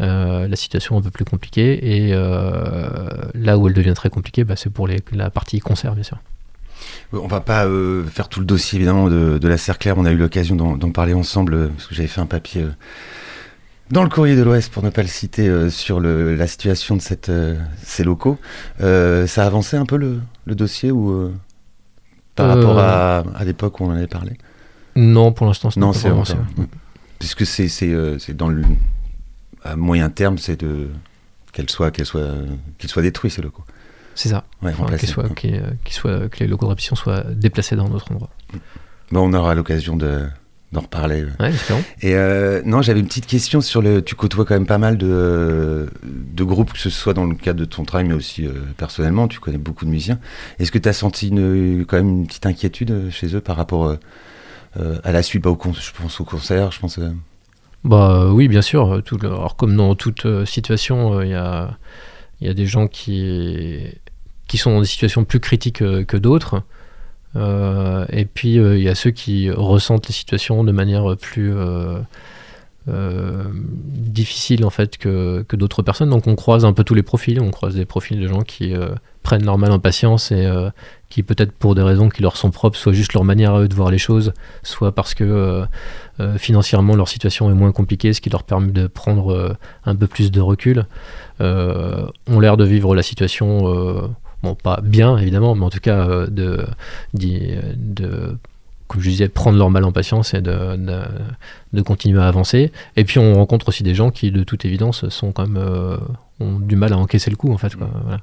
Euh, 0.00 0.48
la 0.48 0.56
situation 0.56 0.96
est 0.96 0.98
un 0.98 1.02
peu 1.02 1.10
plus 1.10 1.24
compliquée 1.24 2.06
et 2.06 2.12
là 2.12 3.56
où 3.56 3.68
elle 3.68 3.74
devient 3.74 3.94
très 3.94 4.10
compliquée, 4.10 4.42
bah, 4.42 4.54
c'est 4.56 4.70
pour 4.70 4.88
la 4.88 5.30
partie 5.30 5.60
concert 5.60 5.94
bien 5.94 6.04
sûr. 6.04 6.18
On 7.12 7.28
va 7.28 7.40
pas 7.40 7.66
faire 8.10 8.28
tout 8.28 8.40
le 8.40 8.46
dossier 8.46 8.76
évidemment 8.76 9.08
de, 9.08 9.48
la 9.48 9.58
Cerclair. 9.58 9.96
On 9.96 10.04
a 10.04 10.10
eu 10.10 10.16
l'occasion 10.16 10.56
d'en 10.56 10.90
parler 10.90 11.14
ensemble 11.14 11.68
parce 11.70 11.86
que 11.86 11.94
j'avais 11.94 12.08
fait 12.08 12.20
un 12.20 12.26
papier 12.26 12.64
dans 13.90 14.02
le 14.02 14.08
courrier 14.08 14.36
de 14.36 14.42
l'Ouest 14.42 14.72
pour 14.72 14.82
ne 14.82 14.90
pas 14.90 15.02
le 15.02 15.08
citer 15.08 15.48
euh, 15.48 15.70
sur 15.70 16.00
le- 16.00 16.34
la 16.34 16.46
situation 16.46 16.96
de 16.96 17.00
cette, 17.02 17.28
euh, 17.28 17.56
ces 17.82 18.04
locaux. 18.04 18.38
Euh, 18.80 19.26
ça 19.26 19.44
a 19.44 19.46
avancé 19.46 19.76
un 19.76 19.86
peu 19.86 19.96
le, 19.96 20.20
le 20.44 20.54
dossier 20.54 20.90
ou 20.90 21.32
par 22.34 22.48
rapport 22.48 22.78
à, 22.78 23.18
à 23.36 23.44
l'époque 23.44 23.80
où 23.80 23.84
on 23.84 23.88
en 23.88 23.96
avait 23.96 24.06
parlé? 24.06 24.32
Non, 24.96 25.32
pour 25.32 25.46
l'instant, 25.46 25.70
c'est 25.70 25.80
Non, 25.80 25.92
pas 25.92 26.24
ça. 26.24 26.36
Puisque 27.18 27.46
c'est 27.46 27.68
c'est 27.68 27.94
c'est 28.18 28.36
dans 28.36 28.48
le 28.48 28.62
à 29.64 29.74
moyen 29.76 30.10
terme, 30.10 30.36
c'est 30.38 30.60
de 30.60 30.88
qu'elle 31.52 31.70
soit 31.70 31.90
qu'elle 31.90 32.04
soit 32.06 32.30
qu'ils 32.78 32.90
soient 32.90 33.02
détruits 33.02 33.30
ces 33.30 33.40
locaux. 33.42 33.64
C'est 34.14 34.28
ça. 34.30 34.44
Ouais, 34.62 34.72
Enfin, 34.78 34.96
qu'ils 34.96 35.08
soient- 35.08 35.28
qu'ils- 35.30 35.62
qu'ils 35.84 35.94
soient- 35.94 36.28
que 36.28 36.38
les 36.40 36.46
locaux 36.46 36.66
de 36.66 36.70
répétition 36.70 36.96
soient 36.96 37.22
déplacés 37.22 37.76
dans 37.76 37.86
un 37.86 37.90
autre 37.90 38.10
endroit. 38.12 38.30
Bon, 39.12 39.28
on 39.28 39.32
aura 39.34 39.54
l'occasion 39.54 39.96
de 39.96 40.26
d'en 40.72 40.80
reparler. 40.80 41.24
Ouais. 41.38 41.52
Et 42.02 42.14
euh, 42.16 42.60
non, 42.64 42.82
j'avais 42.82 43.00
une 43.00 43.06
petite 43.06 43.26
question 43.26 43.60
sur 43.60 43.80
le. 43.82 44.02
Tu 44.02 44.14
côtoies 44.16 44.44
quand 44.44 44.54
même 44.54 44.66
pas 44.66 44.78
mal 44.78 44.98
de, 44.98 45.88
de 46.04 46.44
groupes, 46.44 46.72
que 46.72 46.78
ce 46.78 46.90
soit 46.90 47.14
dans 47.14 47.24
le 47.24 47.34
cadre 47.36 47.60
de 47.60 47.64
ton 47.64 47.84
travail, 47.84 48.06
mais 48.08 48.14
aussi 48.14 48.46
euh, 48.46 48.52
personnellement. 48.76 49.28
Tu 49.28 49.38
connais 49.38 49.58
beaucoup 49.58 49.84
de 49.84 49.90
musiciens. 49.90 50.18
Est-ce 50.58 50.72
que 50.72 50.78
tu 50.78 50.88
as 50.88 50.92
senti 50.92 51.28
une, 51.28 51.84
quand 51.86 51.96
même 51.96 52.08
une 52.08 52.26
petite 52.26 52.46
inquiétude 52.46 52.90
euh, 52.90 53.10
chez 53.10 53.34
eux 53.36 53.40
par 53.40 53.56
rapport 53.56 53.96
euh, 54.78 54.98
à 55.04 55.12
la 55.12 55.22
suite? 55.22 55.42
Bah, 55.44 55.50
au 55.50 55.56
con- 55.56 55.72
Je 55.72 55.90
pense 55.92 56.20
au 56.20 56.24
concert, 56.24 56.72
je 56.72 56.80
pense. 56.80 56.98
Bah 57.84 58.32
oui, 58.32 58.48
bien 58.48 58.62
sûr. 58.62 59.02
Tout 59.04 59.18
alors 59.22 59.54
comme 59.56 59.76
dans 59.76 59.94
toute 59.94 60.26
situation, 60.44 61.22
il 61.22 61.28
y, 61.30 61.34
a, 61.34 61.78
y 62.40 62.48
a 62.48 62.54
des 62.54 62.66
gens 62.66 62.88
qui, 62.88 63.84
qui 64.48 64.58
sont 64.58 64.72
dans 64.72 64.80
des 64.80 64.86
situations 64.86 65.24
plus 65.24 65.38
critiques 65.38 65.78
que 65.78 66.16
d'autres. 66.16 66.62
Euh, 67.36 68.06
et 68.10 68.24
puis 68.24 68.58
euh, 68.58 68.76
il 68.76 68.82
y 68.82 68.88
a 68.88 68.94
ceux 68.94 69.10
qui 69.10 69.50
ressentent 69.50 70.06
les 70.06 70.14
situations 70.14 70.64
de 70.64 70.72
manière 70.72 71.16
plus, 71.16 71.52
euh, 71.54 71.98
difficile 72.88 74.64
en 74.64 74.70
fait 74.70 74.96
que, 74.96 75.44
que 75.46 75.56
d'autres 75.56 75.82
personnes. 75.82 76.10
Donc 76.10 76.26
on 76.26 76.36
croise 76.36 76.64
un 76.64 76.72
peu 76.72 76.84
tous 76.84 76.94
les 76.94 77.02
profils, 77.02 77.40
on 77.40 77.50
croise 77.50 77.74
des 77.74 77.84
profils 77.84 78.18
de 78.18 78.28
gens 78.28 78.42
qui 78.42 78.74
prennent 79.22 79.44
leur 79.44 79.58
mal 79.58 79.72
en 79.72 79.80
patience 79.80 80.30
et 80.30 80.48
qui 81.08 81.24
peut-être 81.24 81.50
pour 81.50 81.74
des 81.74 81.82
raisons 81.82 82.08
qui 82.08 82.22
leur 82.22 82.36
sont 82.36 82.52
propres, 82.52 82.78
soit 82.78 82.92
juste 82.92 83.12
leur 83.12 83.24
manière 83.24 83.54
à 83.54 83.62
eux 83.62 83.68
de 83.68 83.74
voir 83.74 83.90
les 83.90 83.98
choses, 83.98 84.32
soit 84.62 84.92
parce 84.92 85.14
que 85.14 85.64
financièrement 86.38 86.94
leur 86.94 87.08
situation 87.08 87.50
est 87.50 87.54
moins 87.54 87.72
compliquée, 87.72 88.12
ce 88.12 88.20
qui 88.20 88.30
leur 88.30 88.44
permet 88.44 88.70
de 88.70 88.86
prendre 88.86 89.56
un 89.84 89.96
peu 89.96 90.06
plus 90.06 90.30
de 90.30 90.40
recul, 90.40 90.86
ont 91.40 92.40
l'air 92.40 92.56
de 92.56 92.64
vivre 92.64 92.94
la 92.94 93.02
situation, 93.02 94.14
bon 94.46 94.54
pas 94.54 94.80
bien 94.82 95.16
évidemment, 95.18 95.54
mais 95.54 95.64
en 95.64 95.70
tout 95.70 95.80
cas 95.80 96.08
euh, 96.08 96.26
de, 96.28 96.64
d'y- 97.14 97.56
de, 97.76 98.36
comme 98.88 99.00
je 99.00 99.10
disais, 99.10 99.28
prendre 99.28 99.58
leur 99.58 99.70
mal 99.70 99.84
en 99.84 99.92
patience 99.92 100.32
et 100.34 100.40
de, 100.40 100.76
de, 100.76 101.00
de 101.72 101.82
continuer 101.82 102.20
à 102.20 102.28
avancer. 102.28 102.72
Et 102.96 103.04
puis 103.04 103.18
on 103.18 103.34
rencontre 103.34 103.68
aussi 103.68 103.82
des 103.82 103.94
gens 103.94 104.10
qui, 104.10 104.30
de 104.30 104.44
toute 104.44 104.64
évidence, 104.64 105.08
sont 105.08 105.32
quand 105.32 105.46
même 105.48 105.56
euh, 105.62 105.96
ont 106.40 106.58
du 106.60 106.76
mal 106.76 106.92
à 106.92 106.96
encaisser 106.98 107.30
le 107.30 107.36
coup 107.36 107.52
en 107.52 107.58
fait. 107.58 107.74
Quoi, 107.76 107.88
voilà. 108.04 108.20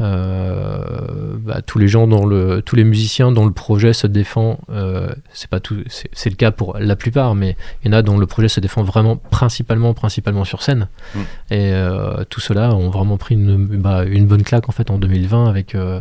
Euh, 0.00 1.36
bah, 1.38 1.60
tous 1.62 1.78
les 1.78 1.88
gens 1.88 2.06
dans 2.06 2.24
le, 2.24 2.62
tous 2.62 2.76
les 2.76 2.84
musiciens 2.84 3.32
dont 3.32 3.44
le 3.44 3.52
projet 3.52 3.92
se 3.92 4.06
défend, 4.06 4.60
euh, 4.70 5.10
c'est 5.32 5.50
pas 5.50 5.60
tout, 5.60 5.82
c'est 5.88 6.30
le 6.30 6.36
cas 6.36 6.50
pour 6.50 6.78
la 6.78 6.96
plupart, 6.96 7.34
mais 7.34 7.56
il 7.82 7.88
y 7.88 7.94
en 7.94 7.98
a 7.98 8.02
dont 8.02 8.18
le 8.18 8.26
projet 8.26 8.48
se 8.48 8.60
défend 8.60 8.82
vraiment 8.82 9.16
principalement, 9.16 9.92
principalement 9.92 10.44
sur 10.44 10.62
scène. 10.62 10.88
Mm. 11.14 11.18
Et 11.50 11.72
euh, 11.72 12.24
tout 12.28 12.40
cela 12.40 12.74
ont 12.74 12.90
vraiment 12.90 13.18
pris 13.18 13.34
une, 13.34 13.66
bah, 13.66 14.04
une 14.04 14.26
bonne 14.26 14.42
claque 14.42 14.68
en 14.68 14.72
fait 14.72 14.90
en 14.90 14.98
2020 14.98 15.48
avec 15.48 15.74
euh, 15.74 16.00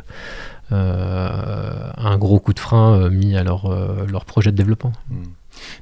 un 0.71 2.17
gros 2.17 2.39
coup 2.39 2.53
de 2.53 2.59
frein 2.59 3.09
mis 3.09 3.35
à 3.35 3.43
leur, 3.43 3.69
leur 4.07 4.25
projet 4.25 4.51
de 4.51 4.57
développement. 4.57 4.93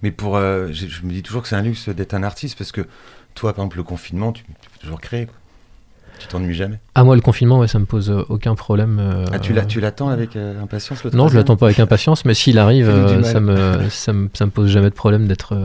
Mais 0.01 0.11
pour, 0.11 0.37
je, 0.37 0.71
je 0.71 1.03
me 1.03 1.11
dis 1.11 1.21
toujours 1.21 1.43
que 1.43 1.49
c'est 1.49 1.55
un 1.55 1.61
luxe 1.61 1.89
d'être 1.89 2.13
un 2.15 2.23
artiste 2.23 2.57
parce 2.57 2.71
que 2.71 2.87
toi, 3.35 3.53
par 3.53 3.65
exemple, 3.65 3.77
le 3.77 3.83
confinement, 3.83 4.31
tu, 4.31 4.43
tu 4.43 4.69
peux 4.71 4.79
toujours 4.79 5.01
créer. 5.01 5.27
Quoi. 5.27 5.35
Tu 6.19 6.27
t'ennuies 6.27 6.53
jamais? 6.55 6.79
À 6.95 7.03
moi, 7.03 7.15
le 7.15 7.21
confinement, 7.21 7.59
ouais, 7.59 7.67
ça 7.67 7.79
me 7.79 7.85
pose 7.85 8.09
euh, 8.09 8.23
aucun 8.29 8.55
problème. 8.55 8.99
euh, 8.99 9.25
Ah, 9.31 9.39
tu, 9.39 9.53
l'as- 9.53 9.65
tu 9.65 9.79
l'attends 9.79 10.09
avec 10.09 10.35
euh, 10.35 10.61
impatience 10.61 11.03
le 11.03 11.11
Non, 11.11 11.27
je 11.27 11.37
l'attends 11.37 11.55
pas 11.57 11.67
avec 11.67 11.79
impatience, 11.79 12.25
mais 12.25 12.33
s'il 12.33 12.57
arrive, 12.59 12.89
euh, 12.89 13.21
ça, 13.23 13.39
me, 13.39 13.55
ça, 13.89 14.13
me, 14.13 14.29
ça 14.33 14.45
me 14.45 14.51
pose 14.51 14.69
jamais 14.69 14.89
de 14.89 14.95
problème 14.95 15.27
d'être. 15.27 15.55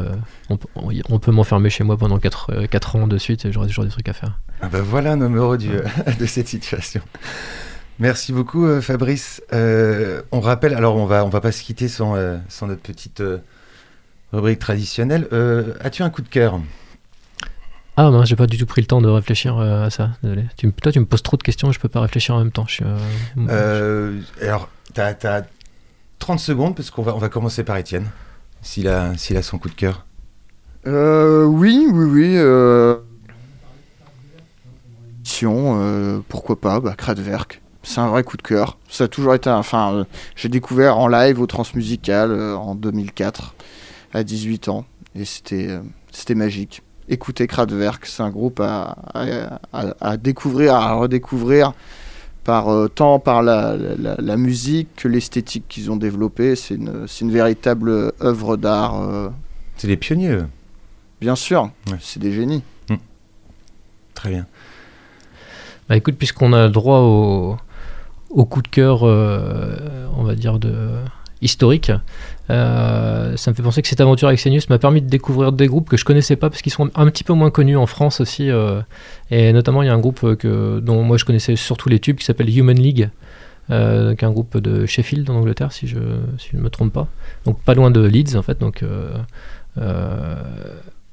on, 0.51 0.57
peut- 0.57 0.69
on- 0.77 0.91
on 1.09 1.19
peut 1.19 1.33
m'enfermer 1.33 1.71
chez 1.71 1.85
moi 1.85 1.97
pendant 1.97 2.19
4, 2.19 2.97
ans 2.97 3.07
de 3.07 3.19
suite 3.19 3.45
et 3.47 3.53
j'aurai 3.53 3.67
toujours 3.69 3.85
des 3.85 3.91
trucs 3.91 4.09
à 4.09 4.13
faire. 4.13 4.39
Ah 4.61 4.69
bah 4.69 4.81
voilà 4.83 5.13
un 5.13 5.21
homme 5.21 5.37
heureux 5.37 5.59
du- 5.59 5.71
de 6.21 6.27
cette 6.27 6.49
situation. 6.49 7.01
Merci 7.99 8.33
beaucoup 8.33 8.81
Fabrice. 8.81 9.43
On 9.53 10.41
rappelle, 10.41 10.75
alors 10.75 10.97
on 10.97 11.07
va 11.07 11.25
on 11.25 11.29
va 11.29 11.41
pas 11.41 11.53
se 11.53 11.63
quitter 11.63 11.89
sans, 11.89 12.15
sans 12.49 12.67
notre 12.67 12.83
petite 12.83 13.23
rubrique 14.33 14.59
traditionnelle. 14.59 15.27
As-tu 15.81 16.03
un 16.03 16.11
coup 16.11 16.23
de 16.23 16.29
cœur? 16.29 16.61
Ah, 17.97 18.11
mince, 18.11 18.29
j'ai 18.29 18.37
pas 18.37 18.47
du 18.47 18.57
tout 18.57 18.65
pris 18.67 18.81
le 18.81 18.87
temps 18.87 19.03
de 19.03 19.09
réfléchir 19.09 19.59
euh, 19.59 19.85
à 19.87 19.91
ça, 19.91 20.11
désolé. 20.23 20.45
Tu, 20.57 20.67
me- 20.67 20.73
toi, 20.73 20.91
tu 20.93 21.01
me 21.01 21.05
poses 21.05 21.23
trop 21.23 21.37
de 21.37 21.43
questions 21.43 21.69
et 21.69 21.73
je 21.73 21.79
peux 21.81 21.89
pas 21.89 22.01
réfléchir 22.01 22.35
en 22.35 22.39
même 22.39 22.51
temps. 22.53 22.65
Je 22.67 22.73
suis, 22.75 22.85
euh, 22.85 22.99
Euh, 23.51 24.21
Alors, 24.41 24.69
tu 24.95 25.01
as, 25.01 25.43
30 26.19 26.39
secondes 26.39 26.75
parce 26.75 26.91
qu'on 26.91 27.03
va, 27.03 27.15
on 27.15 27.19
va 27.19 27.29
commencer 27.29 27.65
par 27.65 27.77
Étienne, 27.77 28.07
s'il 28.63 28.89
a, 28.89 29.17
s'il 29.19 29.37
a 29.37 29.43
son 29.43 29.59
coup 29.59 29.69
de 29.69 29.75
cœur. 29.75 30.07
Euh, 30.87 31.45
oui, 31.45 31.87
oui, 31.93 32.05
oui. 32.05 32.33
Euh... 32.37 32.97
Sion, 35.25 35.79
euh, 35.81 36.21
pourquoi 36.29 36.61
pas, 36.61 36.81
bah. 36.81 36.97
C'est 37.85 38.01
un 38.01 38.09
vrai 38.09 38.23
coup 38.25 38.37
de 38.37 38.43
cœur. 38.43 38.79
Ça 38.89 39.05
a 39.05 39.09
toujours 39.09 39.35
été 39.35 39.51
un. 39.51 39.57
Enfin, 39.57 39.93
euh, 39.95 40.05
j'ai 40.37 40.49
découvert 40.49 40.99
en 40.99 41.09
live 41.09 41.41
au 41.41 41.47
Transmusical 41.47 42.31
euh, 42.31 42.57
en 42.57 42.75
2004, 42.75 43.55
à 44.15 44.23
18 44.23 44.69
ans. 44.69 44.85
Et 45.15 45.25
c'était 45.25 45.69
euh, 45.69 45.81
c'était 46.11 46.35
magique. 46.35 46.83
Écoutez 47.09 47.47
Kraftwerk, 47.47 48.07
c'est 48.07 48.23
un 48.23 48.31
groupe 48.31 48.61
à, 48.61 48.97
à, 49.15 49.59
à- 49.73 49.95
à 50.01 50.17
découvrir, 50.17 50.75
à 50.75 50.95
redécouvrir, 50.95 51.73
par, 52.45 52.69
euh, 52.73 52.89
tant 52.89 53.19
par 53.19 53.43
la, 53.43 53.77
la- 53.77 54.17
la 54.19 54.37
musique 54.37 54.89
que 54.97 55.09
l'esthétique 55.09 55.65
qu'ils 55.69 55.91
ont 55.91 55.97
développée. 55.97 56.57
C'est 56.57 56.75
une, 56.75 57.07
c'est 57.09 57.25
une 57.25 57.33
véritable 57.33 58.13
œuvre 58.23 58.57
d'art. 58.57 59.03
euh, 59.03 59.29
C'est 59.77 59.89
les 59.89 59.97
pionniers, 59.97 60.31
eux. 60.31 60.47
Bien 61.21 61.35
sûr, 61.37 61.71
Ouais. 61.91 61.99
c'est 62.01 62.21
des 62.21 62.33
génies. 62.33 62.63
Très 64.15 64.31
bien. 64.31 64.47
Bah 65.89 65.97
écoute, 65.97 66.17
puisqu'on 66.17 66.53
a 66.53 66.65
le 66.67 66.71
droit 66.71 66.99
au, 67.01 67.57
au 68.31 68.45
coup 68.45 68.63
de 68.63 68.69
cœur, 68.69 69.01
euh, 69.03 70.07
on 70.17 70.23
va 70.23 70.35
dire, 70.37 70.59
de, 70.61 70.75
historique, 71.43 71.93
euh, 72.51 73.37
ça 73.37 73.51
me 73.51 73.55
fait 73.57 73.63
penser 73.63 73.83
que 73.83 73.89
cette 73.89 74.01
aventure 74.01 74.29
avec 74.29 74.41
Senius 74.41 74.69
m'a 74.71 74.79
permis 74.79 75.03
de 75.03 75.09
découvrir 75.09 75.53
des 75.53 75.67
groupes 75.67 75.89
que 75.89 75.97
je 75.97 76.05
connaissais 76.05 76.37
pas 76.37 76.49
parce 76.49 76.63
qu'ils 76.63 76.73
sont 76.73 76.91
un 76.95 77.07
petit 77.11 77.25
peu 77.25 77.33
moins 77.35 77.51
connus 77.51 77.77
en 77.77 77.87
France 77.87 78.21
aussi. 78.21 78.51
euh, 78.51 78.81
et 79.31 79.53
notamment, 79.53 79.83
il 79.83 79.87
y 79.87 79.89
a 79.89 79.95
un 79.95 79.99
groupe 79.99 80.21
euh, 80.25 80.37
que, 80.37 80.81
dont 80.81 81.03
moi 81.03 81.17
je 81.19 81.25
connaissais 81.25 81.57
surtout 81.57 81.89
les 81.89 81.99
tubes 81.99 82.17
qui 82.17 82.25
s'appelle 82.25 82.49
Human 82.57 82.79
League. 82.79 83.11
Est 83.71 84.23
un 84.25 84.31
groupe 84.33 84.59
de 84.59 84.85
Sheffield 84.87 85.31
en 85.31 85.37
Angleterre 85.37 85.73
si 85.73 85.87
je 85.87 85.97
ne 85.97 86.61
me 86.61 86.69
trompe 86.69 86.93
pas 86.93 87.09
donc 87.47 87.59
pas 87.63 87.73
loin 87.75 87.91
de 87.91 88.03
Leeds 88.05 88.37
en 88.37 88.43
fait 88.43 88.61
donc 88.61 88.85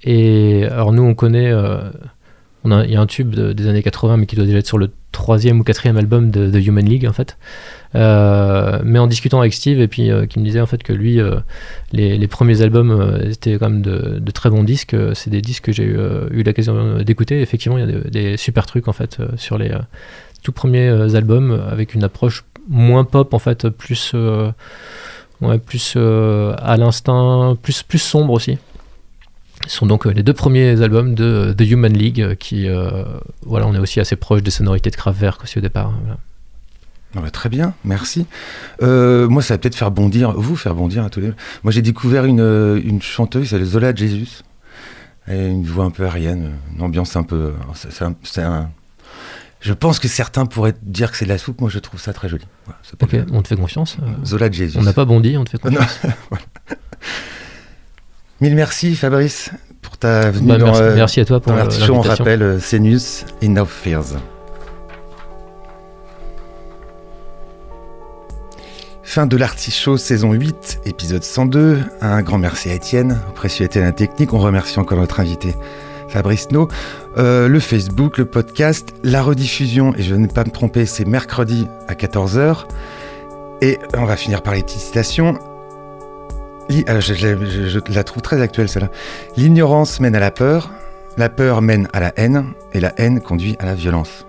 et 0.04 0.66
alors 0.66 0.92
nous 0.92 1.04
on 1.04 1.14
connaît 1.14 1.54
il 2.66 2.92
y 2.92 2.96
a 2.96 3.02
un 3.02 3.06
tube 3.06 3.30
de- 3.34 3.54
des 3.54 3.68
années 3.68 3.82
80, 3.84 4.18
mais 4.18 4.26
qui 4.26 4.36
doit 4.36 4.46
déjà 4.46 4.58
être 4.58 4.68
sur 4.68 4.78
le 4.78 4.92
troisième 5.12 5.60
ou 5.62 5.64
quatrième 5.64 5.98
album 5.98 6.30
de, 6.30 6.50
de 6.52 6.60
Human 6.60 6.84
League, 6.86 7.08
en 7.08 7.14
fait. 7.14 7.38
Euh, 7.96 8.80
mais 8.84 9.00
en 9.00 9.08
discutant 9.08 9.40
avec 9.40 9.54
Steve, 9.54 9.80
et 9.80 9.88
puis 9.88 10.12
euh, 10.12 10.26
qui 10.28 10.40
me 10.40 10.46
disait 10.46 10.62
en 10.62 10.66
fait 10.66 10.84
que 10.84 10.94
lui, 10.94 11.20
euh, 11.20 11.38
les, 11.92 12.28
premiers 12.28 12.62
albums 12.62 13.20
étaient 13.24 13.58
quand 13.58 13.70
même 13.70 13.82
de, 13.82 14.32
très 14.32 14.50
bons 14.50 14.64
disques. 14.64 14.96
C'est 15.16 15.30
des 15.30 15.42
disques 15.42 15.66
que 15.66 15.72
j'ai 15.72 15.84
eu, 15.84 15.98
eu 16.32 16.44
l'occasion 16.44 17.02
d'écouter. 17.02 17.42
Effectivement, 17.42 17.78
il 17.78 17.90
y 17.90 17.94
a 17.94 18.10
des, 18.10 18.38
super 18.38 18.66
trucs 18.66 18.88
en 18.88 18.94
fait 18.94 19.18
sur 19.38 19.58
les 19.58 19.72
tout 20.44 20.52
premiers 20.52 21.16
albums, 21.16 21.52
avec 21.70 21.94
une 21.94 22.04
approche 22.04 22.46
moins 22.68 23.04
pop 23.04 23.34
en 23.34 23.40
fait, 23.40 23.70
plus 23.70 24.14
plus 25.66 25.98
à 25.98 26.78
l'instinct, 26.78 27.58
plus 27.62 27.84
plus 27.84 28.00
sombre 28.00 28.34
aussi. 28.34 28.58
Ce 29.68 29.76
sont 29.76 29.88
donc 29.88 30.06
les 30.06 30.24
deux 30.24 30.34
premiers 30.34 30.82
albums 30.82 31.16
de 31.16 31.54
The 31.58 31.62
Human 31.62 31.92
League 31.92 32.36
qui, 32.36 32.68
voilà, 33.46 33.68
on 33.68 33.74
est 33.74 33.80
aussi 33.80 34.00
assez 34.00 34.16
proche 34.16 34.44
des 34.44 34.52
sonorités 34.52 34.92
de 34.92 34.96
Kraftwerk 34.96 35.44
aussi 35.44 35.58
au 35.58 35.62
départ. 35.62 35.92
voilà. 36.02 36.18
Ah 37.16 37.22
bah, 37.22 37.32
très 37.32 37.50
bien, 37.50 37.74
merci. 37.84 38.28
Euh, 38.84 39.28
moi, 39.28 39.42
ça 39.42 39.56
va 39.56 39.58
peut-être 39.58 39.76
faire 39.76 39.90
bondir, 39.92 40.32
vous 40.34 40.56
faire 40.56 40.76
bondir 40.76 41.04
à 41.04 41.10
tous 41.10 41.20
les. 41.22 41.32
Moi, 41.64 41.72
j'ai 41.72 41.82
découvert 41.82 42.26
une, 42.26 42.40
euh, 42.40 42.80
une 42.84 43.02
chanteuse, 43.02 43.50
c'est 43.50 43.64
Zola 43.64 43.96
Jesus. 43.96 44.44
Elle 45.26 45.40
a 45.40 45.48
une 45.48 45.66
voix 45.66 45.86
un 45.86 45.92
peu 45.92 46.06
arienne, 46.06 46.52
une 46.76 46.82
ambiance 46.84 47.16
un 47.16 47.24
peu. 47.24 47.54
c'est- 47.74 48.04
un- 48.04 48.16
un- 48.44 48.70
Je 49.62 49.74
pense 49.74 50.00
que 50.00 50.08
certains 50.08 50.46
pourraient 50.46 50.74
dire 50.84 51.12
que 51.12 51.18
c'est 51.18 51.26
de 51.26 51.30
la 51.30 51.38
soupe. 51.38 51.60
Moi, 51.62 51.70
je 51.70 51.80
trouve 51.80 52.00
ça 52.00 52.14
très 52.14 52.30
joli. 52.30 52.46
Voilà, 52.66 52.80
ça 52.84 52.92
Ok, 53.02 53.16
on 53.34 53.42
te 53.42 53.48
fait 53.50 53.58
confiance. 53.58 53.98
euh, 54.02 54.26
Zola 54.26 54.50
Jesus. 54.52 54.78
on 54.80 54.84
n'a 54.84 54.94
pas 54.94 55.06
bondi, 55.06 55.36
on 55.38 55.44
te 55.44 55.50
fait 55.50 55.58
confiance. 55.62 56.00
voilà. 56.30 56.44
Mille 58.40 58.56
merci, 58.56 58.96
Fabrice, 58.96 59.50
pour 59.82 59.98
ta 59.98 60.32
venue 60.32 60.48
Bah, 60.48 60.58
dans, 60.58 60.66
merci, 60.68 60.82
euh, 60.82 60.96
merci 60.96 61.20
à 61.20 61.26
toi 61.26 61.42
pour 61.42 61.52
euh, 61.52 61.58
l'artichaut. 61.58 61.92
On 61.92 61.96
l'invitation. 61.98 62.24
rappelle 62.24 62.42
euh, 62.44 62.60
Senius, 62.60 63.26
Enough 63.44 63.66
Fears. 63.68 64.16
Fin 69.10 69.26
de 69.26 69.38
l'artichaut 69.38 69.98
saison 69.98 70.34
8, 70.34 70.82
épisode 70.86 71.24
102. 71.24 71.80
Un 72.00 72.22
grand 72.22 72.38
merci 72.38 72.70
à 72.70 72.76
Étienne, 72.76 73.20
au 73.28 73.32
précieux 73.32 73.66
Étienne 73.66 73.92
technique. 73.92 74.34
On 74.34 74.38
remercie 74.38 74.78
encore 74.80 75.00
notre 75.00 75.20
invité 75.20 75.56
Fabrice 76.10 76.52
No. 76.52 76.68
Euh, 77.18 77.48
le 77.48 77.60
Facebook, 77.60 78.20
le 78.20 78.26
podcast, 78.26 78.94
la 79.04 79.24
rediffusion, 79.24 79.96
et 79.98 80.04
je 80.04 80.14
ne 80.14 80.28
vais 80.28 80.34
pas 80.34 80.44
me 80.44 80.52
tromper, 80.52 80.86
c'est 80.86 81.06
mercredi 81.06 81.68
à 81.88 81.96
14h. 81.96 82.66
Et 83.62 83.80
on 83.98 84.06
va 84.06 84.16
finir 84.16 84.44
par 84.44 84.54
les 84.54 84.62
petites 84.62 84.80
citations. 84.80 85.40
Je- 86.70 86.86
je 87.10 87.94
la 87.96 88.04
trouve 88.04 88.22
très 88.22 88.40
actuelle 88.44 88.70
celle-là. 88.70 88.92
L'ignorance 89.38 90.00
mène 90.00 90.16
à 90.16 90.20
la 90.20 90.30
peur, 90.30 90.70
la 91.18 91.30
peur 91.30 91.64
mène 91.64 91.88
à 91.94 92.00
la 92.00 92.14
haine, 92.16 92.46
et 92.74 92.80
la 92.80 92.94
haine 92.98 93.22
conduit 93.22 93.56
à 93.58 93.66
la 93.66 93.74
violence. 93.74 94.28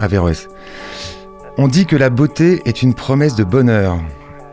Averroès. 0.00 0.48
On 1.60 1.66
dit 1.66 1.86
que 1.86 1.96
la 1.96 2.08
beauté 2.08 2.62
est 2.66 2.84
une 2.84 2.94
promesse 2.94 3.34
de 3.34 3.42
bonheur. 3.42 3.98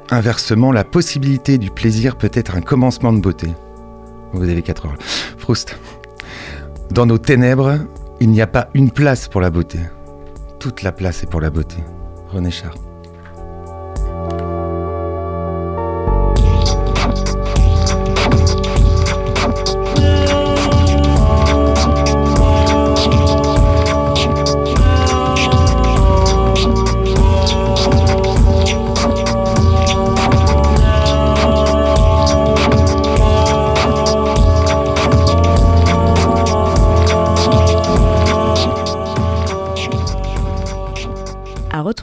Inversement, 0.10 0.72
la 0.72 0.84
possibilité 0.84 1.60
du 1.60 1.70
plaisir 1.70 2.16
peut 2.16 2.32
être 2.34 2.56
un 2.56 2.62
commencement 2.62 3.14
de 3.14 3.20
beauté. 3.20 3.54
Vous 4.34 4.50
avez 4.50 4.64
4 4.64 4.88
heures. 4.88 4.98
Proust. 5.38 5.78
Dans 6.90 7.06
nos 7.06 7.20
ténèbres, 7.20 7.78
il 8.20 8.32
n'y 8.32 8.42
a 8.42 8.48
pas 8.48 8.70
une 8.74 8.90
place 8.90 9.28
pour 9.28 9.40
la 9.40 9.52
beauté. 9.52 9.78
Toute 10.58 10.82
la 10.82 10.92
place 10.92 11.22
est 11.22 11.30
pour 11.30 11.42
la 11.42 11.52
beauté. 11.52 11.78
René 12.32 12.50
Char. 12.50 12.74